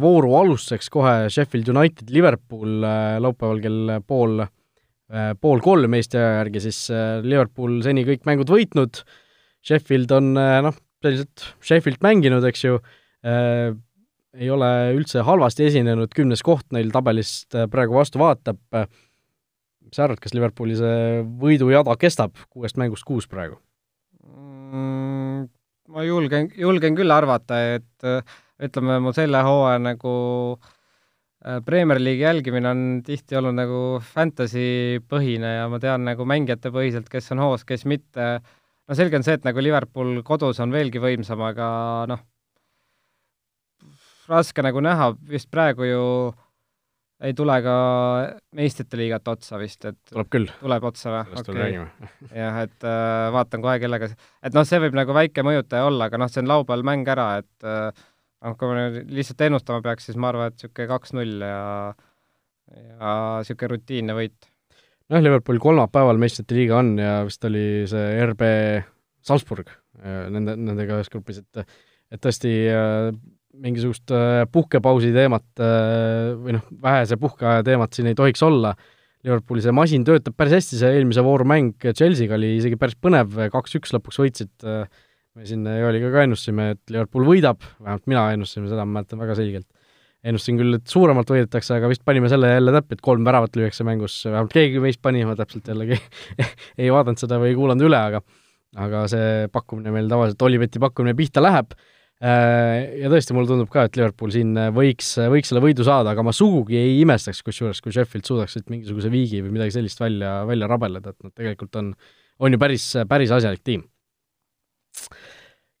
vooru 0.00 0.30
alustuseks 0.38 0.88
kohe 0.88 1.26
Sheffield 1.28 1.68
United, 1.68 2.08
Liverpool 2.08 2.80
laupäeval 3.20 3.60
kell 3.60 3.90
pool, 4.08 4.40
pool 5.42 5.60
kolm 5.60 5.98
Eesti 5.98 6.16
aja 6.16 6.38
järgi 6.38 6.62
siis 6.64 6.78
Liverpool 7.26 7.82
seni 7.84 8.06
kõik 8.08 8.24
mängud 8.24 8.48
võitnud, 8.54 9.02
Sheffield 9.60 10.16
on 10.16 10.32
noh, 10.64 10.80
selliselt 11.06 11.48
Sheffield 11.64 12.02
mänginud, 12.04 12.44
eks 12.50 12.66
ju 12.66 12.78
äh,, 13.24 13.72
ei 14.36 14.52
ole 14.52 14.70
üldse 14.92 15.24
halvasti 15.24 15.70
esinenud, 15.70 16.12
kümnes 16.14 16.42
koht 16.44 16.66
neil 16.76 16.92
tabelist 16.94 17.56
äh, 17.56 17.68
praegu 17.72 17.96
vastu 17.96 18.20
vaatab, 18.20 18.60
mis 19.86 19.96
sa 19.96 20.04
arvad, 20.04 20.20
kas 20.20 20.34
Liverpooli 20.36 20.76
see 20.76 21.22
võidujada 21.40 21.94
kestab 22.00 22.36
kuuest 22.50 22.76
mängust 22.80 23.06
kuus 23.08 23.30
praegu 23.30 23.56
mm,? 24.26 25.46
Ma 25.86 26.02
julgen, 26.02 26.48
julgen 26.58 26.96
küll 26.98 27.14
arvata, 27.14 27.58
et 27.76 28.06
äh, 28.06 28.36
ütleme, 28.66 28.98
mu 29.04 29.12
selle 29.14 29.38
hooaja 29.46 29.78
nagu 29.82 30.14
äh, 30.56 31.60
Premier 31.64 32.00
League'i 32.02 32.24
jälgimine 32.24 32.72
on 32.72 32.84
tihti 33.06 33.38
olnud 33.38 33.54
nagu 33.54 33.80
fantasy 34.02 34.98
põhine 35.06 35.56
ja 35.60 35.68
ma 35.70 35.78
tean 35.82 36.06
nagu 36.08 36.26
mängijate 36.28 36.72
põhiselt, 36.74 37.10
kes 37.12 37.30
on 37.36 37.44
hoos, 37.44 37.64
kes 37.68 37.86
mitte 37.86 38.26
no 38.86 38.96
selge 38.98 39.18
on 39.18 39.26
see, 39.26 39.36
et 39.38 39.46
nagu 39.46 39.62
Liverpool 39.62 40.22
kodus 40.26 40.60
on 40.62 40.74
veelgi 40.74 41.02
võimsam, 41.02 41.42
aga 41.46 41.68
noh, 42.10 42.24
raske 44.30 44.64
nagu 44.64 44.82
näha, 44.82 45.12
vist 45.30 45.50
praegu 45.52 45.86
ju 45.86 46.02
ei 47.24 47.32
tule 47.36 47.54
ka 47.64 47.76
meistrite 48.58 48.98
liigat 49.00 49.28
otsa 49.32 49.56
vist, 49.60 49.86
et 49.88 49.96
tuleb 50.10 50.28
küll. 50.32 50.50
tuleb 50.60 50.84
otsa 50.84 51.12
või? 51.12 51.22
sellest 51.30 51.48
okay. 51.48 51.60
räägime. 51.62 52.10
jah, 52.42 52.58
et 52.66 52.88
äh, 52.88 53.28
vaatan 53.36 53.64
kohe 53.64 53.78
kellega, 53.82 54.10
et 54.44 54.56
noh, 54.56 54.66
see 54.68 54.82
võib 54.84 54.98
nagu 54.98 55.16
väike 55.16 55.46
mõjutaja 55.46 55.88
olla, 55.88 56.10
aga 56.10 56.20
noh, 56.20 56.32
see 56.32 56.42
on 56.44 56.52
laupäeval 56.52 56.84
mäng 56.86 57.08
ära, 57.08 57.30
et 57.40 57.68
äh, 57.68 58.04
noh, 58.44 58.58
kui 58.60 58.74
me 58.74 59.06
lihtsalt 59.16 59.46
ennustama 59.48 59.84
peaks, 59.86 60.10
siis 60.10 60.20
ma 60.20 60.32
arvan, 60.32 60.52
et 60.52 60.60
niisugune 60.60 60.90
kaks-null 60.92 61.46
ja 61.46 61.62
ja 62.66 63.16
niisugune 63.40 63.72
rutiinne 63.76 64.16
võit 64.18 64.50
noh, 65.12 65.22
Liverpool 65.22 65.60
kolmapäeval 65.62 66.18
meistrite 66.20 66.56
liiga 66.56 66.80
on 66.80 66.96
ja 67.00 67.20
vist 67.26 67.44
oli 67.46 67.86
see 67.90 68.26
RB 68.26 68.50
Salzburg 69.26 69.70
äh, 69.70 70.26
nende, 70.32 70.56
nendega 70.58 71.00
ühes 71.00 71.12
grupis, 71.12 71.42
et 71.42 71.66
et 72.14 72.20
tõesti 72.22 72.50
äh, 72.70 73.08
mingisugust 73.58 74.12
äh, 74.14 74.44
puhkepausi 74.52 75.10
teemat 75.14 75.62
või 76.38 76.54
noh, 76.54 76.68
vähese 76.82 77.18
puhkeaja 77.18 77.64
teemat 77.66 77.96
siin 77.96 78.12
ei 78.12 78.18
tohiks 78.18 78.44
olla, 78.46 78.76
Liverpooli 79.26 79.62
see 79.64 79.72
masin 79.74 80.04
töötab 80.06 80.36
päris 80.38 80.54
hästi, 80.54 80.78
see 80.78 80.98
eelmise 81.00 81.24
vooru 81.26 81.46
mäng 81.48 81.82
Chelsea'ga 81.82 82.36
oli 82.36 82.52
isegi 82.60 82.76
päris 82.78 82.94
põnev, 83.02 83.32
kaks-üks 83.50 83.90
lõpuks 83.96 84.20
võitsid, 84.22 84.52
me 84.62 85.48
siin 85.48 85.66
Joeliga 85.66 86.12
ka 86.14 86.22
ennustasime, 86.28 86.68
et 86.76 86.92
Liverpool 86.94 87.26
võidab, 87.26 87.64
vähemalt 87.80 88.06
mina 88.12 88.28
ennustasin 88.36 88.68
seda, 88.70 88.84
ma 88.84 89.00
mäletan 89.00 89.18
väga 89.24 89.34
selgelt 89.40 89.66
ennustasin 90.26 90.58
küll, 90.60 90.78
et 90.78 90.90
suuremalt 90.90 91.30
võidetakse, 91.30 91.76
aga 91.76 91.90
vist 91.90 92.02
panime 92.06 92.30
selle 92.32 92.50
jälle 92.50 92.74
täppi, 92.74 92.96
et 92.96 93.04
kolm 93.04 93.26
väravat 93.26 93.56
lüüakse 93.58 93.86
mängus, 93.86 94.18
vähemalt 94.26 94.54
keegi 94.54 94.82
meist 94.82 95.02
pani, 95.04 95.22
ma 95.28 95.36
täpselt 95.38 95.68
jällegi. 95.70 95.98
Ei 96.80 96.90
vaadanud 96.92 97.20
seda 97.22 97.38
või 97.42 97.52
ei 97.52 97.58
kuulanud 97.58 97.86
üle, 97.86 98.00
aga 98.10 98.22
aga 98.76 99.04
see 99.08 99.46
pakkumine 99.54 99.92
meil 99.94 100.08
tavaliselt, 100.10 100.42
Oliveti 100.44 100.82
pakkumine 100.82 101.14
pihta 101.16 101.40
läheb. 101.44 101.72
Äh, 102.16 102.98
ja 103.02 103.10
tõesti, 103.12 103.34
mulle 103.36 103.48
tundub 103.48 103.70
ka, 103.72 103.86
et 103.86 103.96
Liverpool 103.98 104.32
siin 104.32 104.54
võiks, 104.74 105.14
võiks 105.32 105.52
selle 105.52 105.62
võidu 105.64 105.84
saada, 105.86 106.14
aga 106.16 106.24
ma 106.24 106.32
sugugi 106.36 106.78
ei 106.80 106.98
imestaks, 107.02 107.42
kusjuures, 107.44 107.82
kui 107.84 107.92
Sheffield 107.94 108.28
suudaks 108.28 108.56
siit 108.56 108.70
mingisuguse 108.72 109.12
viigi 109.12 109.42
või 109.44 109.52
midagi 109.58 109.76
sellist 109.76 110.00
välja, 110.00 110.38
välja 110.48 110.68
rabeleda, 110.70 111.12
et 111.12 111.28
nad 111.28 111.34
tegelikult 111.36 111.76
on, 111.80 111.92
on 112.40 112.56
ju 112.56 112.60
päris, 112.60 112.88
päris 113.08 113.34
asjalik 113.36 113.64
tiim. 113.64 113.84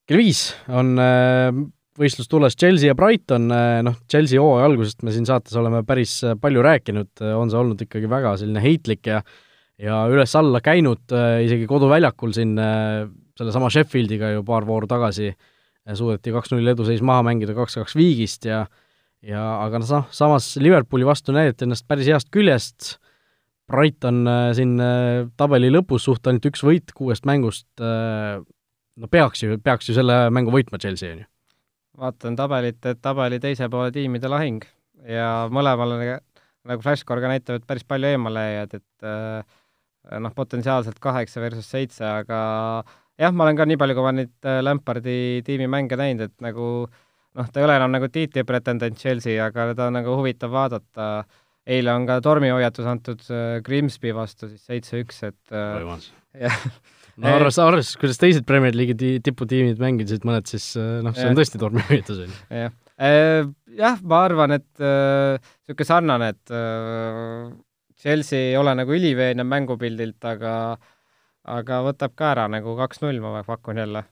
kell 0.06 0.20
viis 0.20 0.50
on 0.68 0.92
äh, 1.02 1.64
võistlus 2.00 2.28
tulles 2.30 2.56
Chelsea 2.58 2.90
ja 2.90 2.96
Brighton, 2.98 3.48
eh, 3.52 3.80
noh, 3.86 3.96
Chelsea 4.10 4.40
hooaja 4.42 4.68
algusest 4.68 5.04
me 5.06 5.14
siin 5.14 5.26
saates 5.28 5.56
oleme 5.58 5.82
päris 5.86 6.18
eh, 6.24 6.36
palju 6.40 6.64
rääkinud, 6.64 7.12
eh, 7.22 7.34
on 7.36 7.52
see 7.52 7.60
olnud 7.60 7.82
ikkagi 7.86 8.10
väga 8.10 8.36
selline 8.40 8.62
heitlik 8.64 9.12
ja 9.12 9.22
ja 9.76 9.98
üles-alla 10.08 10.62
käinud, 10.64 11.12
isegi 11.44 11.66
koduväljakul 11.68 12.30
siin 12.32 12.54
sellesama 13.36 13.68
Sheffieldiga 13.68 14.30
ju 14.32 14.44
paar 14.48 14.64
vooru 14.64 14.88
tagasi 14.88 15.34
suudeti 15.92 16.32
kaks-null 16.32 16.72
eduseis 16.72 17.02
maha 17.04 17.26
mängida 17.26 17.52
kaks-kaks 17.52 17.92
viigist 17.98 18.48
ja 18.48 18.62
ja 19.20 19.42
aga 19.66 19.82
noh, 19.82 20.08
samas 20.16 20.48
Liverpooli 20.56 21.04
vastu 21.04 21.36
näidati 21.36 21.68
ennast 21.68 21.84
päris 21.84 22.08
heast 22.08 22.32
küljest, 22.32 22.94
Brighton 23.68 24.24
siin 24.56 24.80
tabeli 25.36 25.68
lõpus 25.68 26.08
suht 26.08 26.24
ainult 26.24 26.48
üks 26.48 26.64
võit 26.64 26.96
kuuest 26.96 27.28
mängust, 27.28 27.68
no 27.76 29.12
peaks 29.12 29.44
ju, 29.44 29.60
peaks 29.60 29.92
ju 29.92 30.00
selle 30.00 30.22
mängu 30.32 30.56
võitma 30.56 30.80
Chelsea, 30.80 31.12
on 31.12 31.26
ju 31.26 31.28
vaatan 32.00 32.36
tabelit, 32.38 32.80
et 32.86 33.00
tabeli 33.02 33.38
teise 33.42 33.68
poole 33.72 33.92
tiimide 33.94 34.28
lahing 34.30 34.64
ja 35.08 35.46
mõlemal 35.52 35.96
nagu 36.66 36.82
Flashcore 36.82 37.22
ka 37.22 37.30
näitab, 37.30 37.60
et 37.60 37.66
päris 37.68 37.86
palju 37.86 38.10
eemale-jääjad, 38.10 38.76
et 38.80 39.06
äh, 39.06 39.56
noh, 40.22 40.34
potentsiaalselt 40.34 40.98
kaheksa 41.02 41.42
versus 41.42 41.68
seitse, 41.70 42.04
aga 42.06 42.38
jah, 43.20 43.32
ma 43.32 43.46
olen 43.46 43.58
ka 43.58 43.66
nii 43.68 43.80
palju, 43.80 43.96
kui 43.96 44.06
ma 44.06 44.14
neid 44.16 44.48
äh, 44.48 44.60
Lampardi 44.64 45.18
tiimi 45.46 45.68
mänge 45.70 45.98
näinud, 45.98 46.30
et 46.30 46.44
nagu 46.44 46.68
noh, 46.86 47.50
ta 47.52 47.62
ei 47.62 47.68
ole 47.68 47.78
enam 47.78 47.94
nagu 47.94 48.10
tiitlipretendent 48.12 48.98
Chelsea, 49.00 49.38
aga 49.42 49.70
ta 49.78 49.90
on 49.90 50.00
nagu 50.00 50.16
huvitav 50.18 50.54
vaadata. 50.54 51.10
eile 51.66 51.90
on 51.90 52.04
ka 52.06 52.20
tormihoiatus 52.22 52.86
antud 52.86 53.22
äh, 53.30 53.60
Grimsby 53.66 54.12
vastu 54.14 54.48
siis 54.50 54.66
seitse-üks, 54.66 55.22
et 55.26 55.56
jah, 56.46 56.60
no 57.16 57.36
arvestades, 57.36 57.66
arvestades, 57.66 58.00
kuidas 58.00 58.20
teised 58.22 58.48
Premier 58.48 58.76
League'i 58.76 58.96
ti-, 59.00 59.20
tiputiimid 59.24 59.80
mängisid 59.82 60.26
mõned, 60.28 60.48
siis 60.50 60.72
noh, 60.76 61.14
see 61.16 61.30
on 61.30 61.38
tõesti 61.38 61.60
tormihüvitus, 61.62 62.24
on 62.24 62.32
ju. 62.32 62.40
jah, 62.62 62.74
jah, 63.76 64.02
ma 64.02 64.24
arvan, 64.26 64.56
et 64.56 64.68
niisugune 64.80 65.86
äh, 65.86 65.88
sarnane, 65.88 66.32
et 66.34 66.54
äh, 66.54 67.54
Chelsea 67.96 68.50
ei 68.52 68.58
ole 68.60 68.74
nagu 68.76 68.92
üliveenev 68.96 69.48
mängupildilt, 69.48 70.20
aga 70.28 70.52
aga 71.46 71.80
võtab 71.86 72.14
ka 72.18 72.32
ära 72.34 72.44
nagu 72.50 72.74
kaks-null, 72.78 73.20
ma 73.22 73.42
pakun 73.46 73.78
jälle. 73.78 74.02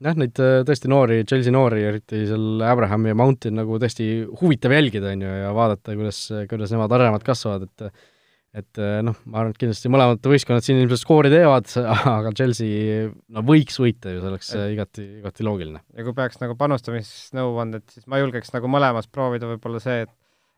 Jah, 0.00 0.16
neid 0.16 0.38
äh, 0.40 0.60
tõesti 0.66 0.88
noori, 0.90 1.20
Chelsea 1.28 1.52
noori, 1.54 1.84
eriti 1.86 2.24
seal 2.28 2.64
Abrahami 2.64 3.12
ja 3.12 3.18
Mounti 3.18 3.50
on 3.52 3.60
nagu 3.60 3.76
tõesti 3.80 4.08
huvitav 4.40 4.74
jälgida, 4.74 5.12
on 5.12 5.26
ju, 5.26 5.34
ja 5.44 5.52
vaadata, 5.56 5.94
kuidas, 5.98 6.22
kuidas 6.50 6.72
nemad 6.74 6.96
arenevad, 6.96 7.24
kasvavad, 7.26 7.68
et 7.68 8.08
et 8.56 8.80
äh, 8.82 9.00
noh, 9.06 9.18
ma 9.30 9.42
arvan, 9.42 9.54
et 9.54 9.60
kindlasti 9.60 9.90
mõlemad 9.92 10.30
võistkonnad 10.32 10.66
siin 10.66 10.80
ilmselt 10.82 11.02
skoori 11.04 11.30
teevad, 11.32 11.68
aga 12.16 12.32
Chelsea 12.34 13.06
no 13.30 13.44
võiks 13.46 13.78
võita 13.82 14.14
ju, 14.14 14.22
see 14.22 14.32
oleks 14.32 14.54
et, 14.56 14.64
igati, 14.74 15.06
igati 15.20 15.46
loogiline. 15.46 15.84
ja 15.94 16.06
kui 16.06 16.16
peaks 16.16 16.42
nagu 16.42 16.56
panustamisnõu 16.58 17.60
anda, 17.62 17.82
et 17.82 17.94
siis 17.94 18.08
ma 18.10 18.18
julgeks 18.22 18.54
nagu 18.56 18.70
mõlemas 18.72 19.10
proovida 19.10 19.50
võib-olla 19.50 19.82
see, 19.82 20.02
et 20.06 20.16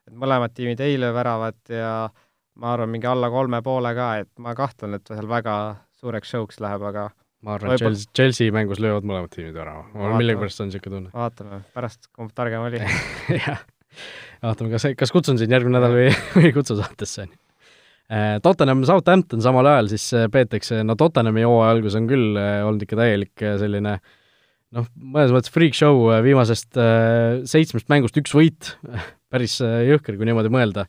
et 0.08 0.14
mõlemad 0.18 0.52
tiimid 0.54 0.80
ei 0.82 0.96
löö 1.00 1.12
väravat 1.14 1.72
ja 1.72 1.92
ma 2.60 2.72
arvan, 2.74 2.90
mingi 2.92 3.08
alla 3.08 3.30
kolme 3.32 3.62
poole 3.64 3.92
ka, 3.96 4.08
et 4.22 4.30
ma 4.42 4.54
kahtlen, 4.58 4.98
et 4.98 5.12
seal 5.12 5.28
väga 5.30 5.56
suureks 6.02 6.32
show'ks 6.34 6.58
läheb, 6.62 6.84
aga 6.90 7.08
ma 7.46 7.56
arvan, 7.56 7.74
et 7.74 7.84
Chelsea, 7.84 8.10
Chelsea 8.16 8.54
mängus 8.54 8.82
löövad 8.82 9.06
mõlemad 9.08 9.32
tiimid 9.34 9.56
värava, 9.56 9.86
mul 9.94 10.16
millegipärast 10.18 10.64
on 10.64 10.70
niisugune 10.70 10.98
tunne. 10.98 11.14
vaatame, 11.14 11.62
pärast 11.76 12.10
kumb 12.10 12.34
targem 12.36 12.66
oli 12.66 12.82
jah, 13.44 13.62
vaatame, 14.42 14.72
kas, 14.74 14.90
kas 14.98 15.14
kutsun 15.14 15.40
sind 15.40 15.54
järgmine 15.54 15.78
nädal 15.78 15.96
või, 15.96 16.10
või 16.36 16.50
ei 16.50 16.56
kutsu 16.56 16.78
saatesse, 16.80 17.28
on 17.28 17.34
ju. 17.34 17.41
Äh, 18.10 18.38
Tottenham, 18.44 18.82
Southampton 18.88 19.44
samal 19.44 19.68
ajal 19.70 19.92
siis 19.92 20.08
äh, 20.16 20.26
peetakse, 20.32 20.82
no 20.86 20.96
Tottenhami 20.98 21.46
hooaja 21.46 21.76
algus 21.76 21.96
on 21.98 22.08
küll 22.10 22.34
äh, 22.40 22.58
olnud 22.66 22.82
ikka 22.86 22.98
täielik 22.98 23.46
selline 23.60 23.98
noh, 24.72 24.90
mõnes 24.96 25.32
mõttes 25.36 25.52
freak 25.52 25.76
show, 25.76 26.08
viimasest 26.24 26.76
seitsmest 27.48 27.90
mängust 27.92 28.16
üks 28.18 28.34
võit, 28.36 28.74
päris 29.32 29.60
jõhker, 29.60 30.16
kui 30.16 30.28
niimoodi 30.28 30.52
mõelda. 30.52 30.88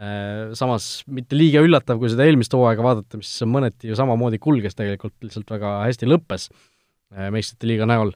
Äh, 0.00 0.54
samas 0.56 1.02
mitte 1.12 1.36
liiga 1.36 1.60
üllatav, 1.60 1.98
kui 2.00 2.08
seda 2.08 2.24
eelmist 2.24 2.54
hooaega 2.56 2.84
vaadata, 2.84 3.18
mis 3.20 3.34
mõneti 3.44 3.90
ju 3.90 3.96
samamoodi 3.98 4.38
kulges 4.40 4.78
tegelikult, 4.78 5.12
lihtsalt 5.20 5.50
väga 5.52 5.74
hästi 5.82 6.08
lõppes 6.08 6.46
äh, 6.48 7.26
meistrite 7.34 7.68
liiga 7.68 7.88
näol. 7.90 8.14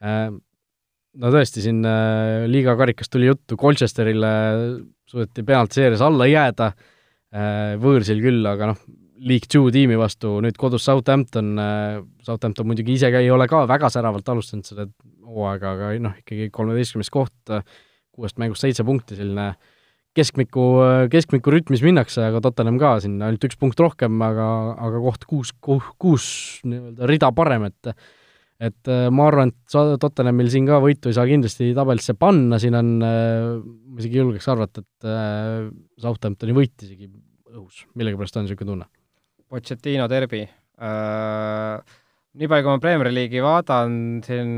Äh, 0.00 0.30
no 1.20 1.32
tõesti, 1.34 1.60
siin 1.66 1.82
liiga 2.48 2.78
karikast 2.80 3.12
tuli 3.12 3.28
juttu, 3.28 3.58
Colchesterile 3.60 4.30
suudeti 5.08 5.44
penaltiseerias 5.44 6.04
alla 6.06 6.30
jääda, 6.30 6.70
võõrsil 7.28 8.22
küll, 8.24 8.46
aga 8.48 8.70
noh, 8.72 8.82
League 9.18 9.50
Two 9.50 9.72
tiimi 9.74 9.98
vastu, 9.98 10.36
nüüd 10.40 10.56
kodus 10.56 10.86
Southampton, 10.86 11.50
Southampton 12.24 12.68
muidugi 12.70 12.94
ise 12.94 13.10
ka 13.12 13.20
ei 13.20 13.28
ole 13.34 13.48
ka 13.50 13.64
väga 13.68 13.90
säravalt 13.92 14.30
alustanud 14.30 14.64
selle 14.64 14.86
hooaega, 15.26 15.72
aga 15.74 15.90
noh, 16.00 16.14
ikkagi 16.22 16.48
kolmeteistkümnes 16.54 17.10
koht, 17.12 17.52
kuuest 18.14 18.38
mängust 18.40 18.64
seitse 18.64 18.86
punkti, 18.86 19.18
selline 19.18 19.50
äh, 19.50 19.58
keskmiku, 20.18 20.64
keskmiku 21.12 21.52
rütmis 21.52 21.82
minnakse, 21.84 22.22
aga 22.28 22.42
Tottenham 22.44 22.78
ka 22.80 22.96
siin 23.02 23.18
ainult 23.22 23.44
üks 23.48 23.58
punkt 23.60 23.80
rohkem, 23.82 24.18
aga, 24.24 24.46
aga 24.88 25.02
koht 25.04 25.26
kuus, 25.28 25.52
kuus 25.62 26.28
nii-öelda 26.66 27.10
rida 27.10 27.30
parem, 27.36 27.68
et 27.68 27.92
et 28.58 28.90
äh, 28.90 29.06
ma 29.14 29.28
arvan, 29.30 29.52
et 29.52 30.00
Tottenhamil 30.02 30.50
siin 30.50 30.66
ka 30.66 30.80
võitu 30.82 31.10
ei 31.10 31.16
saa 31.16 31.28
kindlasti 31.28 31.70
tabelisse 31.76 32.16
panna, 32.18 32.58
siin 32.62 32.74
on, 32.78 32.90
äh, 33.06 33.60
ma 33.62 34.02
isegi 34.02 34.18
julgeks 34.18 34.50
arvata, 34.50 34.82
et 34.82 35.08
äh, 35.08 35.68
Southamptoni 36.02 36.56
võit 36.56 36.86
isegi 36.86 37.06
õhus, 37.54 37.84
millegipärast 37.98 38.40
on 38.40 38.46
niisugune 38.46 38.72
tunne. 38.72 38.90
Pochettino 39.48 40.08
derbi 40.10 40.42
äh,, 40.44 41.96
nii 42.38 42.50
palju, 42.50 42.66
kui 42.66 42.74
ma 42.74 42.82
Premier 42.82 43.14
League'i 43.14 43.42
vaatan, 43.44 43.94
siin 44.26 44.50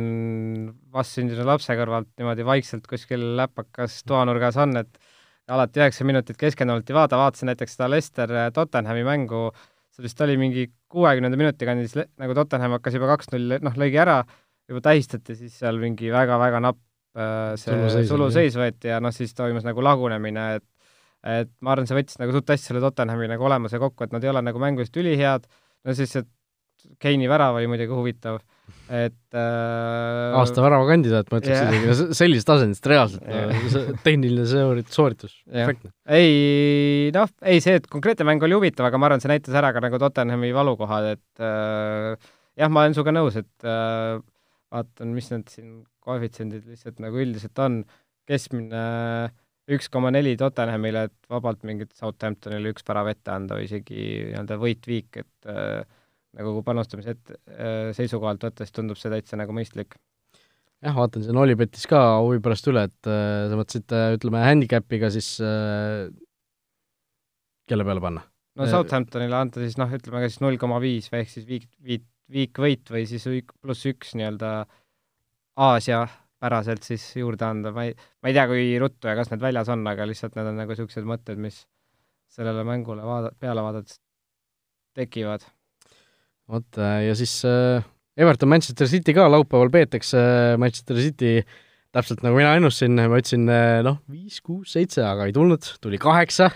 vastsündinud 0.96 1.46
lapse 1.48 1.76
kõrvalt 1.78 2.10
niimoodi 2.18 2.48
vaikselt 2.48 2.88
kuskil 2.90 3.34
läpakas 3.38 4.00
toanurgas 4.08 4.58
on, 4.64 4.80
et 4.80 5.00
alati 5.50 5.82
üheksa 5.82 6.06
minutit 6.08 6.38
keskendunult 6.40 6.88
ei 6.90 6.96
vaata, 6.96 7.20
vaatasin 7.20 7.50
näiteks 7.52 7.76
seda 7.76 7.90
äh, 7.92 8.48
Tottenhami 8.54 9.04
mängu, 9.06 9.50
see 10.00 10.08
vist 10.08 10.22
oli 10.24 10.36
mingi 10.40 10.66
kuuekümnenda 10.90 11.38
minuti 11.38 11.68
kandis, 11.68 11.96
nagu 12.20 12.36
Tottenham 12.36 12.78
hakkas 12.78 12.96
juba 12.96 13.10
kaks-null, 13.12 13.58
noh, 13.60 13.76
lõigi 13.80 14.00
ära, 14.00 14.22
juba 14.70 14.80
tähistati, 14.88 15.36
siis 15.36 15.58
seal 15.60 15.80
mingi 15.82 16.10
väga-väga 16.14 16.62
napp 16.64 16.80
äh, 17.18 17.52
see 17.60 18.04
suluseis 18.08 18.56
võeti 18.58 18.90
ja 18.92 19.00
noh, 19.04 19.12
siis 19.14 19.36
toimus 19.36 19.66
nagu 19.68 19.84
lagunemine, 19.84 20.46
et 20.60 20.66
et 21.20 21.50
ma 21.60 21.74
arvan, 21.74 21.84
see 21.84 21.98
võttis 21.98 22.16
nagu 22.16 22.32
suht 22.32 22.48
hästi 22.48 22.70
selle 22.70 22.80
Tottenhami 22.80 23.26
nagu 23.28 23.44
olemuse 23.44 23.76
kokku, 23.82 24.06
et 24.06 24.14
nad 24.14 24.24
ei 24.24 24.30
ole 24.32 24.40
nagu 24.40 24.62
mängu 24.62 24.80
just 24.80 24.96
ülihead, 24.96 25.44
no 25.84 25.96
siis 25.96 26.16
see 26.16 26.24
Keini 26.96 27.26
värav 27.28 27.58
oli 27.58 27.68
muidugi 27.68 27.92
huvitav 27.92 28.38
et 28.90 29.36
äh, 29.36 30.38
aasta 30.38 30.64
väravakandidaat, 30.64 31.30
ma 31.32 31.40
ütleks 31.42 31.56
yeah. 31.56 31.76
isegi, 31.76 32.16
sellisest 32.18 32.48
tasandist 32.48 32.88
reaalselt 32.90 33.26
yeah. 33.26 33.92
tehniline 34.04 34.46
sooritus, 34.90 35.36
perfektne. 35.50 35.92
ei 36.10 37.10
noh, 37.14 37.30
ei 37.42 37.62
see, 37.64 37.78
et 37.80 37.88
konkreetne 37.90 38.26
mäng 38.28 38.44
oli 38.46 38.58
huvitav, 38.58 38.88
aga 38.88 39.00
ma 39.00 39.10
arvan, 39.10 39.22
see 39.22 39.32
näitas 39.32 39.56
ära 39.60 39.72
ka 39.76 39.82
nagu 39.84 40.00
Tottenhami 40.02 40.52
valukohad, 40.56 41.12
et 41.16 41.44
äh, 41.44 42.32
jah, 42.60 42.72
ma 42.72 42.84
olen 42.84 42.96
sinuga 42.96 43.14
nõus, 43.16 43.38
et 43.40 43.68
äh, 43.68 44.18
vaatan, 44.74 45.14
mis 45.16 45.30
need 45.32 45.52
siin 45.52 45.76
koefitsiendid 46.04 46.66
lihtsalt 46.70 47.00
nagu 47.02 47.20
üldiselt 47.20 47.62
on, 47.62 47.82
keskmine 48.30 48.82
üks 49.70 49.90
koma 49.92 50.10
neli 50.14 50.34
Tottenhamile, 50.38 51.06
et 51.10 51.30
vabalt 51.30 51.62
mingit 51.66 51.92
Southamptonile 51.98 52.72
üks 52.72 52.86
pärav 52.86 53.10
ette 53.12 53.32
anda 53.34 53.58
või 53.58 53.68
isegi 53.68 54.02
nii-öelda 54.30 54.58
võit-viik, 54.60 55.22
et 55.22 55.50
äh, 55.50 55.82
nagu 56.38 56.62
panustamise 56.66 57.16
et-, 57.16 57.34
äh, 57.50 57.90
seisukohalt 57.96 58.44
võttes 58.46 58.72
tundub 58.74 58.98
see 59.00 59.12
täitsa 59.12 59.38
nagu 59.40 59.54
mõistlik. 59.56 59.96
jah, 60.84 60.96
vaatan 60.96 61.24
siin 61.26 61.38
Olipetis 61.40 61.86
ka 61.90 62.02
huvi 62.22 62.40
pärast 62.44 62.68
üle, 62.70 62.86
et 62.90 63.10
äh, 63.10 63.48
sa 63.50 63.58
mõtlesid, 63.58 63.96
äh, 63.96 64.14
ütleme, 64.18 64.44
handicapiga 64.46 65.10
siis 65.14 65.32
äh, 65.44 66.06
kelle 67.70 67.86
peale 67.86 68.04
panna? 68.04 68.24
no 68.58 68.68
Southamptonile 68.70 69.36
anda 69.38 69.62
siis 69.62 69.78
noh, 69.80 69.90
ütleme 69.98 70.22
ka 70.22 70.30
siis 70.30 70.42
null 70.44 70.58
koma 70.60 70.80
viis 70.82 71.10
või 71.12 71.24
ehk 71.24 71.34
siis 71.34 71.46
viik, 71.48 71.68
viik, 71.86 72.06
viikvõit 72.30 72.94
või 72.94 73.04
siis 73.10 73.26
pluss 73.60 73.86
üks 73.90 74.14
nii-öelda 74.18 74.54
Aasia 75.60 76.04
päraselt 76.40 76.86
siis 76.86 77.04
juurde 77.18 77.44
anda, 77.44 77.72
ma 77.74 77.84
ei, 77.88 77.94
ma 78.22 78.30
ei 78.30 78.36
tea, 78.36 78.46
kui 78.48 78.70
ruttu 78.80 79.10
ja 79.10 79.16
kas 79.18 79.28
need 79.32 79.42
väljas 79.44 79.68
on, 79.72 79.82
aga 79.90 80.06
lihtsalt 80.08 80.38
need 80.38 80.48
on 80.48 80.60
nagu 80.62 80.72
niisugused 80.72 81.08
mõtted, 81.08 81.40
mis 81.42 81.64
sellele 82.32 82.64
mängule 82.64 83.04
vaada-, 83.04 83.34
peale 83.42 83.64
vaadates 83.66 83.98
tekivad 84.96 85.44
vot 86.50 86.80
äh, 86.80 87.06
ja 87.08 87.16
siis 87.18 87.40
äh, 87.48 87.82
Everton 88.20 88.50
Manchester 88.50 88.88
City 88.90 89.14
ka 89.16 89.28
laupäeval 89.30 89.70
peetakse, 89.72 90.20
Manchester 90.60 90.98
City 91.00 91.38
täpselt 91.94 92.24
nagu 92.24 92.38
mina 92.38 92.52
ennustasin, 92.58 92.98
ma 92.98 93.20
ütlesin 93.20 93.46
äh, 93.50 93.78
noh, 93.86 94.00
viis, 94.10 94.40
kuus, 94.44 94.74
seitse, 94.74 95.02
aga 95.06 95.28
ei 95.28 95.34
tulnud, 95.36 95.72
tuli 95.82 96.00
kaheksa 96.00 96.50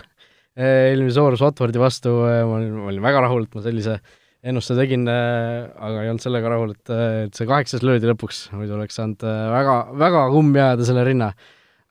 eelmise 0.55 1.17
soorus 1.17 1.41
Watfordi 1.43 1.81
vastu, 1.81 2.13
ma 2.23 2.59
olin, 2.61 2.69
ma 2.79 2.85
olin 2.87 3.03
väga 3.03 3.25
rahul, 3.25 3.43
et 3.43 3.57
ma 3.57 3.63
sellise 3.65 3.97
ennustuse 4.45 4.77
tegin, 4.77 5.03
aga 5.09 6.03
ei 6.05 6.11
olnud 6.13 6.23
sellega 6.23 6.51
rahul, 6.53 6.71
et, 6.71 6.91
et 7.25 7.35
see 7.35 7.47
kaheksas 7.49 7.83
löödi 7.83 8.07
lõpuks, 8.07 8.45
muidu 8.55 8.77
oleks 8.77 8.95
saanud 8.95 9.25
väga, 9.51 9.73
väga 9.99 10.21
kumm 10.31 10.55
jääda 10.55 10.87
selle 10.87 11.03
rinna 11.03 11.33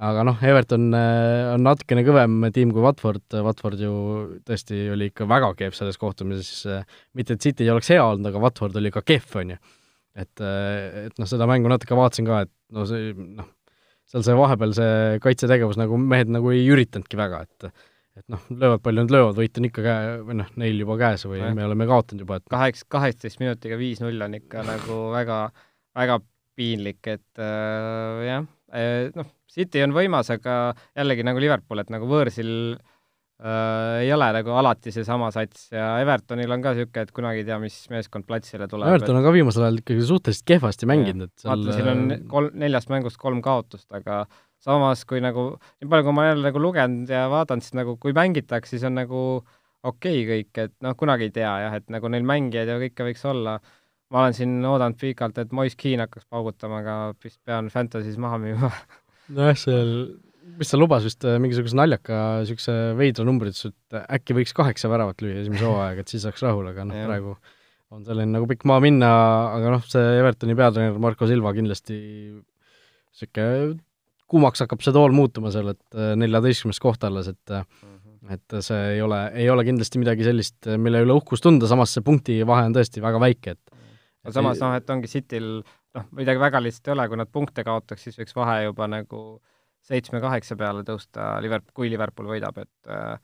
aga 0.04 0.24
noh, 0.26 0.42
Everton 0.44 0.88
äh, 0.96 1.52
on 1.54 1.64
natukene 1.64 2.04
kõvem 2.06 2.48
tiim 2.54 2.72
kui 2.74 2.84
Watford, 2.84 3.24
Watford 3.46 3.80
ju 3.82 3.94
tõesti 4.46 4.84
oli 4.94 5.10
ikka 5.12 5.28
väga 5.30 5.52
kehv 5.58 5.76
selles 5.76 5.98
kohtumises, 6.00 6.66
äh, 6.70 6.84
mitte 7.16 7.36
et 7.36 7.44
City 7.44 7.66
ei 7.66 7.72
oleks 7.72 7.90
hea 7.94 8.02
olnud, 8.04 8.28
aga 8.30 8.42
Watford 8.42 8.76
oli 8.80 8.92
ka 8.94 9.04
kehv, 9.06 9.32
on 9.40 9.54
ju. 9.54 9.58
et, 10.14 10.44
äh, 10.44 11.06
et 11.08 11.18
noh, 11.18 11.30
seda 11.30 11.48
mängu 11.50 11.70
natuke 11.72 11.96
vaatasin 11.98 12.28
ka, 12.28 12.44
et 12.46 12.52
no 12.74 12.86
see 12.88 13.14
noh, 13.14 13.48
seal 14.10 14.26
see 14.26 14.36
vahepeal 14.38 14.76
see 14.76 15.18
kaitsetegevus 15.24 15.80
nagu 15.80 15.98
mehed 15.98 16.30
nagu 16.32 16.52
ei 16.54 16.66
üritanudki 16.70 17.18
väga, 17.18 17.42
et 17.48 17.72
et 18.14 18.26
noh, 18.30 18.42
löövad 18.46 18.82
palju 18.84 19.02
nad 19.02 19.10
löövad, 19.10 19.38
võit 19.40 19.58
on 19.58 19.66
ikka 19.66 19.82
käe, 19.82 20.10
või 20.22 20.36
noh, 20.38 20.50
neil 20.62 20.78
juba 20.84 20.94
käes 21.00 21.24
või 21.26 21.40
ja. 21.40 21.48
me 21.56 21.64
oleme 21.66 21.86
kaotanud 21.90 22.22
juba, 22.22 22.38
et 22.38 22.46
kaheksa, 22.52 22.86
kaheksateist 22.94 23.40
minutiga 23.42 23.78
viis-null 23.80 24.22
on 24.22 24.36
ikka 24.38 24.62
nagu 24.68 24.98
väga, 25.10 25.38
väga 25.98 26.20
piinlik, 26.54 27.02
et 27.10 27.42
äh, 27.42 28.22
jah, 28.28 28.46
noh, 29.14 29.30
City 29.50 29.84
on 29.84 29.94
võimas, 29.94 30.30
aga 30.34 30.74
jällegi 30.96 31.24
nagu 31.26 31.42
Liverpool, 31.42 31.82
et 31.82 31.92
nagu 31.94 32.08
võõrsil 32.10 32.50
äh, 32.74 34.00
ei 34.02 34.12
ole 34.14 34.30
nagu 34.38 34.54
alati 34.58 34.92
seesama 34.94 35.30
sats 35.34 35.68
ja 35.74 35.92
Evertonil 36.02 36.54
on 36.54 36.64
ka 36.64 36.74
niisugune, 36.74 37.04
et 37.06 37.12
kunagi 37.14 37.44
ei 37.44 37.48
tea, 37.48 37.58
mis 37.62 37.76
meeskond 37.92 38.26
platsile 38.28 38.68
tuleb. 38.70 38.90
Everton 38.90 39.20
on 39.20 39.26
ka 39.26 39.34
viimasel 39.34 39.66
ajal 39.66 39.82
ikkagi 39.82 40.08
suhteliselt 40.10 40.48
kehvasti 40.54 40.90
mänginud, 40.90 41.30
et 41.30 41.44
seal 41.44 41.54
vaata, 41.54 41.76
siin 41.78 41.92
on 41.92 42.16
äh, 42.16 42.24
kolm, 42.30 42.56
neljast 42.64 42.90
mängust 42.92 43.20
kolm 43.22 43.42
kaotust, 43.44 43.88
aga 43.94 44.24
samas 44.64 45.04
kui 45.08 45.20
nagu, 45.22 45.52
nii 45.82 45.90
palju, 45.90 46.08
kui 46.08 46.16
ma 46.16 46.30
jälle 46.30 46.48
nagu 46.48 46.62
lugenud 46.62 47.12
ja 47.12 47.26
vaadanud, 47.32 47.66
siis 47.66 47.76
nagu 47.78 47.98
kui 48.00 48.16
mängitakse, 48.16 48.74
siis 48.74 48.86
on 48.88 48.98
nagu 48.98 49.20
okei 49.84 50.24
okay 50.24 50.28
kõik, 50.30 50.62
et 50.64 50.74
noh, 50.84 50.96
kunagi 50.98 51.28
ei 51.28 51.34
tea 51.34 51.54
jah, 51.66 51.78
et 51.78 51.90
nagu 51.92 52.10
neil 52.12 52.24
mängijaid 52.26 52.70
ja 52.72 52.78
kõike 52.80 53.10
võiks 53.10 53.24
olla, 53.28 53.58
ma 54.14 54.24
olen 54.24 54.36
siin 54.36 54.58
oodanud 54.62 55.00
pikalt, 55.00 55.40
et 55.42 55.54
Moise 55.56 55.78
Keane 55.80 56.06
hakkaks 56.06 56.28
paugutama, 56.30 56.82
aga 56.84 56.98
vist 57.22 57.40
pean 57.46 57.70
Fantasy's 57.72 58.20
maha 58.20 58.38
müüma 58.42 58.70
nojah, 59.34 59.56
seal, 59.58 59.92
mis 60.58 60.70
ta 60.70 60.78
lubas 60.78 61.06
vist 61.06 61.24
äh, 61.26 61.38
mingisuguse 61.42 61.76
naljaka 61.78 62.20
niisuguse 62.42 62.76
veidra 62.98 63.26
numbri, 63.26 63.52
ütles, 63.54 63.72
et 63.72 63.98
äkki 64.18 64.36
võiks 64.38 64.54
kaheksa 64.56 64.90
väravat 64.92 65.24
lüüa 65.24 65.42
esimese 65.42 65.66
hooajaga, 65.68 66.04
et 66.04 66.14
siis 66.14 66.26
saaks 66.26 66.44
rahule, 66.44 66.74
aga 66.74 66.86
noh, 66.88 67.06
praegu 67.08 67.34
on 67.94 68.04
selline 68.06 68.34
nagu 68.34 68.46
pikk 68.50 68.66
maa 68.68 68.80
minna, 68.82 69.08
aga 69.54 69.74
noh, 69.76 69.88
see 69.88 70.04
Evertoni 70.18 70.56
peatreener 70.58 71.00
Marko 71.02 71.28
Silva 71.30 71.54
kindlasti 71.56 71.98
niisugune 71.98 73.82
kuumaks 74.30 74.64
hakkab 74.64 74.82
see 74.82 74.94
tool 74.94 75.12
muutuma 75.14 75.52
seal, 75.54 75.74
et 75.74 75.98
äh, 75.98 76.14
neljateistkümnes 76.18 76.80
koht 76.82 77.04
alles, 77.06 77.28
et 77.30 77.54
mm 77.54 77.64
-hmm. 77.64 78.32
et 78.34 78.56
see 78.64 78.80
ei 78.96 79.02
ole, 79.02 79.20
ei 79.34 79.50
ole 79.50 79.64
kindlasti 79.64 80.00
midagi 80.02 80.24
sellist, 80.24 80.70
mille 80.78 81.04
üle 81.04 81.16
uhkust 81.18 81.44
tunda, 81.44 81.68
samas 81.70 81.94
see 81.94 82.04
punktivahe 82.04 82.66
on 82.68 82.74
tõesti 82.74 83.02
väga 83.04 83.20
väike, 83.20 83.56
et 83.56 83.63
aga 84.24 84.34
samas 84.34 84.62
noh, 84.62 84.74
et 84.78 84.90
ongi 84.90 85.10
Cityl 85.10 85.48
noh, 85.62 86.06
midagi 86.16 86.40
väga 86.42 86.62
lihtsat 86.64 86.90
ei 86.90 86.96
ole, 86.96 87.08
kui 87.10 87.20
nad 87.20 87.32
punkte 87.32 87.64
kaotaks, 87.66 88.06
siis 88.06 88.18
võiks 88.20 88.36
vahe 88.36 88.64
juba 88.66 88.88
nagu 88.90 89.24
seitsme-kaheksa 89.84 90.56
peale 90.56 90.84
tõusta 90.86 91.34
Liverpool, 91.44 91.76
kui 91.76 91.92
Liverpool 91.92 92.30
võidab, 92.32 92.62
et 92.64 92.92
äh, 92.92 93.18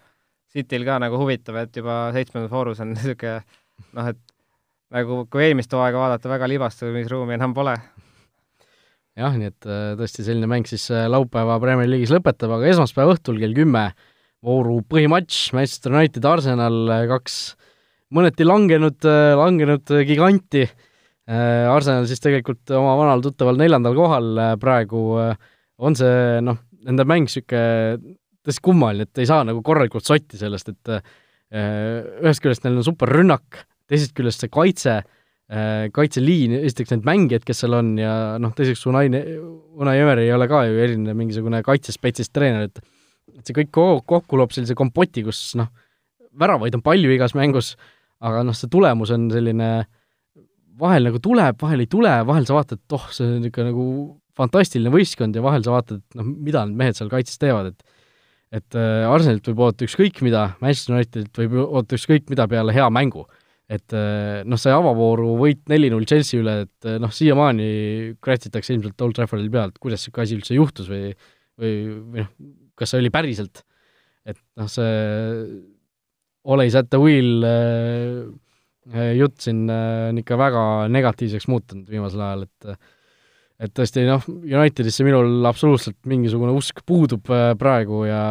Cityl 0.51 0.84
ka 0.86 0.98
nagu 1.03 1.18
huvitav, 1.20 1.57
et 1.62 1.80
juba 1.80 2.03
seitsmendas 2.16 2.53
voorus 2.53 2.84
on 2.84 2.92
niisugune 2.94 3.40
noh, 3.96 4.12
et 4.12 4.20
nagu 4.94 5.24
kui 5.30 5.48
eelmist 5.48 5.72
hooaega 5.72 6.05
vaadata, 6.05 6.30
väga 6.30 6.48
libastumisruumi 6.51 7.38
enam 7.38 7.57
pole 7.57 7.78
jah, 9.18 9.36
nii 9.36 9.51
et 9.51 9.68
äh, 9.68 9.92
tõesti 9.98 10.24
selline 10.26 10.48
mäng 10.51 10.68
siis 10.68 10.86
äh, 10.94 11.07
laupäeva 11.11 11.59
Premier 11.62 11.88
League'is 11.90 12.12
lõpetab, 12.14 12.55
aga 12.57 12.70
esmaspäeva 12.70 13.16
õhtul 13.16 13.40
kell 13.42 13.57
kümme 13.57 13.90
vooru 14.46 14.80
põhimatš, 14.88 15.51
Manchester 15.57 15.96
United, 15.96 16.26
Arsenal, 16.28 16.78
äh, 16.94 17.07
kaks 17.11 17.40
mõneti 18.16 18.46
langenud, 18.46 19.07
langenud 19.38 19.92
giganti. 20.09 20.64
Arsenal 21.30 22.08
siis 22.10 22.22
tegelikult 22.22 22.72
oma 22.74 22.96
vanal 22.98 23.20
tuttaval 23.22 23.58
neljandal 23.60 23.94
kohal 23.94 24.40
praegu 24.58 25.02
on 25.78 25.94
see 25.94 26.40
noh, 26.42 26.58
nende 26.82 27.06
mäng 27.06 27.28
niisugune 27.28 28.16
tõesti 28.40 28.64
kummaline, 28.64 29.06
et 29.06 29.20
ei 29.20 29.28
saa 29.28 29.44
nagu 29.46 29.60
korralikult 29.62 30.02
sotti 30.08 30.40
sellest, 30.40 30.72
et 30.72 30.90
ühest 31.52 32.42
küljest 32.42 32.64
neil 32.64 32.80
on 32.80 32.86
super 32.86 33.12
rünnak, 33.14 33.60
teisest 33.86 34.16
küljest 34.16 34.42
see 34.42 34.50
kaitse 34.50 34.96
Äh, 35.50 35.88
kaitseliin, 35.90 36.52
esiteks 36.60 36.92
need 36.92 37.06
mängijad, 37.08 37.42
kes 37.42 37.64
seal 37.64 37.72
on 37.74 37.96
ja 37.98 38.10
noh, 38.38 38.52
teiseks 38.54 38.84
Unai, 38.86 39.08
Unai 39.82 39.96
Emeri 39.98 40.28
ei 40.28 40.34
ole 40.36 40.46
ka 40.46 40.60
ju 40.68 40.76
eriline 40.78 41.10
mingisugune 41.18 41.58
kaitsespetsist 41.66 42.30
treener, 42.36 42.68
et 42.68 42.78
et 43.34 43.48
see 43.48 43.56
kõik 43.56 43.72
kokku 43.72 44.38
loob 44.38 44.54
sellise 44.54 44.76
kompoti, 44.78 45.24
kus 45.26 45.56
noh, 45.58 45.66
väravaid 46.38 46.76
on 46.78 46.84
palju 46.86 47.10
igas 47.16 47.34
mängus, 47.34 47.72
aga 48.22 48.44
noh, 48.46 48.54
see 48.54 48.70
tulemus 48.70 49.10
on 49.16 49.26
selline 49.32 49.72
vahel 50.80 51.08
nagu 51.08 51.20
tuleb, 51.22 51.58
vahel 51.60 51.84
ei 51.84 51.90
tule, 51.90 52.12
vahel 52.28 52.48
sa 52.48 52.56
vaatad, 52.56 52.82
et 52.82 52.96
oh, 52.96 53.06
see 53.14 53.26
on 53.26 53.38
niisugune 53.44 53.70
nagu 53.70 53.86
fantastiline 54.40 54.92
võistkond 54.94 55.36
ja 55.36 55.44
vahel 55.44 55.64
sa 55.66 55.74
vaatad, 55.76 56.00
et 56.00 56.20
noh, 56.20 56.28
mida 56.30 56.64
need 56.66 56.80
mehed 56.80 56.98
seal 56.98 57.12
kaitses 57.12 57.40
teevad, 57.40 57.74
et 57.74 57.96
et 58.50 58.74
äh, 58.74 59.04
Arsenalilt 59.06 59.46
võib 59.46 59.60
oodata 59.62 59.86
ükskõik 59.86 60.24
mida, 60.26 60.48
Manchester 60.58 60.96
Unitedilt 60.96 61.36
võib 61.38 61.52
oodata 61.60 61.94
ükskõik 61.94 62.32
mida 62.32 62.48
peale 62.50 62.74
hea 62.74 62.88
mängu 62.90 63.22
et 63.70 63.94
eh, 63.94 64.40
noh, 64.50 64.58
see 64.58 64.72
avavooru 64.74 65.36
võit 65.38 65.60
neli-null 65.70 66.06
Chelsea 66.10 66.40
üle, 66.40 66.56
et 66.64 66.88
eh, 66.90 66.96
noh, 67.02 67.12
siiamaani 67.14 67.68
kratsitakse 68.22 68.74
ilmselt 68.74 69.04
Old 69.06 69.14
Traffordil 69.14 69.52
pealt, 69.52 69.78
kuidas 69.82 70.02
niisugune 70.02 70.26
asi 70.26 70.38
üldse 70.40 70.56
juhtus 70.58 70.90
või 70.90 71.12
või, 71.60 71.74
või 72.10 72.24
noh, 72.24 72.32
kas 72.78 72.90
see 72.90 73.02
oli 73.02 73.12
päriselt. 73.14 73.62
et 74.26 74.38
noh, 74.58 74.68
see 74.68 74.90
always 76.44 76.74
at 76.74 76.90
the 76.90 76.98
wheel 77.00 77.46
äh, 77.46 78.26
jutt 79.18 79.42
siin 79.44 79.66
on 79.70 80.22
ikka 80.22 80.38
väga 80.40 80.62
negatiivseks 80.92 81.46
muutunud 81.50 81.90
viimasel 81.90 82.22
ajal, 82.24 82.46
et 82.48 82.72
et 83.60 83.72
tõesti 83.76 84.06
noh, 84.08 84.24
Unitedisse 84.24 85.04
minul 85.04 85.44
absoluutselt 85.48 85.98
mingisugune 86.08 86.54
usk 86.56 86.80
puudub 86.88 87.28
praegu 87.60 88.06
ja 88.08 88.22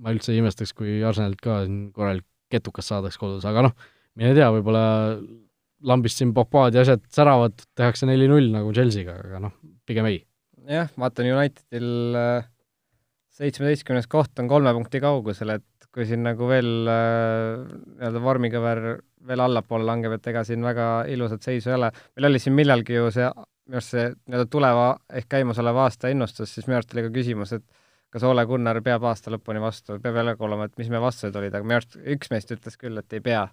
ma 0.00 0.14
üldse 0.14 0.32
ei 0.34 0.40
imestaks, 0.42 0.72
kui 0.74 0.98
Arsenalilt 1.06 1.40
ka 1.44 1.60
siin 1.66 1.90
korralik 1.94 2.26
ketukas 2.50 2.90
saadaks 2.90 3.18
kodus, 3.20 3.46
aga 3.46 3.68
noh, 3.68 3.76
mine 4.18 4.32
tea, 4.34 4.48
võib-olla 4.52 4.84
lambist 5.86 6.20
siin 6.20 6.32
Pogbad 6.36 6.76
ja 6.76 6.84
asjad 6.84 7.04
säravad, 7.14 7.62
tehakse 7.78 8.08
neli-null 8.08 8.50
nagu 8.52 8.72
Chelsea'ga, 8.76 9.16
aga 9.28 9.42
noh, 9.46 9.54
pigem 9.88 10.08
ei. 10.10 10.22
jah, 10.70 10.90
vaatan 11.00 11.30
Unitedil 11.30 12.18
äh, 12.18 12.48
seitsmeteistkümnes 13.38 14.10
koht 14.10 14.42
on 14.42 14.50
kolme 14.50 14.74
punkti 14.76 15.00
kaugusel, 15.02 15.54
et 15.56 15.88
kui 15.94 16.06
siin 16.08 16.24
nagu 16.26 16.48
veel 16.50 16.90
äh, 16.90 17.62
nii-öelda 18.00 18.24
vormikõver 18.26 18.82
veel 19.26 19.42
allapoole 19.44 19.84
langeb, 19.84 20.14
et 20.16 20.30
ega 20.32 20.44
siin 20.48 20.64
väga 20.64 20.88
ilusat 21.12 21.44
seisu 21.44 21.70
ei 21.70 21.76
ole. 21.76 21.90
meil 22.16 22.30
oli 22.30 22.40
siin 22.42 22.56
millalgi 22.56 22.96
ju 22.96 23.10
see, 23.14 23.28
minu 23.68 23.80
arust 23.80 23.96
see 23.96 24.06
nii-öelda 24.10 24.50
tuleva 24.50 24.86
ehk 25.20 25.28
käimasoleva 25.36 25.86
aasta 25.88 26.12
ennustus, 26.12 26.54
siis 26.54 26.68
minu 26.68 26.78
arust 26.80 26.94
oli 26.96 27.06
ka 27.06 27.14
küsimus, 27.14 27.52
et 27.58 27.66
kas 28.10 28.24
Ole 28.26 28.42
Gunnar 28.46 28.80
peab 28.82 29.04
aasta 29.06 29.30
lõpuni 29.30 29.60
vastu, 29.62 30.00
peab 30.02 30.16
jälle 30.18 30.36
kuulama, 30.36 30.66
et 30.66 30.78
mis 30.80 30.88
meie 30.90 31.02
vastused 31.02 31.36
olid, 31.36 31.54
aga 31.54 31.66
minu 31.66 31.78
arust 31.78 31.98
üks 32.00 32.32
meist 32.32 32.50
ütles 32.54 32.80
küll, 32.80 32.98
et 32.98 33.18
ei 33.18 33.22
pea 33.24 33.44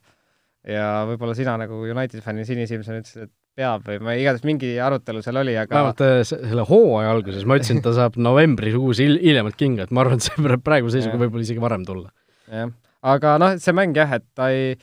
ja 0.67 0.87
võib-olla 1.07 1.35
sina 1.37 1.55
nagu 1.59 1.83
United 1.85 2.23
fänni 2.25 2.45
sinisilmsena 2.47 3.03
ütlesid, 3.03 3.27
et 3.27 3.33
peab 3.57 3.85
või 3.87 4.01
ma 4.03 4.15
igatahes 4.17 4.45
mingi 4.45 4.73
arutelu 4.83 5.21
seal 5.25 5.39
oli, 5.41 5.55
aga 5.57 5.73
vähemalt 5.73 6.03
äh, 6.05 6.19
selle 6.27 6.65
hooaja 6.67 7.13
alguses 7.15 7.45
ma 7.47 7.57
ütlesin, 7.57 7.79
et 7.81 7.87
ta 7.87 7.93
saab 7.95 8.19
novembrikuus 8.21 9.01
hil-, 9.01 9.19
hiljemalt 9.21 9.57
kinga, 9.59 9.87
et 9.87 9.93
ma 9.95 10.03
arvan, 10.03 10.19
et 10.19 10.27
see 10.27 10.59
praeguse 10.65 10.99
seisuga 10.99 11.15
võib 11.15 11.27
võib-olla 11.27 11.47
isegi 11.47 11.63
varem 11.63 11.87
tulla. 11.87 12.11
jah, 12.51 12.73
aga 13.13 13.37
noh, 13.41 13.57
see 13.61 13.75
mäng 13.77 13.97
jah, 13.97 14.17
et 14.19 14.27
ta 14.37 14.51
ei, 14.53 14.75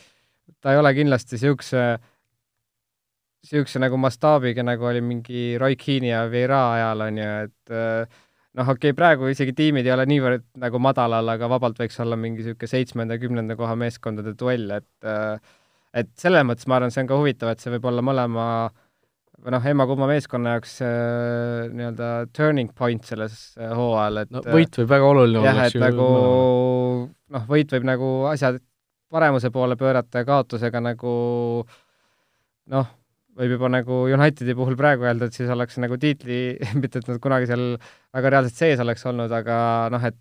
ta 0.65 0.73
ei 0.73 0.81
ole 0.81 0.95
kindlasti 0.97 1.37
niisuguse 1.37 1.85
niisuguse 3.45 3.81
nagu 3.83 3.99
mastaabiga, 4.01 4.65
nagu 4.65 4.87
oli 4.89 5.03
mingi 5.05 5.43
Roy 5.61 5.77
Keane'i 5.77 6.13
ja 6.15 6.23
Vieira 6.33 6.61
ajal, 6.79 7.03
on 7.05 7.19
ju, 7.21 7.33
et 7.49 7.75
äh, 7.75 8.23
noh, 8.57 8.71
okei 8.73 8.93
okay,, 8.93 8.97
praegu 8.97 9.29
isegi 9.29 9.53
tiimid 9.57 9.85
ei 9.85 9.93
ole 9.93 10.07
niivõrd 10.09 10.47
nagu 10.63 10.81
madalal, 10.83 11.29
aga 11.35 11.51
vabalt 11.53 11.83
võiks 11.83 12.01
olla 12.01 12.17
mingi 12.21 12.41
niisugune 12.41 12.73
seitsmenda-kümnenda 12.73 13.59
koha 13.61 13.77
meeskondade 13.85 14.33
duell, 14.41 14.71
et 14.79 15.11
äh, 15.11 15.37
et 15.95 16.11
selles 16.19 16.43
mõttes 16.49 16.67
ma 16.67 16.81
arvan, 16.81 16.91
see 16.91 17.05
on 17.05 17.13
ka 17.13 17.21
huvitav, 17.21 17.53
et 17.53 17.63
see 17.63 17.71
võib 17.77 17.85
olla 17.93 18.03
mõlema 18.03 18.47
või 19.45 19.53
noh, 19.53 19.67
emma-kumma 19.71 20.09
meeskonna 20.09 20.57
jaoks 20.57 20.79
äh, 20.87 21.69
nii-öelda 21.75 22.11
turning 22.35 22.73
point 22.75 23.05
selles 23.05 23.53
hooajal, 23.61 24.25
et 24.25 24.33
no 24.33 24.43
võit 24.49 24.81
võib 24.81 24.95
väga 24.95 25.11
oluline 25.13 25.43
olla. 25.43 25.53
jah, 25.53 25.67
et 25.69 25.83
nagu 25.85 26.09
noh, 27.13 27.51
võit 27.51 27.77
võib 27.77 27.93
nagu 27.93 28.15
asjad 28.33 28.63
paremuse 29.15 29.51
poole 29.55 29.79
pöörata 29.79 30.23
ja 30.23 30.29
kaotusega 30.29 30.83
nagu 30.83 31.15
noh, 32.75 32.93
võib 33.39 33.57
juba 33.57 33.71
nagu 33.73 34.05
Unitedi 34.15 34.55
puhul 34.57 34.77
praegu 34.79 35.07
öelda, 35.07 35.29
et 35.29 35.37
siis 35.37 35.51
oleks 35.51 35.79
nagu 35.83 35.99
tiitli, 36.01 36.43
mitte 36.83 37.03
et 37.03 37.11
nad 37.11 37.21
kunagi 37.23 37.51
seal 37.51 37.75
väga 38.15 38.37
reaalselt 38.37 38.61
sees 38.61 38.83
oleks 38.85 39.05
olnud, 39.11 39.35
aga 39.35 39.59
noh, 39.95 40.09
et 40.11 40.21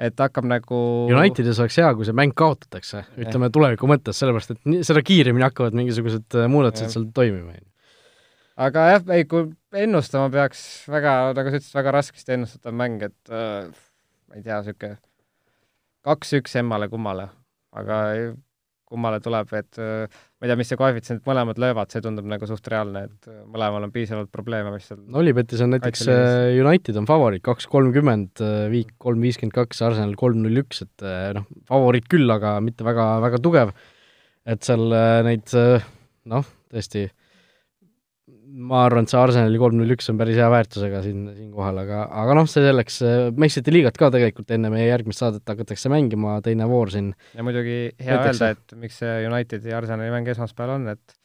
et 0.00 0.16
hakkab 0.16 0.46
nagu 0.48 0.76
Unitedis 1.12 1.58
oleks 1.60 1.76
hea, 1.76 1.90
kui 1.96 2.06
see 2.08 2.16
mäng 2.16 2.32
kaotatakse, 2.36 3.02
ütleme 3.20 3.50
tuleviku 3.52 3.88
mõttes, 3.90 4.16
sellepärast 4.16 4.54
et 4.54 4.62
nii, 4.64 4.86
seda 4.88 5.02
kiiremini 5.04 5.44
hakkavad 5.44 5.76
mingisugused 5.76 6.38
äh, 6.40 6.48
muudatused 6.48 6.94
seal 6.94 7.04
toimima. 7.16 7.58
aga 8.64 8.86
jah, 8.94 9.04
ei, 9.18 9.26
kui 9.28 9.50
ennustama 9.76 10.32
peaks, 10.32 10.62
väga, 10.88 11.34
nagu 11.36 11.52
sa 11.52 11.60
ütlesid, 11.60 11.76
väga 11.76 11.94
raskesti 11.98 12.36
ennustatav 12.38 12.76
mäng, 12.80 13.04
et 13.10 13.34
äh, 13.34 13.68
ma 13.68 14.40
ei 14.40 14.46
tea, 14.46 14.62
niisugune 14.62 14.96
kaks-üks 16.08 16.56
emmale-kummale, 16.62 17.28
aga 17.76 17.98
kummale 18.90 19.20
tuleb, 19.22 19.52
et 19.54 19.78
äh, 19.78 20.08
ma 20.10 20.46
ei 20.46 20.50
tea, 20.50 20.56
mis 20.58 20.70
see 20.72 20.78
koefitsient 20.80 21.22
mõlemad 21.28 21.60
löövad, 21.62 21.92
see 21.92 22.02
tundub 22.02 22.26
nagu 22.26 22.46
suht 22.48 22.66
reaalne, 22.72 23.04
et 23.06 23.28
äh, 23.30 23.36
mõlemal 23.46 23.86
on 23.86 23.92
piisavalt 23.94 24.32
probleeme, 24.34 24.72
mis 24.74 24.88
seal 24.90 24.98
no 25.04 25.20
Olipetis 25.22 25.62
on 25.62 25.70
näiteks 25.76 26.08
United 26.58 26.98
on 26.98 27.06
favoriit 27.06 27.44
kaks 27.46 27.70
kolmkümmend, 27.70 28.42
Viik 28.72 28.96
kolm 29.02 29.22
viiskümmend 29.22 29.54
kaks, 29.54 29.84
Arsenal 29.86 30.16
kolm 30.18 30.42
null 30.42 30.64
üks, 30.64 30.82
et 30.86 31.06
noh, 31.36 31.46
favoriit 31.70 32.10
küll, 32.10 32.26
aga 32.34 32.56
mitte 32.64 32.86
väga, 32.86 33.06
väga 33.22 33.42
tugev. 33.44 33.72
et 34.50 34.66
seal 34.66 34.90
neid 35.28 35.54
noh, 36.34 36.52
tõesti 36.72 37.06
ma 38.50 38.84
arvan, 38.86 39.06
et 39.06 39.12
see 39.12 39.20
Arsenali 39.20 39.60
kolm 39.60 39.78
null 39.78 39.94
üks 39.94 40.10
on 40.10 40.18
päris 40.20 40.38
hea 40.40 40.48
väärtusega 40.50 41.02
siin, 41.04 41.22
siinkohal, 41.36 41.80
aga, 41.84 42.02
aga 42.22 42.36
noh, 42.38 42.48
see 42.50 42.64
selleks, 42.64 42.98
meistrite 43.38 43.74
liigat 43.74 43.98
ka 44.00 44.10
tegelikult 44.14 44.50
enne 44.56 44.72
meie 44.72 44.88
järgmist 44.88 45.22
saadet 45.22 45.46
hakatakse 45.48 45.92
mängima, 45.92 46.38
teine 46.44 46.68
voor 46.70 46.92
siin. 46.92 47.12
ja 47.36 47.46
muidugi 47.46 47.78
hea 48.00 48.18
öelda, 48.18 48.52
et 48.56 48.76
miks 48.80 49.00
see 49.02 49.14
Unitedi 49.28 49.72
ja 49.72 49.78
Arsenali 49.80 50.12
mäng 50.14 50.30
esmaspäeval 50.32 50.78
on, 50.78 50.88
et 50.94 51.16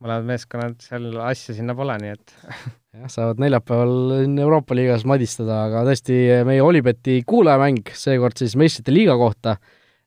mõlemad 0.00 0.28
meeskonnad 0.30 0.78
seal 0.84 1.10
asja 1.24 1.56
sinna 1.56 1.74
pole, 1.76 1.96
nii 2.00 2.14
et 2.14 2.36
jah, 3.00 3.10
saavad 3.12 3.42
neljapäeval 3.42 4.30
Euroopa 4.30 4.78
liigas 4.78 5.04
madistada, 5.08 5.64
aga 5.66 5.84
tõesti, 5.88 6.22
meie 6.48 6.62
Olibeti 6.64 7.20
kuulajamäng, 7.28 7.92
seekord 7.98 8.40
siis 8.40 8.56
meistrite 8.60 8.94
liiga 8.94 9.18
kohta, 9.20 9.58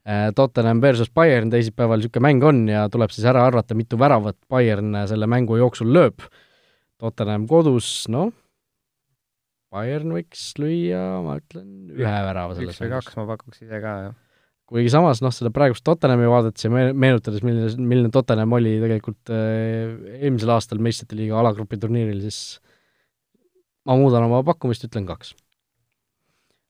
äh, 0.07 0.29
Tottenham 0.35 0.81
versus 0.83 1.11
Bayern 1.13 1.51
teisipäeval 1.53 2.01
niisugune 2.01 2.29
mäng 2.29 2.47
on 2.47 2.63
ja 2.71 2.87
tuleb 2.93 3.13
siis 3.13 3.27
ära 3.29 3.45
arvata, 3.49 3.77
mitu 3.77 3.99
väravat 3.99 4.39
Bayern 4.49 5.03
selle 5.09 5.29
mängu 5.29 5.59
jooksul 5.61 5.93
lööb 5.93 6.25
Tottenham 7.03 7.45
kodus, 7.49 8.05
noh, 8.11 8.31
Bayern 9.73 10.13
võiks 10.13 10.51
lüüa, 10.61 11.01
ma 11.25 11.39
ütlen, 11.39 11.69
ühe 11.97 12.17
värava 12.27 12.53
selles 12.57 12.75
üks 12.77 12.83
või 12.83 12.91
kaks 12.91 13.15
ma 13.17 13.25
pakuks 13.31 13.63
ise 13.65 13.79
ka, 13.81 13.93
jah. 14.05 14.17
kuigi 14.69 14.91
samas 14.93 15.23
noh, 15.25 15.33
seda 15.33 15.49
praegust 15.53 15.85
Tottenhami 15.87 16.29
vaadates 16.29 16.67
ja 16.67 16.71
meenutades, 16.71 17.41
milline, 17.45 17.71
milline 17.81 18.11
Tottenham 18.13 18.53
oli 18.53 18.75
tegelikult 18.83 19.33
äh, 19.33 19.95
eelmisel 20.19 20.53
aastal 20.53 20.83
meistrite 20.83 21.17
liiga 21.17 21.39
alagrupi 21.41 21.79
turniiril, 21.81 22.21
siis 22.27 22.59
ma 23.89 23.97
muudan 23.97 24.27
oma 24.27 24.43
pakkumist, 24.45 24.85
ütlen 24.85 25.09
kaks. 25.09 25.33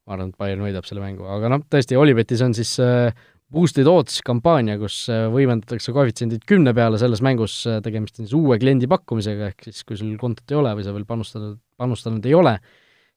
ma 0.07 0.15
arvan, 0.15 0.31
et 0.31 0.39
Bayern 0.39 0.63
võidab 0.63 0.88
selle 0.88 1.03
mängu, 1.03 1.27
aga 1.27 1.51
noh, 1.51 1.67
tõesti, 1.67 1.99
Olipetis 1.99 2.45
on 2.45 2.55
siis 2.55 2.71
äh, 2.84 3.11
boosted 3.53 3.87
odds 3.89 4.19
kampaania, 4.25 4.77
kus 4.81 5.03
võimendatakse 5.33 5.93
koefitsiendid 5.93 6.45
kümne 6.49 6.73
peale 6.75 6.97
selles 7.01 7.21
mängus, 7.25 7.59
tegemist 7.85 8.19
on 8.19 8.27
siis 8.27 8.37
uue 8.37 8.57
kliendi 8.61 8.89
pakkumisega, 8.89 9.51
ehk 9.51 9.67
siis 9.69 9.83
kui 9.87 9.99
sul 9.99 10.15
kontot 10.21 10.49
ei 10.51 10.57
ole 10.59 10.73
või 10.77 10.85
sa 10.85 10.95
veel 10.95 11.05
panustanud, 11.09 11.59
panustanud 11.79 12.25
ei 12.29 12.33
ole, 12.37 12.55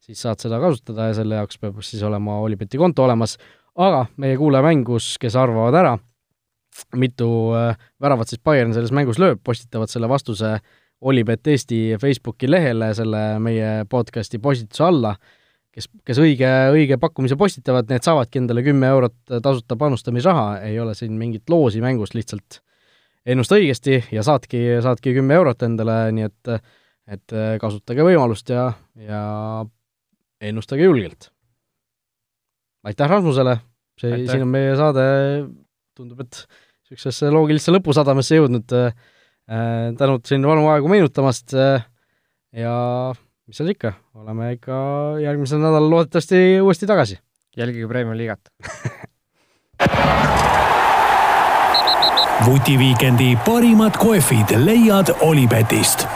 siis 0.05 0.21
saad 0.23 0.43
seda 0.43 0.61
kasutada 0.63 1.09
ja 1.11 1.17
selle 1.17 1.41
jaoks 1.41 1.61
peab 1.63 1.81
siis 1.85 2.05
olema 2.07 2.41
Olipeti 2.45 2.81
konto 2.81 3.07
olemas, 3.07 3.39
aga 3.77 4.05
meie 4.21 4.37
kuulaja 4.41 4.67
mängus, 4.69 5.15
kes 5.21 5.37
arvavad 5.41 5.79
ära, 5.81 5.95
mitu 7.01 7.31
väravat 8.03 8.29
siis 8.29 8.43
Bayern 8.45 8.77
selles 8.77 8.93
mängus 8.93 9.21
lööb, 9.23 9.41
postitavad 9.45 9.93
selle 9.93 10.11
vastuse 10.13 10.59
Olipet 11.01 11.49
Eesti 11.53 11.81
Facebooki 12.01 12.49
lehele 12.49 12.93
selle 12.97 13.25
meie 13.43 13.85
podcasti 13.89 14.41
postituse 14.41 14.85
alla 14.85 15.17
kes, 15.77 15.91
kes 16.09 16.21
õige, 16.23 16.49
õige 16.73 16.99
pakkumise 17.01 17.37
postitavad, 17.39 17.91
need 17.93 18.07
saavadki 18.07 18.41
endale 18.43 18.65
kümme 18.67 18.89
eurot 18.95 19.37
tasuta 19.45 19.77
panustamisraha, 19.81 20.63
ei 20.69 20.81
ole 20.81 20.97
siin 20.99 21.15
mingit 21.21 21.53
loosi 21.53 21.83
mängus, 21.85 22.15
lihtsalt 22.17 22.61
ennusta 23.27 23.59
õigesti 23.59 24.01
ja 24.15 24.25
saadki, 24.27 24.63
saadki 24.85 25.15
kümme 25.17 25.37
eurot 25.39 25.67
endale, 25.67 26.01
nii 26.17 26.29
et 26.31 26.59
et 27.07 27.35
kasutage 27.63 28.03
võimalust 28.03 28.49
ja, 28.51 28.65
ja 28.99 29.21
ennustage 30.43 30.83
julgelt. 30.83 31.29
aitäh 32.87 33.11
Rasmusele, 33.11 33.61
see, 34.01 34.25
siin 34.27 34.43
on 34.43 34.51
meie 34.51 34.73
saade, 34.79 35.05
tundub, 35.95 36.25
et 36.25 36.41
niisugusesse 36.87 37.31
loogilisse 37.31 37.75
lõpusadamesse 37.75 38.41
jõudnud. 38.41 38.75
Äh,, 39.47 39.93
tänud 39.99 40.27
siin 40.27 40.43
vanu 40.43 40.67
aegu 40.73 40.91
meenutamast 40.91 41.55
äh, 41.55 41.85
ja 42.59 42.75
mis 43.47 43.61
seal 43.61 43.71
ikka, 43.71 43.93
oleme 44.17 44.53
ikka 44.53 44.77
järgmisel 45.23 45.61
nädalal 45.61 45.91
loodetavasti 45.91 46.61
uuesti 46.61 46.87
tagasi. 46.87 47.19
jälgige 47.57 47.89
Premiumi 47.89 48.17
liigat 48.17 48.41
vutiviikendi 52.47 53.37
parimad 53.47 53.97
kohvid 53.99 54.57
leiad 54.65 55.07
Olipetist 55.21 56.07